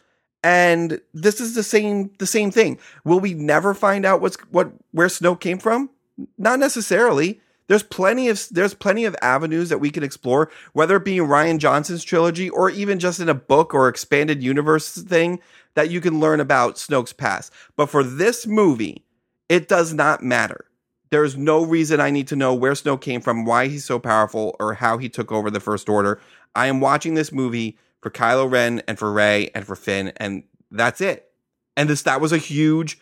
And 0.43 0.99
this 1.13 1.39
is 1.39 1.55
the 1.55 1.63
same 1.63 2.11
the 2.19 2.27
same 2.27 2.51
thing. 2.51 2.77
Will 3.05 3.19
we 3.19 3.33
never 3.33 3.73
find 3.73 4.05
out 4.05 4.19
what's 4.19 4.35
what 4.51 4.73
where 4.91 5.07
Snoke 5.07 5.39
came 5.39 5.57
from? 5.57 5.89
Not 6.37 6.59
necessarily. 6.59 7.41
There's 7.67 7.83
plenty 7.83 8.27
of 8.29 8.45
there's 8.51 8.73
plenty 8.73 9.05
of 9.05 9.15
avenues 9.21 9.69
that 9.69 9.79
we 9.79 9.89
can 9.89 10.03
explore, 10.03 10.51
whether 10.73 10.97
it 10.97 11.05
be 11.05 11.17
in 11.17 11.25
Rian 11.25 11.59
Johnson's 11.59 12.03
trilogy 12.03 12.49
or 12.49 12.69
even 12.69 12.99
just 12.99 13.19
in 13.19 13.29
a 13.29 13.33
book 13.33 13.73
or 13.73 13.87
expanded 13.87 14.43
universe 14.43 14.97
thing 14.97 15.39
that 15.75 15.89
you 15.89 16.01
can 16.01 16.19
learn 16.19 16.39
about 16.39 16.75
Snoke's 16.75 17.13
past. 17.13 17.53
But 17.75 17.89
for 17.89 18.03
this 18.03 18.45
movie, 18.45 19.05
it 19.49 19.67
does 19.67 19.93
not 19.93 20.21
matter. 20.21 20.65
There's 21.09 21.37
no 21.37 21.63
reason 21.63 21.99
I 21.99 22.09
need 22.09 22.27
to 22.29 22.35
know 22.35 22.53
where 22.53 22.73
Snoke 22.73 23.01
came 23.01 23.21
from, 23.21 23.45
why 23.45 23.67
he's 23.67 23.85
so 23.85 23.99
powerful, 23.99 24.55
or 24.59 24.73
how 24.73 24.97
he 24.97 25.09
took 25.09 25.31
over 25.31 25.49
the 25.51 25.59
First 25.59 25.87
Order. 25.87 26.19
I 26.55 26.67
am 26.67 26.81
watching 26.81 27.13
this 27.13 27.31
movie 27.31 27.77
for 28.01 28.09
Kylo 28.09 28.51
Ren 28.51 28.81
and 28.87 28.99
for 28.99 29.11
Rey 29.11 29.49
and 29.55 29.65
for 29.65 29.75
Finn, 29.75 30.11
and 30.17 30.43
that's 30.71 31.01
it. 31.01 31.31
And 31.77 31.89
this 31.89 32.01
that 32.03 32.19
was 32.19 32.31
a 32.31 32.37
huge 32.37 32.99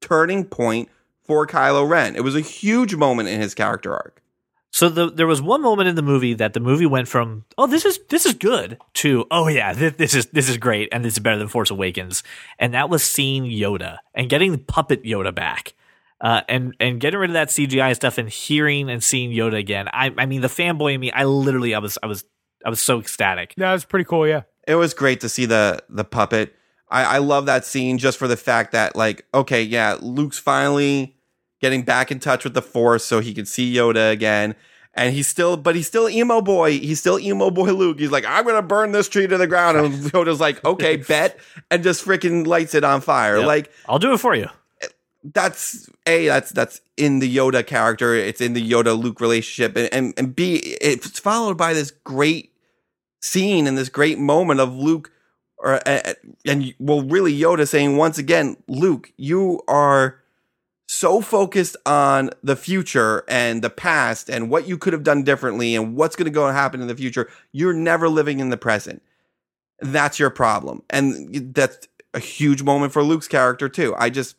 turning 0.00 0.44
point 0.44 0.88
for 1.24 1.46
Kylo 1.46 1.88
Ren. 1.88 2.16
It 2.16 2.24
was 2.24 2.36
a 2.36 2.40
huge 2.40 2.94
moment 2.94 3.28
in 3.28 3.40
his 3.40 3.54
character 3.54 3.92
arc. 3.92 4.22
So 4.74 4.88
the, 4.88 5.10
there 5.10 5.26
was 5.26 5.42
one 5.42 5.60
moment 5.60 5.90
in 5.90 5.96
the 5.96 6.02
movie 6.02 6.32
that 6.34 6.54
the 6.54 6.60
movie 6.60 6.86
went 6.86 7.06
from 7.06 7.44
oh 7.58 7.66
this 7.66 7.84
is 7.84 8.00
this 8.08 8.24
is 8.24 8.32
good 8.32 8.78
to 8.94 9.26
oh 9.30 9.46
yeah 9.48 9.74
this, 9.74 9.94
this 9.96 10.14
is 10.14 10.26
this 10.26 10.48
is 10.48 10.56
great 10.56 10.88
and 10.92 11.04
this 11.04 11.12
is 11.12 11.18
better 11.18 11.36
than 11.36 11.48
Force 11.48 11.70
Awakens 11.70 12.22
and 12.58 12.72
that 12.72 12.88
was 12.88 13.02
seeing 13.02 13.44
Yoda 13.44 13.98
and 14.14 14.30
getting 14.30 14.50
the 14.50 14.58
puppet 14.58 15.04
Yoda 15.04 15.34
back 15.34 15.74
uh, 16.22 16.40
and 16.48 16.74
and 16.80 17.00
getting 17.00 17.20
rid 17.20 17.28
of 17.28 17.34
that 17.34 17.48
CGI 17.48 17.94
stuff 17.94 18.16
and 18.16 18.30
hearing 18.30 18.88
and 18.88 19.04
seeing 19.04 19.30
Yoda 19.30 19.58
again 19.58 19.88
I 19.92 20.10
I 20.16 20.24
mean 20.24 20.40
the 20.40 20.48
fanboy 20.48 20.94
in 20.94 21.00
me 21.00 21.12
I 21.12 21.24
literally 21.24 21.74
I 21.74 21.78
was 21.78 21.98
I 22.02 22.06
was 22.06 22.24
I 22.64 22.70
was 22.70 22.80
so 22.80 22.98
ecstatic 22.98 23.52
That 23.58 23.72
was 23.72 23.84
pretty 23.84 24.06
cool. 24.06 24.26
Yeah. 24.26 24.42
It 24.66 24.76
was 24.76 24.94
great 24.94 25.20
to 25.20 25.28
see 25.28 25.44
the 25.44 25.82
the 25.90 26.04
puppet. 26.04 26.54
I, 26.92 27.16
I 27.16 27.18
love 27.18 27.46
that 27.46 27.64
scene 27.64 27.98
just 27.98 28.18
for 28.18 28.28
the 28.28 28.36
fact 28.36 28.72
that 28.72 28.94
like 28.94 29.26
okay 29.34 29.62
yeah 29.62 29.96
Luke's 30.00 30.38
finally 30.38 31.16
getting 31.60 31.82
back 31.82 32.10
in 32.10 32.18
touch 32.18 32.44
with 32.44 32.54
the 32.54 32.62
Force 32.62 33.04
so 33.04 33.20
he 33.20 33.32
can 33.32 33.46
see 33.46 33.74
Yoda 33.74 34.12
again. 34.12 34.54
And 34.94 35.14
he's 35.14 35.26
still, 35.26 35.56
but 35.56 35.74
he's 35.74 35.86
still 35.86 36.06
emo 36.06 36.42
boy. 36.42 36.72
He's 36.72 37.00
still 37.00 37.18
emo 37.18 37.50
boy 37.50 37.72
Luke. 37.72 37.98
He's 37.98 38.10
like, 38.10 38.26
I'm 38.26 38.44
gonna 38.44 38.60
burn 38.60 38.92
this 38.92 39.08
tree 39.08 39.26
to 39.26 39.38
the 39.38 39.46
ground. 39.46 39.78
And 39.78 39.94
Yoda's 40.12 40.38
like, 40.38 40.62
okay, 40.66 40.96
bet, 41.08 41.38
and 41.70 41.82
just 41.82 42.04
freaking 42.04 42.46
lights 42.46 42.74
it 42.74 42.84
on 42.84 43.00
fire. 43.00 43.38
Yep. 43.38 43.46
Like 43.46 43.72
I'll 43.88 43.98
do 43.98 44.12
it 44.12 44.18
for 44.18 44.34
you 44.34 44.48
that's 45.24 45.88
a 46.06 46.26
that's 46.26 46.50
that's 46.50 46.80
in 46.96 47.20
the 47.20 47.36
Yoda 47.36 47.66
character. 47.66 48.14
It's 48.14 48.40
in 48.40 48.54
the 48.54 48.70
Yoda 48.70 49.00
Luke 49.00 49.20
relationship, 49.20 49.76
and 49.76 49.88
and, 49.92 50.14
and 50.16 50.34
b 50.34 50.56
it's 50.56 51.18
followed 51.18 51.56
by 51.56 51.72
this 51.72 51.90
great 51.90 52.52
scene 53.20 53.66
and 53.66 53.78
this 53.78 53.88
great 53.88 54.18
moment 54.18 54.60
of 54.60 54.74
Luke, 54.74 55.12
or 55.62 55.80
and 55.86 56.74
well, 56.78 57.02
really 57.02 57.32
Yoda 57.32 57.66
saying 57.66 57.96
once 57.96 58.18
again, 58.18 58.56
Luke, 58.66 59.12
you 59.16 59.62
are 59.68 60.20
so 60.88 61.20
focused 61.20 61.76
on 61.86 62.30
the 62.42 62.56
future 62.56 63.24
and 63.28 63.62
the 63.62 63.70
past 63.70 64.28
and 64.28 64.50
what 64.50 64.68
you 64.68 64.76
could 64.76 64.92
have 64.92 65.04
done 65.04 65.22
differently 65.22 65.74
and 65.74 65.96
what's 65.96 66.16
going 66.16 66.26
to 66.26 66.30
go 66.30 66.46
and 66.46 66.54
happen 66.54 66.82
in 66.82 66.88
the 66.88 66.96
future. 66.96 67.30
You're 67.52 67.72
never 67.72 68.08
living 68.08 68.40
in 68.40 68.50
the 68.50 68.56
present. 68.56 69.02
That's 69.80 70.18
your 70.18 70.30
problem, 70.30 70.82
and 70.90 71.54
that's 71.54 71.88
a 72.12 72.18
huge 72.18 72.62
moment 72.62 72.92
for 72.92 73.02
Luke's 73.02 73.28
character 73.28 73.68
too. 73.68 73.94
I 73.96 74.10
just 74.10 74.36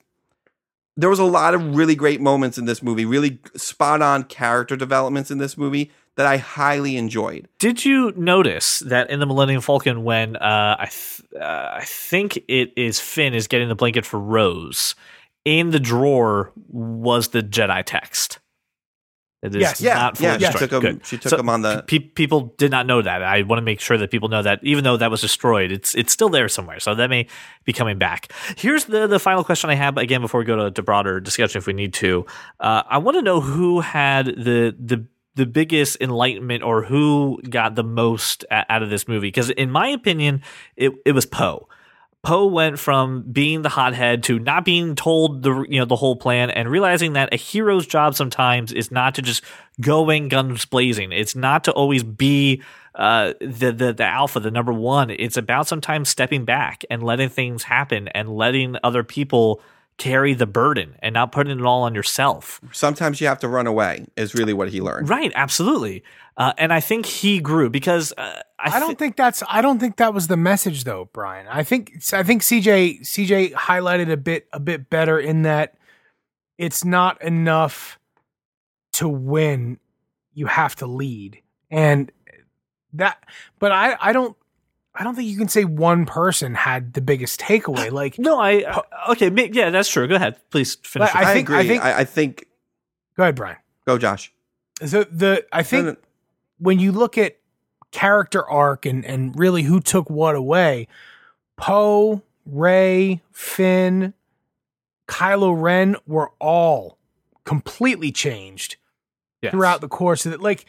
there 0.95 1.09
was 1.09 1.19
a 1.19 1.23
lot 1.23 1.55
of 1.55 1.75
really 1.75 1.95
great 1.95 2.21
moments 2.21 2.57
in 2.57 2.65
this 2.65 2.83
movie, 2.83 3.05
really 3.05 3.39
spot 3.55 4.01
on 4.01 4.25
character 4.25 4.75
developments 4.75 5.31
in 5.31 5.37
this 5.37 5.57
movie 5.57 5.91
that 6.15 6.25
I 6.25 6.37
highly 6.37 6.95
enjoyed. 6.97 7.47
Did 7.59 7.83
you 7.85 8.13
notice 8.15 8.79
that 8.79 9.09
in 9.09 9.19
the 9.19 9.25
Millennium 9.25 9.61
Falcon, 9.61 10.03
when 10.03 10.35
uh, 10.35 10.75
I 10.79 10.85
th- 10.85 11.21
uh, 11.41 11.69
I 11.73 11.83
think 11.85 12.37
it 12.47 12.71
is 12.77 12.99
Finn 12.99 13.33
is 13.33 13.47
getting 13.47 13.67
the 13.67 13.75
blanket 13.75 14.05
for 14.05 14.19
Rose, 14.19 14.95
in 15.45 15.71
the 15.71 15.79
drawer 15.79 16.51
was 16.69 17.29
the 17.29 17.41
Jedi 17.41 17.83
text. 17.85 18.39
It 19.41 19.53
is 19.55 19.61
Yes. 19.61 19.81
Yeah, 19.81 19.95
not 19.95 20.17
fully 20.17 20.29
yeah, 20.29 20.37
she 20.37 20.45
destroyed. 20.45 20.69
took 20.69 20.71
'em- 20.73 20.81
Good. 20.99 21.05
she 21.05 21.17
took 21.17 21.37
'em 21.37 21.49
on 21.49 21.63
the- 21.63 21.83
Pe- 21.85 21.99
people 21.99 22.53
did 22.57 22.71
not 22.71 22.85
know 22.85 23.01
that. 23.01 23.21
I 23.21 23.41
want 23.41 23.57
to 23.57 23.61
make 23.61 23.81
sure 23.81 23.97
that 23.97 24.09
people 24.09 24.29
know 24.29 24.41
that, 24.41 24.59
even 24.63 24.85
though 24.85 24.95
that 24.95 25.11
was 25.11 25.19
destroyed, 25.19 25.69
it's 25.69 25.93
it's 25.95 26.13
still 26.13 26.29
there 26.29 26.47
somewhere. 26.47 26.79
So 26.79 26.95
that 26.95 27.09
may 27.09 27.27
be 27.65 27.73
coming 27.73 27.97
back. 27.97 28.31
Here's 28.55 28.85
the 28.85 29.05
the 29.05 29.19
final 29.19 29.43
question 29.43 29.69
I 29.69 29.75
have 29.75 29.97
again 29.97 30.21
before 30.21 30.39
we 30.39 30.45
go 30.45 30.55
to, 30.65 30.71
to 30.71 30.81
broader 30.81 31.19
discussion, 31.19 31.57
if 31.59 31.67
we 31.67 31.73
need 31.73 31.93
to. 31.95 32.25
Uh, 32.61 32.83
I 32.89 32.99
want 32.99 33.17
to 33.17 33.21
know 33.21 33.41
who 33.41 33.81
had 33.81 34.27
the 34.27 34.73
the 34.79 35.05
the 35.35 35.45
biggest 35.45 35.97
enlightenment 35.99 36.63
or 36.63 36.83
who 36.83 37.41
got 37.49 37.75
the 37.75 37.83
most 37.83 38.45
out 38.51 38.83
of 38.83 38.89
this 38.89 39.07
movie. 39.07 39.27
Because 39.27 39.49
in 39.49 39.71
my 39.71 39.89
opinion 39.89 40.41
it, 40.75 40.91
it 41.05 41.11
was 41.13 41.25
poe. 41.25 41.67
Poe 42.23 42.45
went 42.45 42.79
from 42.79 43.23
being 43.23 43.63
the 43.63 43.69
hothead 43.69 44.23
to 44.23 44.39
not 44.39 44.63
being 44.63 44.95
told 44.95 45.43
the 45.43 45.65
you 45.67 45.77
know 45.77 45.85
the 45.85 45.97
whole 45.97 46.15
plan 46.15 46.49
and 46.49 46.71
realizing 46.71 47.13
that 47.13 47.33
a 47.33 47.35
hero's 47.35 47.85
job 47.85 48.15
sometimes 48.15 48.71
is 48.71 48.91
not 48.91 49.15
to 49.15 49.21
just 49.21 49.43
go 49.81 50.09
in 50.09 50.29
guns 50.29 50.63
blazing. 50.63 51.11
It's 51.11 51.35
not 51.35 51.65
to 51.65 51.73
always 51.73 52.01
be 52.01 52.63
uh, 52.95 53.33
the, 53.41 53.73
the 53.73 53.93
the 53.93 54.05
alpha 54.05 54.39
the 54.39 54.51
number 54.51 54.71
one. 54.71 55.09
It's 55.09 55.35
about 55.35 55.67
sometimes 55.67 56.07
stepping 56.07 56.45
back 56.45 56.85
and 56.89 57.03
letting 57.03 57.27
things 57.27 57.63
happen 57.63 58.07
and 58.09 58.29
letting 58.29 58.77
other 58.83 59.03
people 59.03 59.61
carry 59.97 60.33
the 60.33 60.47
burden 60.47 60.95
and 60.99 61.13
not 61.13 61.31
putting 61.31 61.59
it 61.59 61.65
all 61.65 61.83
on 61.83 61.93
yourself 61.93 62.59
Sometimes 62.71 63.21
you 63.21 63.27
have 63.27 63.39
to 63.39 63.47
run 63.47 63.67
away. 63.67 64.05
Is 64.15 64.33
really 64.33 64.53
what 64.53 64.69
he 64.69 64.81
learned. 64.81 65.09
Right, 65.09 65.31
absolutely. 65.35 66.03
Uh, 66.35 66.53
and 66.57 66.73
I 66.73 66.79
think 66.79 67.05
he 67.05 67.39
grew 67.39 67.69
because 67.69 68.11
uh, 68.17 68.41
I, 68.57 68.77
I 68.77 68.79
don't 68.79 68.97
think 68.97 69.15
that's 69.15 69.43
I 69.47 69.61
don't 69.61 69.79
think 69.79 69.97
that 69.97 70.13
was 70.13 70.27
the 70.27 70.37
message 70.37 70.83
though, 70.83 71.09
Brian. 71.13 71.47
I 71.47 71.63
think 71.63 72.01
I 72.11 72.23
think 72.23 72.41
CJ 72.41 73.01
CJ 73.01 73.53
highlighted 73.53 74.11
a 74.11 74.17
bit 74.17 74.47
a 74.51 74.59
bit 74.59 74.89
better 74.89 75.19
in 75.19 75.43
that 75.43 75.75
it's 76.57 76.83
not 76.83 77.21
enough 77.21 77.99
to 78.93 79.07
win, 79.07 79.79
you 80.33 80.47
have 80.47 80.75
to 80.77 80.87
lead. 80.87 81.39
And 81.69 82.11
that 82.93 83.23
but 83.59 83.71
I 83.71 83.95
I 83.99 84.13
don't 84.13 84.35
I 84.95 85.03
don't 85.03 85.15
think 85.15 85.27
you 85.27 85.37
can 85.37 85.47
say 85.47 85.65
one 85.65 86.05
person 86.05 86.53
had 86.53 86.93
the 86.93 87.01
biggest 87.01 87.39
takeaway. 87.39 87.91
Like 87.91 88.19
no, 88.19 88.39
I 88.39 88.63
uh, 88.63 88.81
okay, 89.11 89.29
yeah, 89.51 89.69
that's 89.69 89.89
true. 89.89 90.07
Go 90.07 90.15
ahead, 90.15 90.37
please 90.51 90.75
finish. 90.75 91.11
But 91.11 91.21
it. 91.21 91.25
I 91.25 91.31
I, 91.31 91.33
think- 91.33 91.49
agree. 91.49 91.57
I 91.59 91.67
think- 91.67 91.83
I, 91.83 91.99
I 91.99 92.03
think. 92.05 92.45
go 93.17 93.23
ahead, 93.23 93.35
Brian. 93.35 93.57
Go, 93.85 93.97
Josh. 93.97 94.31
So 94.85 95.03
the 95.03 95.45
I 95.51 95.63
think 95.63 95.85
No, 95.85 95.91
no. 95.91 95.97
when 96.59 96.79
you 96.79 96.91
look 96.91 97.17
at 97.17 97.37
character 97.91 98.45
arc 98.47 98.85
and 98.85 99.05
and 99.05 99.37
really 99.37 99.63
who 99.63 99.79
took 99.79 100.09
what 100.09 100.35
away, 100.35 100.87
Poe, 101.57 102.21
Rey, 102.45 103.21
Finn, 103.31 104.13
Kylo 105.07 105.59
Ren 105.59 105.95
were 106.07 106.31
all 106.39 106.97
completely 107.45 108.11
changed 108.11 108.77
Yes. 109.41 109.51
throughout 109.51 109.81
the 109.81 109.89
course 109.89 110.25
of 110.25 110.31
it. 110.33 110.39
Like 110.41 110.65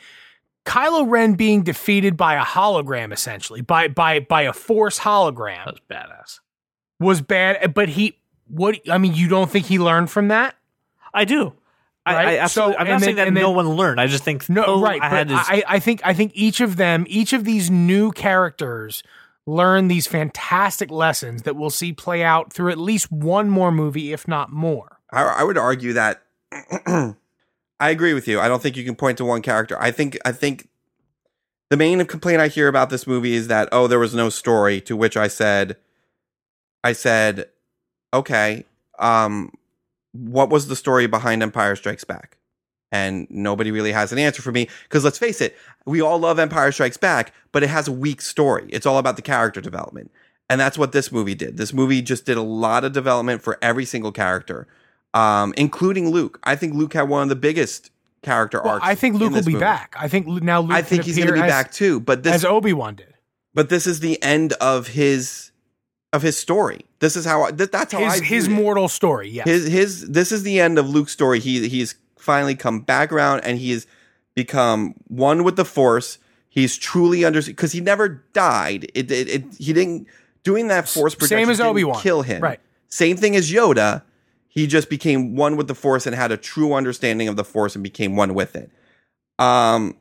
Kylo 0.64 1.04
Ren 1.08 1.34
being 1.34 1.62
defeated 1.62 2.16
by 2.16 2.34
a 2.34 2.42
hologram, 2.44 3.12
essentially 3.12 3.60
by 3.60 3.88
by 3.88 4.20
by 4.20 4.42
a 4.42 4.52
Force 4.52 5.00
hologram, 5.00 5.64
that 5.64 5.74
was 5.74 5.80
badass. 5.90 6.40
was 7.00 7.20
bad. 7.20 7.74
But 7.74 7.90
he, 7.90 8.18
what 8.48 8.78
I 8.90 8.98
mean, 8.98 9.14
you 9.14 9.28
don't 9.28 9.50
think 9.50 9.66
he 9.66 9.78
learned 9.78 10.10
from 10.10 10.28
that? 10.28 10.56
I 11.12 11.24
do. 11.24 11.52
I, 12.06 12.14
Right? 12.14 12.28
I 12.28 12.38
absolutely. 12.38 12.74
So, 12.74 12.78
I'm 12.80 12.86
not 12.86 12.92
and 12.94 13.02
saying 13.02 13.16
then- 13.16 13.34
that 13.34 13.40
no 13.40 13.48
then- 13.48 13.56
one 13.56 13.68
learned. 13.76 14.00
I 14.00 14.06
just 14.06 14.24
think 14.24 14.48
No, 14.50 14.64
oh, 14.66 14.80
right. 14.80 15.00
I 15.02 15.08
but 15.10 15.30
had. 15.30 15.32
I, 15.32 15.62
I 15.66 15.78
think 15.78 16.00
I 16.04 16.12
think 16.14 16.32
each 16.34 16.60
of 16.60 16.76
them, 16.76 17.04
each 17.08 17.32
of 17.32 17.44
these 17.44 17.70
new 17.70 18.10
characters, 18.12 19.02
learn 19.46 19.88
these 19.88 20.06
fantastic 20.06 20.90
lessons 20.90 21.42
that 21.42 21.56
we'll 21.56 21.70
see 21.70 21.92
play 21.92 22.22
out 22.22 22.52
through 22.52 22.70
at 22.72 22.78
least 22.78 23.10
one 23.12 23.48
more 23.50 23.70
movie, 23.70 24.12
if 24.12 24.26
not 24.26 24.50
more. 24.52 24.98
I, 25.12 25.22
I 25.22 25.42
would 25.44 25.56
argue 25.58 25.92
that 25.94 26.22
I 27.80 27.90
agree 27.90 28.14
with 28.14 28.28
you. 28.28 28.40
I 28.40 28.48
don't 28.48 28.62
think 28.62 28.76
you 28.76 28.84
can 28.84 28.94
point 28.94 29.18
to 29.18 29.24
one 29.24 29.42
character. 29.42 29.80
I 29.80 29.90
think 29.90 30.18
I 30.24 30.32
think 30.32 30.68
the 31.70 31.76
main 31.76 32.04
complaint 32.06 32.40
I 32.40 32.48
hear 32.48 32.68
about 32.68 32.90
this 32.90 33.06
movie 33.06 33.34
is 33.34 33.48
that 33.48 33.68
oh 33.72 33.86
there 33.86 33.98
was 33.98 34.14
no 34.14 34.28
story. 34.28 34.80
To 34.82 34.96
which 34.96 35.16
I 35.16 35.28
said, 35.28 35.76
I 36.82 36.92
said, 36.92 37.46
okay, 38.12 38.64
um, 38.98 39.52
what 40.12 40.50
was 40.50 40.68
the 40.68 40.76
story 40.76 41.06
behind 41.06 41.42
Empire 41.42 41.76
Strikes 41.76 42.04
Back? 42.04 42.36
And 42.92 43.26
nobody 43.28 43.72
really 43.72 43.90
has 43.90 44.12
an 44.12 44.18
answer 44.18 44.40
for 44.40 44.52
me 44.52 44.68
because 44.84 45.02
let's 45.02 45.18
face 45.18 45.40
it, 45.40 45.56
we 45.84 46.00
all 46.00 46.18
love 46.18 46.38
Empire 46.38 46.70
Strikes 46.70 46.96
Back, 46.96 47.32
but 47.50 47.64
it 47.64 47.70
has 47.70 47.88
a 47.88 47.92
weak 47.92 48.20
story. 48.20 48.66
It's 48.68 48.86
all 48.86 48.98
about 48.98 49.16
the 49.16 49.22
character 49.22 49.60
development. 49.60 50.12
And 50.48 50.60
that's 50.60 50.78
what 50.78 50.92
this 50.92 51.10
movie 51.10 51.34
did. 51.34 51.56
This 51.56 51.72
movie 51.72 52.02
just 52.02 52.26
did 52.26 52.36
a 52.36 52.42
lot 52.42 52.84
of 52.84 52.92
development 52.92 53.42
for 53.42 53.58
every 53.60 53.84
single 53.84 54.12
character, 54.12 54.68
um, 55.14 55.54
including 55.56 56.10
Luke. 56.10 56.38
I 56.44 56.56
think 56.56 56.74
Luke 56.74 56.92
had 56.92 57.08
one 57.08 57.22
of 57.22 57.28
the 57.30 57.36
biggest 57.36 57.90
character 58.22 58.60
Well, 58.62 58.74
arcs. 58.74 58.86
I 58.86 58.94
think 58.94 59.14
in 59.14 59.20
Luke 59.20 59.32
will 59.32 59.42
be 59.42 59.52
movie. 59.52 59.60
back. 59.60 59.94
I 59.98 60.08
think 60.08 60.26
now 60.26 60.60
Luke 60.60 60.72
I 60.72 60.82
think 60.82 61.04
he's 61.04 61.16
going 61.16 61.28
to 61.28 61.32
be 61.34 61.40
as- 61.40 61.50
back 61.50 61.72
too. 61.72 62.00
But 62.00 62.22
this, 62.22 62.34
as 62.34 62.44
Obi 62.44 62.72
Wan 62.72 62.94
did. 62.96 63.14
but 63.54 63.68
this 63.68 63.86
is 63.86 64.00
the 64.00 64.22
end 64.22 64.52
of 64.54 64.88
his 64.88 65.50
of 66.12 66.22
his 66.22 66.36
story. 66.36 66.80
This 67.00 67.16
is 67.16 67.24
how 67.24 67.42
I, 67.44 67.50
th- 67.50 67.70
that's 67.70 67.92
how 67.92 67.98
his 68.00 68.20
I 68.20 68.24
his 68.24 68.46
it. 68.46 68.50
mortal 68.50 68.88
story. 68.88 69.28
Yeah, 69.30 69.44
his 69.44 69.66
his 69.66 70.08
this 70.08 70.32
is 70.32 70.42
the 70.42 70.60
end 70.60 70.78
of 70.78 70.88
Luke's 70.88 71.12
story. 71.12 71.38
He 71.40 71.68
he's 71.68 71.94
finally 72.18 72.54
come 72.54 72.80
back 72.80 73.12
around 73.12 73.40
and 73.40 73.58
he 73.58 73.72
has 73.72 73.86
become 74.34 74.94
one 75.08 75.44
with 75.44 75.56
the 75.56 75.64
Force. 75.64 76.18
He's 76.48 76.76
truly 76.76 77.24
under 77.24 77.42
because 77.42 77.72
he 77.72 77.80
never 77.80 78.22
died. 78.32 78.84
It, 78.94 79.10
it, 79.10 79.28
it 79.28 79.44
he 79.58 79.72
didn't 79.72 80.06
doing 80.44 80.68
that 80.68 80.88
Force 80.88 81.14
projection 81.14 81.44
Same 81.46 81.50
as 81.50 81.60
Obi-Wan. 81.60 82.00
kill 82.00 82.22
him. 82.22 82.40
Right. 82.42 82.60
Same 82.88 83.16
thing 83.16 83.34
as 83.36 83.50
Yoda. 83.50 84.02
He 84.54 84.68
just 84.68 84.88
became 84.88 85.34
one 85.34 85.56
with 85.56 85.66
the 85.66 85.74
Force 85.74 86.06
and 86.06 86.14
had 86.14 86.30
a 86.30 86.36
true 86.36 86.74
understanding 86.74 87.26
of 87.26 87.36
the 87.36 87.44
Force 87.44 87.74
and 87.74 87.82
became 87.82 88.14
one 88.14 88.34
with 88.34 88.54
it. 88.54 88.70
Um, 89.38 89.96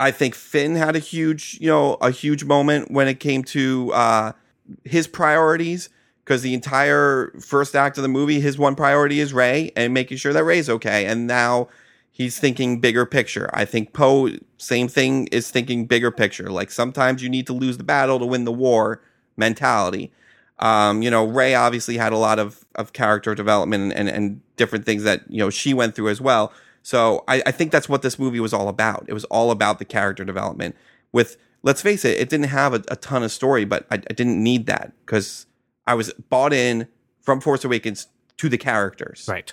I 0.00 0.10
think 0.10 0.34
Finn 0.34 0.74
had 0.74 0.96
a 0.96 0.98
huge, 0.98 1.58
you 1.60 1.68
know, 1.68 1.94
a 2.00 2.10
huge 2.10 2.42
moment 2.42 2.90
when 2.90 3.06
it 3.06 3.20
came 3.20 3.44
to 3.44 3.92
uh, 3.92 4.32
his 4.84 5.06
priorities 5.06 5.88
because 6.24 6.42
the 6.42 6.52
entire 6.52 7.32
first 7.40 7.76
act 7.76 7.96
of 7.96 8.02
the 8.02 8.08
movie, 8.08 8.40
his 8.40 8.58
one 8.58 8.74
priority 8.74 9.20
is 9.20 9.32
Rey 9.32 9.70
and 9.76 9.94
making 9.94 10.16
sure 10.16 10.32
that 10.32 10.42
Rey's 10.42 10.68
okay. 10.68 11.06
And 11.06 11.28
now 11.28 11.68
he's 12.10 12.38
thinking 12.38 12.80
bigger 12.80 13.06
picture. 13.06 13.48
I 13.52 13.64
think 13.64 13.92
Poe, 13.92 14.30
same 14.56 14.88
thing, 14.88 15.28
is 15.28 15.50
thinking 15.50 15.86
bigger 15.86 16.10
picture. 16.10 16.50
Like 16.50 16.72
sometimes 16.72 17.22
you 17.22 17.28
need 17.28 17.46
to 17.46 17.52
lose 17.52 17.76
the 17.76 17.84
battle 17.84 18.18
to 18.18 18.26
win 18.26 18.44
the 18.44 18.52
war 18.52 19.00
mentality. 19.36 20.10
Um, 20.58 21.02
you 21.02 21.10
know, 21.10 21.26
Rey 21.26 21.54
obviously 21.54 21.96
had 21.96 22.12
a 22.12 22.16
lot 22.16 22.38
of, 22.38 22.64
of 22.76 22.92
character 22.92 23.34
development 23.34 23.92
and, 23.92 23.92
and, 23.92 24.08
and 24.08 24.40
different 24.56 24.86
things 24.86 25.02
that, 25.02 25.22
you 25.28 25.38
know, 25.38 25.50
she 25.50 25.74
went 25.74 25.94
through 25.94 26.08
as 26.08 26.20
well. 26.20 26.52
So 26.82 27.24
I, 27.26 27.42
I 27.46 27.50
think 27.50 27.72
that's 27.72 27.88
what 27.88 28.02
this 28.02 28.18
movie 28.18 28.40
was 28.40 28.52
all 28.52 28.68
about. 28.68 29.04
It 29.08 29.14
was 29.14 29.24
all 29.24 29.50
about 29.50 29.78
the 29.78 29.84
character 29.84 30.24
development. 30.24 30.76
With 31.12 31.36
let's 31.62 31.82
face 31.82 32.04
it, 32.04 32.20
it 32.20 32.28
didn't 32.28 32.48
have 32.48 32.74
a, 32.74 32.84
a 32.88 32.96
ton 32.96 33.22
of 33.22 33.32
story, 33.32 33.64
but 33.64 33.86
I, 33.90 33.94
I 33.94 34.12
didn't 34.14 34.42
need 34.42 34.66
that 34.66 34.92
because 35.04 35.46
I 35.86 35.94
was 35.94 36.12
bought 36.28 36.52
in 36.52 36.86
from 37.20 37.40
Force 37.40 37.64
Awakens 37.64 38.06
to 38.36 38.48
the 38.48 38.58
characters. 38.58 39.26
Right. 39.28 39.52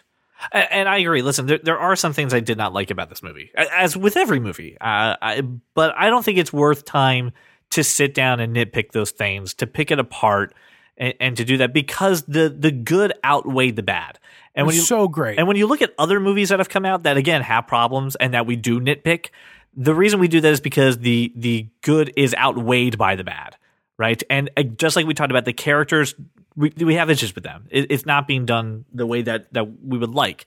And 0.52 0.90
I 0.90 0.98
agree. 0.98 1.22
Listen, 1.22 1.46
there, 1.46 1.60
there 1.62 1.78
are 1.78 1.96
some 1.96 2.14
things 2.14 2.34
I 2.34 2.40
did 2.40 2.58
not 2.58 2.74
like 2.74 2.90
about 2.90 3.10
this 3.10 3.22
movie, 3.22 3.52
as 3.56 3.96
with 3.96 4.18
every 4.18 4.40
movie. 4.40 4.76
Uh, 4.82 5.16
I, 5.22 5.42
but 5.76 5.94
I 5.96 6.10
don't 6.10 6.26
think 6.26 6.40
it's 6.40 6.52
worth 6.52 6.84
time 6.84 7.32
to 7.72 7.84
sit 7.84 8.16
down 8.16 8.40
and 8.40 8.56
nitpick 8.56 8.92
those 8.92 9.12
things, 9.12 9.54
to 9.56 9.68
pick 9.68 9.92
it 9.92 10.00
apart, 10.00 10.56
and, 10.98 11.14
and 11.20 11.38
to 11.38 11.46
do 11.46 11.58
that 11.58 11.74
because 11.74 12.24
the 12.24 12.54
the 12.56 12.72
good 12.72 13.14
outweighed 13.24 13.76
the 13.76 13.84
bad. 13.84 14.20
And 14.54 14.68
when 14.68 14.76
you 14.76 14.82
so 14.82 15.08
great. 15.08 15.40
and 15.40 15.48
when 15.48 15.58
you 15.58 15.68
look 15.68 15.82
at 15.82 15.94
other 15.98 16.20
movies 16.20 16.50
that 16.50 16.60
have 16.60 16.70
come 16.70 16.86
out 16.86 17.04
that 17.04 17.18
again 17.18 17.42
have 17.42 17.68
problems 17.68 18.16
and 18.16 18.34
that 18.34 18.46
we 18.46 18.56
do 18.56 18.80
nitpick, 18.80 19.30
the 19.76 19.96
reason 19.96 20.20
we 20.20 20.28
do 20.28 20.42
that 20.42 20.52
is 20.52 20.62
because 20.62 21.00
the 21.00 21.32
the 21.36 21.68
good 21.82 22.14
is 22.18 22.36
outweighed 22.36 22.98
by 22.98 23.16
the 23.16 23.24
bad, 23.24 23.56
right? 23.98 24.22
And 24.30 24.50
uh, 24.58 24.64
just 24.64 24.96
like 24.96 25.06
we 25.06 25.14
talked 25.14 25.32
about, 25.32 25.46
the 25.46 25.54
characters 25.54 26.16
we 26.56 26.74
we 26.78 26.96
have 26.96 27.10
issues 27.10 27.34
with 27.34 27.44
them. 27.44 27.68
It, 27.70 27.92
it's 27.92 28.06
not 28.06 28.28
being 28.28 28.46
done 28.46 28.86
the 28.94 29.06
way 29.06 29.22
that 29.22 29.52
that 29.54 29.84
we 29.84 29.98
would 29.98 30.12
like. 30.12 30.46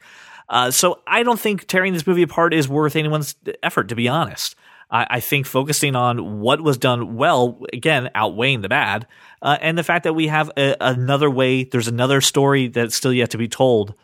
Uh, 0.48 0.70
so 0.70 1.00
I 1.06 1.22
don't 1.22 1.40
think 1.40 1.66
tearing 1.66 1.94
this 1.94 2.06
movie 2.06 2.22
apart 2.22 2.52
is 2.52 2.68
worth 2.68 2.96
anyone's 2.96 3.34
effort, 3.62 3.88
to 3.88 3.94
be 3.94 4.08
honest. 4.08 4.54
I, 4.94 5.06
I 5.10 5.20
think 5.20 5.44
focusing 5.46 5.96
on 5.96 6.40
what 6.40 6.60
was 6.60 6.78
done 6.78 7.16
well, 7.16 7.60
again, 7.72 8.10
outweighing 8.14 8.60
the 8.62 8.68
bad, 8.68 9.06
uh, 9.42 9.58
and 9.60 9.76
the 9.76 9.82
fact 9.82 10.04
that 10.04 10.14
we 10.14 10.28
have 10.28 10.50
a, 10.56 10.76
another 10.80 11.28
way, 11.28 11.64
there's 11.64 11.88
another 11.88 12.20
story 12.20 12.68
that's 12.68 12.94
still 12.94 13.12
yet 13.12 13.30
to 13.30 13.38
be 13.38 13.48
told 13.48 13.94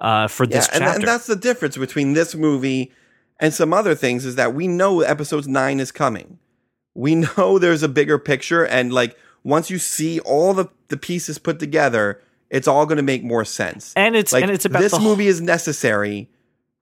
uh, 0.00 0.26
for 0.26 0.44
Yeah, 0.44 0.56
this 0.56 0.68
and, 0.68 0.78
chapter. 0.78 0.98
and 1.00 1.08
that's 1.08 1.26
the 1.26 1.36
difference 1.36 1.76
between 1.76 2.14
this 2.14 2.34
movie 2.34 2.92
and 3.38 3.52
some 3.52 3.72
other 3.74 3.94
things 3.94 4.24
is 4.24 4.36
that 4.36 4.54
we 4.54 4.66
know 4.66 5.02
episodes 5.02 5.46
nine 5.46 5.80
is 5.80 5.92
coming. 5.92 6.38
We 6.94 7.14
know 7.36 7.58
there's 7.58 7.82
a 7.82 7.88
bigger 7.88 8.18
picture, 8.18 8.64
and 8.66 8.92
like 8.92 9.16
once 9.44 9.70
you 9.70 9.78
see 9.78 10.18
all 10.20 10.54
the, 10.54 10.66
the 10.88 10.96
pieces 10.96 11.38
put 11.38 11.58
together, 11.58 12.22
it's 12.50 12.66
all 12.66 12.86
going 12.86 12.96
to 12.96 13.02
make 13.02 13.22
more 13.22 13.44
sense. 13.44 13.92
and 13.96 14.16
it's 14.16 14.32
like 14.32 14.42
and 14.42 14.50
it's 14.50 14.64
about 14.64 14.80
this 14.80 14.98
movie 14.98 15.26
is 15.26 15.42
necessary 15.42 16.30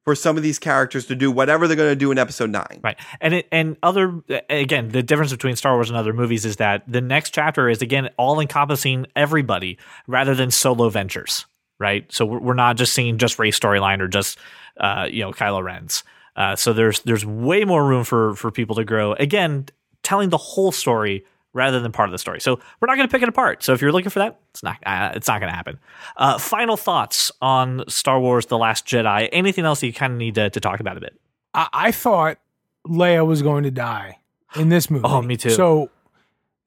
for 0.06 0.14
some 0.14 0.36
of 0.36 0.44
these 0.44 0.60
characters 0.60 1.06
to 1.06 1.16
do 1.16 1.32
whatever 1.32 1.66
they're 1.66 1.76
going 1.76 1.90
to 1.90 1.96
do 1.96 2.12
in 2.12 2.18
episode 2.18 2.48
nine. 2.48 2.80
Right. 2.82 2.96
And 3.20 3.34
it 3.34 3.48
and 3.50 3.76
other 3.82 4.22
again, 4.48 4.90
the 4.90 5.02
difference 5.02 5.32
between 5.32 5.56
Star 5.56 5.74
Wars 5.74 5.90
and 5.90 5.98
other 5.98 6.12
movies 6.12 6.46
is 6.46 6.56
that 6.56 6.84
the 6.86 7.00
next 7.00 7.34
chapter 7.34 7.68
is 7.68 7.82
again 7.82 8.08
all 8.16 8.38
encompassing 8.38 9.06
everybody 9.16 9.78
rather 10.06 10.36
than 10.36 10.52
solo 10.52 10.88
ventures. 10.90 11.44
Right. 11.80 12.10
So 12.12 12.24
we're 12.24 12.38
we're 12.38 12.54
not 12.54 12.76
just 12.76 12.94
seeing 12.94 13.18
just 13.18 13.40
Rey's 13.40 13.58
storyline 13.58 14.00
or 14.00 14.06
just 14.06 14.38
uh, 14.78 15.08
you 15.10 15.22
know 15.22 15.32
Kylo 15.32 15.62
Ren's. 15.62 16.04
Uh, 16.36 16.54
so 16.54 16.72
there's 16.72 17.00
there's 17.00 17.26
way 17.26 17.64
more 17.64 17.84
room 17.84 18.04
for 18.04 18.36
for 18.36 18.52
people 18.52 18.76
to 18.76 18.84
grow. 18.84 19.14
Again, 19.14 19.66
telling 20.04 20.30
the 20.30 20.36
whole 20.36 20.70
story 20.70 21.24
rather 21.56 21.80
than 21.80 21.90
part 21.90 22.08
of 22.08 22.12
the 22.12 22.18
story. 22.18 22.40
So 22.40 22.60
we're 22.80 22.86
not 22.86 22.96
going 22.96 23.08
to 23.08 23.10
pick 23.10 23.22
it 23.22 23.28
apart. 23.28 23.64
So 23.64 23.72
if 23.72 23.80
you're 23.80 23.90
looking 23.90 24.10
for 24.10 24.20
that, 24.20 24.38
it's 24.50 24.62
not 24.62 24.76
uh, 24.84 25.12
it's 25.14 25.26
not 25.26 25.40
going 25.40 25.50
to 25.50 25.56
happen. 25.56 25.78
Uh, 26.16 26.38
final 26.38 26.76
thoughts 26.76 27.32
on 27.40 27.82
Star 27.88 28.20
Wars: 28.20 28.46
The 28.46 28.58
Last 28.58 28.86
Jedi. 28.86 29.28
Anything 29.32 29.64
else 29.64 29.82
you 29.82 29.92
kind 29.92 30.12
of 30.12 30.18
need 30.18 30.36
to, 30.36 30.50
to 30.50 30.60
talk 30.60 30.78
about 30.78 30.96
a 30.96 31.00
bit? 31.00 31.18
I, 31.54 31.68
I 31.72 31.92
thought 31.92 32.38
Leia 32.86 33.26
was 33.26 33.42
going 33.42 33.64
to 33.64 33.70
die 33.70 34.18
in 34.54 34.68
this 34.68 34.90
movie. 34.90 35.04
Oh, 35.06 35.22
me 35.22 35.36
too. 35.36 35.50
So, 35.50 35.90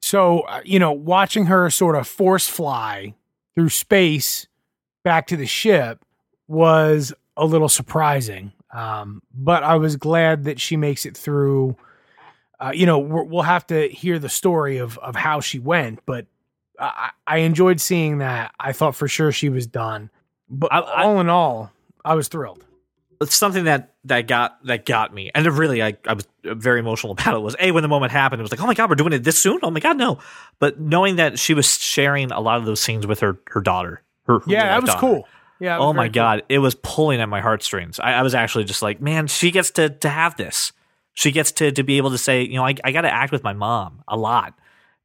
so 0.02 0.40
uh, 0.40 0.60
you 0.64 0.78
know, 0.78 0.92
watching 0.92 1.46
her 1.46 1.70
sort 1.70 1.96
of 1.96 2.06
force 2.06 2.48
fly 2.48 3.14
through 3.54 3.70
space 3.70 4.48
back 5.04 5.28
to 5.28 5.36
the 5.36 5.46
ship 5.46 6.04
was 6.48 7.14
a 7.36 7.46
little 7.46 7.68
surprising. 7.68 8.52
Um, 8.72 9.22
but 9.32 9.62
I 9.62 9.76
was 9.76 9.96
glad 9.96 10.44
that 10.44 10.60
she 10.60 10.76
makes 10.76 11.06
it 11.06 11.16
through. 11.16 11.76
Uh, 12.60 12.72
you 12.74 12.84
know, 12.86 12.98
we're, 12.98 13.24
we'll 13.24 13.42
have 13.42 13.66
to 13.68 13.88
hear 13.88 14.18
the 14.18 14.28
story 14.28 14.78
of 14.78 14.98
of 14.98 15.16
how 15.16 15.40
she 15.40 15.58
went, 15.58 16.00
but 16.06 16.26
I, 16.78 17.10
I 17.26 17.38
enjoyed 17.38 17.80
seeing 17.80 18.18
that. 18.18 18.52
I 18.60 18.72
thought 18.72 18.94
for 18.94 19.08
sure 19.08 19.32
she 19.32 19.48
was 19.48 19.66
done. 19.66 20.10
But 20.48 20.72
I- 20.72 20.80
I- 20.80 21.02
all 21.04 21.20
in 21.20 21.28
all, 21.28 21.72
I 22.04 22.14
was 22.14 22.28
thrilled. 22.28 22.64
it's 23.20 23.34
something 23.36 23.64
that 23.64 23.94
that 24.04 24.26
got 24.26 24.58
that 24.64 24.86
got 24.86 25.12
me 25.12 25.30
and 25.34 25.46
it 25.46 25.50
really 25.50 25.82
I, 25.82 25.94
I 26.06 26.14
was 26.14 26.26
very 26.42 26.80
emotional 26.80 27.12
about 27.18 27.34
it 27.34 27.40
was 27.40 27.54
a 27.60 27.70
when 27.70 27.82
the 27.82 27.88
moment 27.88 28.12
happened 28.12 28.40
it 28.40 28.42
was 28.42 28.50
like 28.50 28.62
oh 28.62 28.66
my 28.66 28.72
god 28.72 28.88
we're 28.88 28.94
doing 28.96 29.12
it 29.12 29.24
this 29.24 29.38
soon 29.38 29.58
oh 29.62 29.70
my 29.70 29.78
god 29.80 29.98
no 29.98 30.18
but 30.58 30.80
knowing 30.80 31.16
that 31.16 31.38
she 31.38 31.52
was 31.52 31.66
sharing 31.78 32.32
a 32.32 32.40
lot 32.40 32.56
of 32.56 32.64
those 32.64 32.80
scenes 32.80 33.06
with 33.06 33.20
her 33.20 33.38
her 33.48 33.60
daughter 33.60 34.02
her, 34.26 34.38
her 34.38 34.44
Yeah, 34.46 34.68
that 34.68 34.80
was 34.80 34.88
daughter. 34.92 35.00
cool. 35.00 35.28
Yeah. 35.60 35.76
was 35.76 35.84
oh 35.88 35.92
my 35.92 36.06
cool. 36.06 36.12
god 36.14 36.42
it 36.48 36.60
was 36.60 36.74
pulling 36.76 37.20
at 37.20 37.28
my 37.28 37.42
heartstrings 37.42 38.00
I, 38.00 38.12
I 38.14 38.22
was 38.22 38.34
actually 38.34 38.64
just 38.64 38.80
like 38.80 39.02
man 39.02 39.26
she 39.26 39.50
gets 39.50 39.70
to 39.72 39.90
to 39.90 40.08
have 40.08 40.36
this 40.36 40.72
she 41.20 41.30
gets 41.32 41.52
to 41.52 41.70
to 41.72 41.82
be 41.82 41.96
able 41.98 42.10
to 42.10 42.18
say 42.18 42.42
you 42.42 42.54
know 42.54 42.64
i, 42.64 42.74
I 42.84 42.92
got 42.92 43.02
to 43.02 43.12
act 43.12 43.30
with 43.32 43.42
my 43.44 43.52
mom 43.52 44.02
a 44.08 44.16
lot 44.16 44.54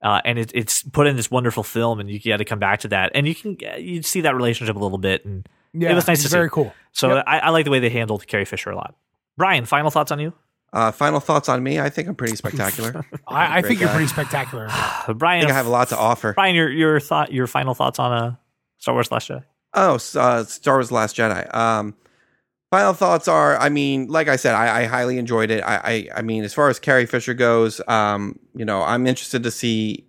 uh, 0.02 0.22
and 0.24 0.38
it, 0.38 0.52
it's 0.54 0.84
put 0.84 1.08
in 1.08 1.16
this 1.16 1.30
wonderful 1.32 1.64
film 1.64 2.00
and 2.00 2.10
you 2.10 2.20
got 2.20 2.38
to 2.38 2.46
come 2.46 2.60
back 2.60 2.80
to 2.82 2.88
that 2.90 3.12
and 3.16 3.28
you 3.28 3.34
can 3.36 3.58
you 3.78 4.02
see 4.04 4.22
that 4.22 4.36
relationship 4.36 4.76
a 4.76 4.80
little 4.80 4.98
bit 4.98 5.26
and 5.26 5.48
Yeah, 5.74 5.92
it 5.92 5.96
was 5.96 6.08
nice 6.08 6.18
it's 6.20 6.24
to 6.26 6.30
see. 6.30 6.36
very 6.38 6.50
cool. 6.50 6.74
so 6.92 7.16
Yep. 7.16 7.24
I, 7.28 7.40
I 7.40 7.50
like 7.50 7.66
the 7.66 7.72
way 7.72 7.80
they 7.80 7.90
handled 7.90 8.28
carrie 8.28 8.46
fisher 8.46 8.70
a 8.72 8.76
lot 8.76 8.96
brian 9.38 9.66
final 9.66 9.90
thoughts 9.92 10.12
on 10.12 10.20
you 10.20 10.32
Uh, 10.74 10.92
final 10.92 11.20
thoughts 11.22 11.48
on 11.48 11.64
me? 11.64 11.80
I 11.80 11.90
think 11.90 12.08
I'm 12.10 12.16
pretty 12.16 12.36
spectacular. 12.36 12.92
I, 13.28 13.58
I 13.58 13.62
Great 13.62 13.70
think 13.70 13.80
you're 13.80 13.90
pretty 13.90 14.08
spectacular. 14.08 14.68
Uh, 14.70 15.04
I 15.08 15.14
Brian, 15.14 15.42
think 15.42 15.52
I 15.54 15.56
have 15.56 15.68
a 15.68 15.76
lot 15.80 15.88
to 15.90 15.98
offer. 15.98 16.34
Brian, 16.34 16.56
your 16.56 16.70
your 16.70 17.00
thought, 17.00 17.32
your 17.32 17.48
final 17.48 17.74
thoughts 17.74 17.98
on 18.00 18.12
uh, 18.12 18.36
Star 18.78 18.94
Wars: 18.96 19.10
Last 19.12 19.30
Jedi. 19.30 19.44
Oh, 19.74 19.96
uh, 20.20 20.44
Star 20.44 20.76
Wars: 20.76 20.92
Last 20.92 21.16
Jedi. 21.16 21.48
Um, 21.56 21.96
final 22.72 22.94
thoughts 22.94 23.28
are, 23.28 23.58
I 23.58 23.70
mean, 23.70 24.08
like 24.08 24.28
I 24.28 24.36
said, 24.36 24.56
I, 24.56 24.82
I 24.82 24.86
highly 24.86 25.18
enjoyed 25.18 25.52
it. 25.52 25.64
I, 25.64 25.76
I, 25.76 26.20
I 26.20 26.22
mean, 26.22 26.44
as 26.44 26.54
far 26.54 26.70
as 26.70 26.80
Carrie 26.80 27.06
Fisher 27.06 27.34
goes, 27.34 27.82
um, 27.88 28.40
you 28.56 28.66
know, 28.66 28.82
I'm 28.82 29.08
interested 29.08 29.44
to 29.44 29.52
see. 29.52 30.06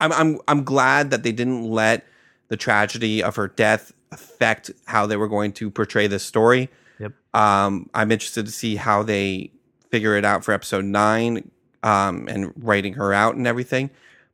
I'm, 0.00 0.12
I'm, 0.12 0.38
I'm 0.46 0.64
glad 0.64 1.10
that 1.10 1.22
they 1.22 1.32
didn't 1.32 1.68
let 1.68 2.06
the 2.48 2.56
tragedy 2.56 3.22
of 3.22 3.36
her 3.36 3.48
death 3.48 3.92
affect 4.10 4.70
how 4.86 5.06
they 5.06 5.16
were 5.16 5.28
going 5.28 5.52
to 5.52 5.70
portray 5.70 6.06
this 6.06 6.24
story. 6.24 6.70
Yep. 6.98 7.12
Um, 7.34 7.90
I'm 7.94 8.10
interested 8.10 8.46
to 8.46 8.52
see 8.52 8.76
how 8.76 9.02
they 9.02 9.52
figure 9.90 10.16
it 10.16 10.24
out 10.24 10.44
for 10.44 10.52
Episode 10.52 10.84
Nine, 10.84 11.50
um, 11.82 12.28
and 12.28 12.52
writing 12.56 12.94
her 12.94 13.12
out 13.12 13.36
and 13.36 13.46
everything. 13.46 13.90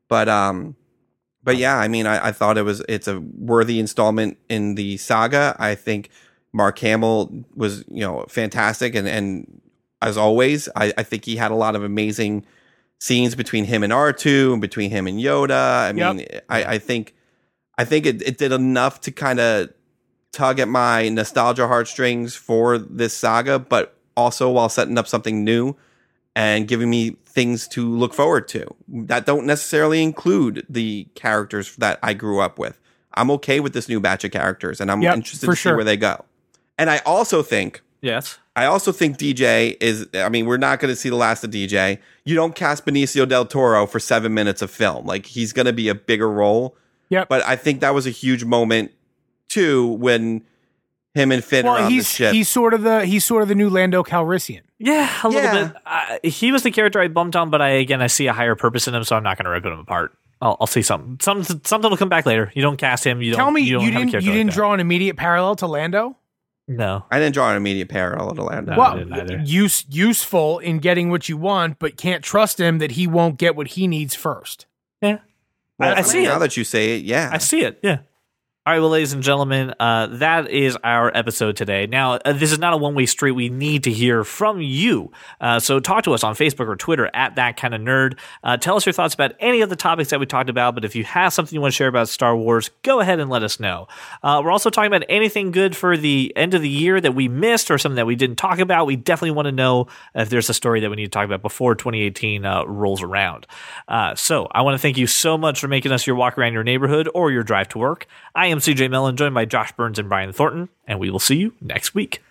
But 0.09 0.29
um, 0.29 0.77
but 1.43 1.57
yeah, 1.57 1.77
I 1.77 1.89
mean, 1.89 2.07
I, 2.07 2.29
I 2.29 2.33
thought 2.33 2.59
it 2.59 2.63
was 2.63 2.83
it's 2.89 3.09
a 3.09 3.21
worthy 3.21 3.79
installment 3.81 4.39
in 4.49 4.75
the 4.75 4.97
saga. 4.97 5.57
I 5.59 5.75
think 5.75 6.11
Mark 6.55 6.79
Hamill 6.79 7.45
was 7.55 7.85
you 7.89 8.01
know 8.01 8.25
fantastic, 8.29 8.95
and 8.95 9.07
and 9.09 9.61
as 10.01 10.17
always, 10.17 10.69
I, 10.77 10.93
I 10.97 11.03
think 11.03 11.25
he 11.25 11.37
had 11.37 11.51
a 11.51 11.55
lot 11.57 11.75
of 11.77 11.83
amazing 11.83 12.47
scenes 13.01 13.35
between 13.35 13.65
him 13.65 13.83
and 13.83 13.93
R 13.93 14.13
two 14.13 14.53
and 14.53 14.61
between 14.63 14.91
him 14.91 15.07
and 15.07 15.19
Yoda. 15.19 15.51
I 15.89 15.93
Yep. 15.93 16.17
mean, 16.17 16.27
I, 16.49 16.65
I 16.75 16.79
think 16.79 17.15
I 17.77 17.85
think 17.85 18.07
it, 18.07 18.23
it 18.23 18.39
did 18.39 18.53
enough 18.53 19.01
to 19.03 19.11
kind 19.11 19.41
of 19.41 19.69
tug 20.33 20.61
at 20.61 20.69
my 20.69 21.09
nostalgia 21.09 21.67
heartstrings 21.67 22.35
for 22.37 22.79
this 22.79 23.15
saga, 23.17 23.59
but 23.59 23.97
also 24.17 24.49
while 24.51 24.69
setting 24.69 24.97
up 24.97 25.09
something 25.09 25.45
new 25.45 25.75
and 26.37 26.69
giving 26.69 26.89
me 26.91 27.17
things 27.27 27.67
to 27.69 27.89
look 27.89 28.15
forward 28.15 28.47
to 28.49 28.65
that 28.89 29.27
don't 29.27 29.45
necessarily 29.47 30.03
include 30.03 30.65
the 30.69 31.09
characters 31.17 31.75
that 31.77 31.99
I 32.03 32.15
grew 32.15 32.41
up 32.41 32.59
with. 32.61 32.79
I'm 33.15 33.31
okay 33.33 33.59
with 33.61 33.73
this 33.75 33.89
new 33.89 33.99
batch 34.01 34.23
of 34.25 34.31
characters 34.33 34.81
and 34.81 34.91
I'm 34.91 35.03
Yep, 35.03 35.17
interested 35.17 35.47
to 35.47 35.57
see 35.57 35.69
where 35.77 35.85
they 35.85 35.97
go. 35.97 36.25
And 36.79 36.91
I 36.91 36.99
also 37.07 37.43
think 37.43 37.83
Yes. 38.01 38.39
I 38.55 38.67
also 38.67 38.93
think 38.93 39.17
DJ 39.17 39.77
is. 39.81 40.07
I 40.15 40.29
mean, 40.29 40.45
we're 40.45 40.59
not 40.59 40.79
going 40.79 40.93
to 40.93 40.97
see 40.97 41.09
the 41.09 41.17
last 41.17 41.43
of 41.43 41.51
DJ. 41.51 41.99
You 42.25 42.35
don't 42.35 42.55
cast 42.55 42.85
Benicio 42.85 43.27
del 43.27 43.47
Toro 43.47 43.87
for 43.87 43.99
seven 43.99 44.35
minutes 44.35 44.61
of 44.61 44.71
film. 44.71 45.07
Like 45.07 45.25
he's 45.27 45.55
going 45.55 45.65
to 45.67 45.73
be 45.73 45.89
a 45.89 45.95
bigger 45.95 46.31
role. 46.31 46.77
Yeah. 47.09 47.25
But 47.27 47.43
I 47.47 47.57
think 47.57 47.81
that 47.81 47.95
was 47.95 48.07
a 48.07 48.11
huge 48.11 48.45
moment 48.45 48.93
too 49.49 49.89
when 49.95 50.43
him 51.15 51.33
and 51.33 51.43
Finn 51.43 51.65
are 51.67 51.75
well, 51.75 51.85
on 51.87 51.91
he's 51.91 52.05
the 52.05 52.15
ship. 52.15 52.33
he's 52.35 52.49
sort 52.49 52.75
of 52.75 52.83
the 52.83 53.07
he's 53.07 53.25
sort 53.25 53.43
of 53.43 53.49
the 53.49 53.55
new 53.55 53.71
Lando 53.71 54.03
Calrissian. 54.03 54.61
Yeah, 54.79 55.11
a 55.23 55.29
little 55.29 55.43
Yeah. 55.43 55.65
bit. 55.69 55.77
Uh, 55.87 56.19
he 56.29 56.53
was 56.53 56.63
the 56.63 56.71
character 56.71 57.01
I 57.01 57.09
bumped 57.09 57.37
on, 57.37 57.49
but 57.51 57.63
I 57.63 57.71
again 57.71 58.03
I 58.03 58.09
see 58.09 58.27
a 58.27 58.33
higher 58.35 58.55
purpose 58.55 58.87
in 58.87 58.95
him, 58.95 59.03
so 59.05 59.17
I'm 59.17 59.23
not 59.23 59.39
going 59.39 59.45
to 59.47 59.51
rip 59.51 59.65
him 59.65 59.79
apart. 59.79 60.13
I'll, 60.43 60.57
I'll 60.61 60.67
see 60.67 60.83
something. 60.83 61.17
Something 61.23 61.61
something 61.65 61.89
will 61.91 61.97
come 61.97 62.09
back 62.11 62.27
later. 62.27 62.53
You 62.55 62.61
don't 62.63 62.77
cast 62.77 63.05
him. 63.05 63.23
You 63.23 63.31
don't. 63.31 63.39
Tell 63.39 63.51
me, 63.51 63.63
you, 63.63 63.67
you, 63.67 63.73
don't 63.77 63.83
have 63.85 63.93
didn't 63.93 64.11
character 64.11 64.27
you 64.27 64.33
like 64.33 64.39
didn't 64.41 64.51
that. 64.51 64.57
draw 64.57 64.75
an 64.75 64.81
immediate 64.81 65.17
parallel 65.17 65.57
to 65.57 65.67
Lando? 65.67 66.17
No. 66.67 67.05
I 67.11 67.19
didn't 67.19 67.35
draw 67.35 67.51
an 67.51 67.57
immediate 67.57 67.89
parallel 67.89 68.35
to 68.35 68.43
Lando. 68.43 68.73
No. 68.73 68.79
well, 68.79 68.97
didn't 69.05 69.47
use 69.47 69.85
useful 69.89 70.59
in 70.61 70.79
getting 70.79 71.11
what 71.11 71.29
you 71.29 71.37
want, 71.37 71.79
but 71.79 71.97
can't 71.97 72.25
trust 72.25 72.59
him 72.59 72.79
that 72.79 72.93
he 72.93 73.07
won't 73.07 73.39
get 73.39 73.55
what 73.55 73.69
he 73.69 73.87
needs 73.87 74.15
first. 74.15 74.67
Yeah. 75.03 75.19
Well, 75.79 75.95
I, 75.95 75.99
I 75.99 76.03
see 76.03 76.23
now 76.23 76.37
it. 76.37 76.41
that 76.41 76.57
you 76.57 76.65
say 76.65 76.97
it, 76.97 77.05
yeah. 77.05 77.29
I 77.33 77.39
see 77.39 77.63
it. 77.63 77.81
Yeah. 77.83 77.99
All 78.67 78.73
right, 78.73 78.81
well, 78.81 78.89
ladies 78.89 79.13
and 79.13 79.23
gentlemen, 79.23 79.75
uh, 79.79 80.07
that 80.07 80.51
is 80.51 80.75
our 80.83 81.15
episode 81.15 81.55
today. 81.55 81.87
Now, 81.87 82.13
uh, 82.15 82.33
this 82.33 82.51
is 82.51 82.59
not 82.59 82.73
a 82.73 82.79
one 82.79 82.95
way 82.95 83.05
street. 83.05 83.33
We 83.33 83.51
need 83.51 83.85
to 83.85 83.91
hear 83.91 84.25
from 84.25 84.63
you. 84.63 85.13
Uh, 85.39 85.61
so 85.61 85.81
talk 85.81 86.05
to 86.05 86.15
us 86.15 86.25
on 86.25 86.35
Facebook 86.35 86.67
or 86.67 86.75
Twitter 86.75 87.11
at 87.13 87.37
that 87.37 87.59
kind 87.59 87.75
of 87.75 87.83
nerd. 87.83 88.19
Uh, 88.43 88.57
tell 88.57 88.77
us 88.77 88.87
your 88.87 88.95
thoughts 88.95 89.13
about 89.13 89.33
any 89.39 89.61
of 89.61 89.69
the 89.69 89.77
topics 89.77 90.09
that 90.09 90.19
we 90.19 90.25
talked 90.25 90.49
about. 90.49 90.75
But 90.75 90.87
if 90.87 90.97
you 90.97 91.05
have 91.05 91.35
something 91.35 91.55
you 91.55 91.61
want 91.61 91.75
to 91.75 91.77
share 91.77 91.89
about 91.89 92.09
Star 92.09 92.35
Wars, 92.35 92.71
go 92.81 93.01
ahead 93.01 93.21
and 93.21 93.29
let 93.29 93.43
us 93.43 93.61
know. 93.61 93.87
Uh, 94.23 94.41
we're 94.43 94.51
also 94.51 94.71
talking 94.71 94.91
about 94.91 95.05
anything 95.11 95.51
good 95.51 95.77
for 95.77 95.99
the 95.99 96.33
end 96.35 96.55
of 96.55 96.63
the 96.63 96.69
year 96.71 97.03
that 97.03 97.15
we 97.15 97.29
missed 97.29 97.71
or 97.71 97.77
something 97.77 97.97
that 97.97 98.07
we 98.07 98.17
didn't 98.17 98.37
talk 98.37 98.61
about. 98.61 98.87
We 98.87 98.97
definitely 98.97 99.33
want 99.33 99.45
to 99.45 99.53
know 99.53 99.89
if 100.15 100.31
there's 100.31 100.49
a 100.49 100.55
story 100.55 100.81
that 100.81 100.89
we 100.89 100.97
need 100.97 101.05
to 101.05 101.11
talk 101.11 101.27
about 101.27 101.43
before 101.43 101.75
2018 101.75 102.47
uh, 102.47 102.65
rolls 102.65 103.03
around. 103.03 103.47
So 104.17 104.49
I 104.51 104.63
want 104.63 104.73
to 104.75 104.79
thank 104.79 104.97
you 104.97 105.07
so 105.07 105.37
much 105.37 105.61
for 105.61 105.69
making 105.69 105.93
us 105.93 106.07
your 106.07 106.17
walk 106.17 106.39
around 106.39 106.55
your 106.55 106.65
neighborhood 106.65 107.11
or 107.15 107.31
your 107.31 107.43
drive 107.43 107.69
to 107.69 107.79
work. 107.79 108.07
I 108.35 108.54
am 108.55 108.61
CJ 108.61 108.89
Mellon, 108.89 109.17
joined 109.17 109.35
by 109.35 109.45
Josh 109.45 109.73
Burns 109.73 109.99
and 109.99 110.09
Brian 110.09 110.33
Thornton, 110.33 110.69
and 110.87 111.01
we 111.01 111.11
will 111.11 111.19
see 111.19 111.35
you 111.35 111.55
next 111.61 111.93
week. 111.93 112.23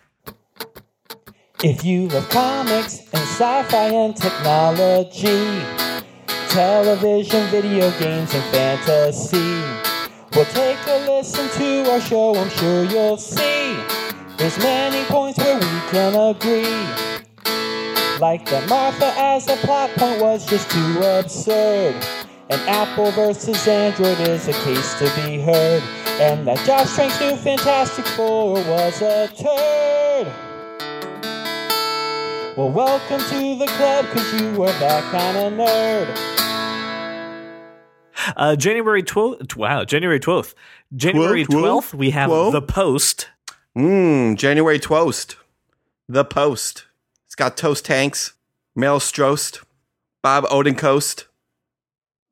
If 1.62 1.84
you 1.84 2.08
love 2.08 2.30
comics 2.30 3.00
and 3.12 3.24
sci-fi 3.24 3.88
and 3.88 4.16
technology, 4.16 5.62
television, 6.48 7.46
video 7.48 7.92
games, 8.00 8.34
and 8.34 8.44
fantasy, 8.54 9.38
well, 10.34 10.46
take 10.46 10.80
a 10.88 11.06
listen 11.12 11.50
to 11.60 11.92
our 11.92 12.00
show. 12.00 12.36
I'm 12.36 12.50
sure 12.50 12.86
you'll 12.86 13.18
see 13.18 13.76
there's 14.38 14.58
many 14.60 15.04
points 15.06 15.40
where 15.40 15.56
we 15.56 15.92
can 15.92 16.16
agree. 16.16 16.64
Like 18.20 18.46
that 18.46 18.70
Martha 18.70 19.14
as 19.18 19.50
a 19.50 19.58
plot 19.58 19.90
point 19.92 20.22
was 20.22 20.46
just 20.46 20.72
too 20.72 21.02
absurd. 21.02 22.23
And 22.54 22.62
Apple 22.70 23.10
versus 23.10 23.68
Android 23.68 24.20
is 24.30 24.48
a 24.48 24.54
case 24.54 24.94
to 25.00 25.06
be 25.16 25.42
heard. 25.42 25.82
And 26.22 26.46
that 26.46 26.64
Josh 26.68 26.96
Trank's 26.96 27.20
new 27.20 27.36
Fantastic 27.36 28.06
Four 28.06 28.54
was 28.54 29.02
a 29.02 29.28
turd. 29.30 30.28
Well, 32.56 32.70
welcome 32.70 33.22
to 33.22 33.58
the 33.58 33.66
club, 33.66 34.06
cause 34.06 34.40
you 34.40 34.62
are 34.62 34.72
that 34.74 35.04
kind 35.12 35.36
of 35.36 35.54
nerd. 35.54 36.16
Uh, 38.38 38.56
January 38.56 39.02
12th, 39.02 39.56
wow, 39.56 39.84
January 39.84 40.20
12th. 40.20 40.54
January 40.96 41.46
12th? 41.46 41.48
12th, 41.48 41.94
we 41.96 42.12
have 42.12 42.30
Twelve? 42.30 42.54
The 42.54 42.62
Post. 42.62 43.30
Mmm, 43.76 44.38
January 44.38 44.78
Toast. 44.78 45.38
The 46.08 46.24
Post. 46.24 46.86
It's 47.26 47.34
got 47.34 47.58
Toast 47.58 47.84
Tanks, 47.84 48.34
Mel 48.76 49.00
Strost, 49.00 49.64
Bob 50.22 50.44
Odenkirk. 50.44 51.24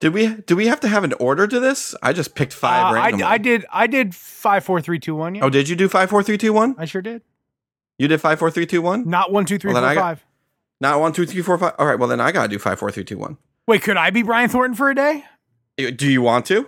Did 0.02 0.14
we 0.14 0.28
do 0.36 0.56
we 0.56 0.68
have 0.68 0.80
to 0.82 0.88
have 0.88 1.04
an 1.04 1.14
order 1.14 1.47
to 1.47 1.60
this? 1.60 1.95
I 2.04 2.12
just 2.12 2.36
picked 2.36 2.54
five 2.54 2.86
Uh, 2.86 2.88
I, 2.99 3.02
randomly. 3.04 3.24
I 3.24 3.38
did 3.38 3.66
I 3.72 3.88
did 3.88 4.14
five 4.16 4.64
four 4.66 4.82
three 4.82 4.99
two 4.99 5.16
one. 5.16 5.36
Yeah, 5.36 5.45
Oh, 5.45 5.49
did 5.49 5.70
you 5.70 5.76
do 5.76 5.88
five, 5.88 6.10
four, 6.10 6.22
three, 6.24 6.38
two, 6.38 6.52
one? 6.54 6.76
I 6.78 6.86
sure 6.86 7.02
did. 7.02 7.22
You 7.99 8.08
did 8.08 8.20
five, 8.20 8.39
four, 8.39 8.49
three, 8.52 8.66
two, 8.66 8.82
one. 8.82 9.08
Not 9.08 9.32
one 9.32 9.45
two 9.45 9.58
three 9.60 9.72
Well, 9.72 9.82
four 9.84 9.89
I 9.89 9.93
got- 9.95 10.02
five. 10.02 10.26
Not 10.82 10.99
one, 10.99 11.14
two, 11.14 11.28
three, 11.28 11.43
four, 11.43 11.58
five. 11.60 11.74
All 11.78 11.86
right, 11.86 11.99
well 11.99 12.10
then 12.10 12.20
I 12.20 12.32
gotta 12.32 12.47
do 12.49 12.58
five, 12.58 12.80
four, 12.80 12.89
three, 12.91 13.04
two, 13.04 13.18
one. 13.20 13.38
Wait, 13.68 13.84
could 13.84 13.95
I 13.97 14.10
be 14.10 14.24
Brian 14.24 14.49
Thornton 14.49 14.76
for 14.76 14.89
a 14.89 14.95
day? 14.95 15.24
Do 15.78 16.10
you 16.12 16.24
want 16.24 16.47
to? 16.47 16.68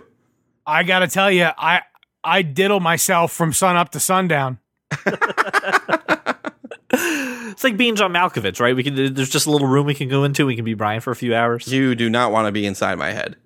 I 0.64 0.84
gotta 0.84 1.08
tell 1.08 1.30
you, 1.30 1.48
I 1.58 1.82
I 2.22 2.42
diddle 2.42 2.78
myself 2.80 3.32
from 3.32 3.52
sun 3.52 3.74
up 3.76 3.90
to 3.90 4.00
sundown. 4.00 4.58
It's 7.54 7.62
like 7.62 7.76
being 7.76 7.94
John 7.94 8.12
Malkovich, 8.12 8.58
right? 8.58 8.74
We 8.74 8.82
can. 8.82 9.14
There's 9.14 9.30
just 9.30 9.46
a 9.46 9.50
little 9.50 9.68
room 9.68 9.86
we 9.86 9.94
can 9.94 10.08
go 10.08 10.24
into. 10.24 10.44
We 10.44 10.56
can 10.56 10.64
be 10.64 10.74
Brian 10.74 11.00
for 11.00 11.12
a 11.12 11.16
few 11.16 11.34
hours. 11.34 11.68
You 11.68 11.94
do 11.94 12.10
not 12.10 12.32
want 12.32 12.46
to 12.46 12.52
be 12.52 12.66
inside 12.66 12.96
my 12.98 13.12
head. 13.12 13.36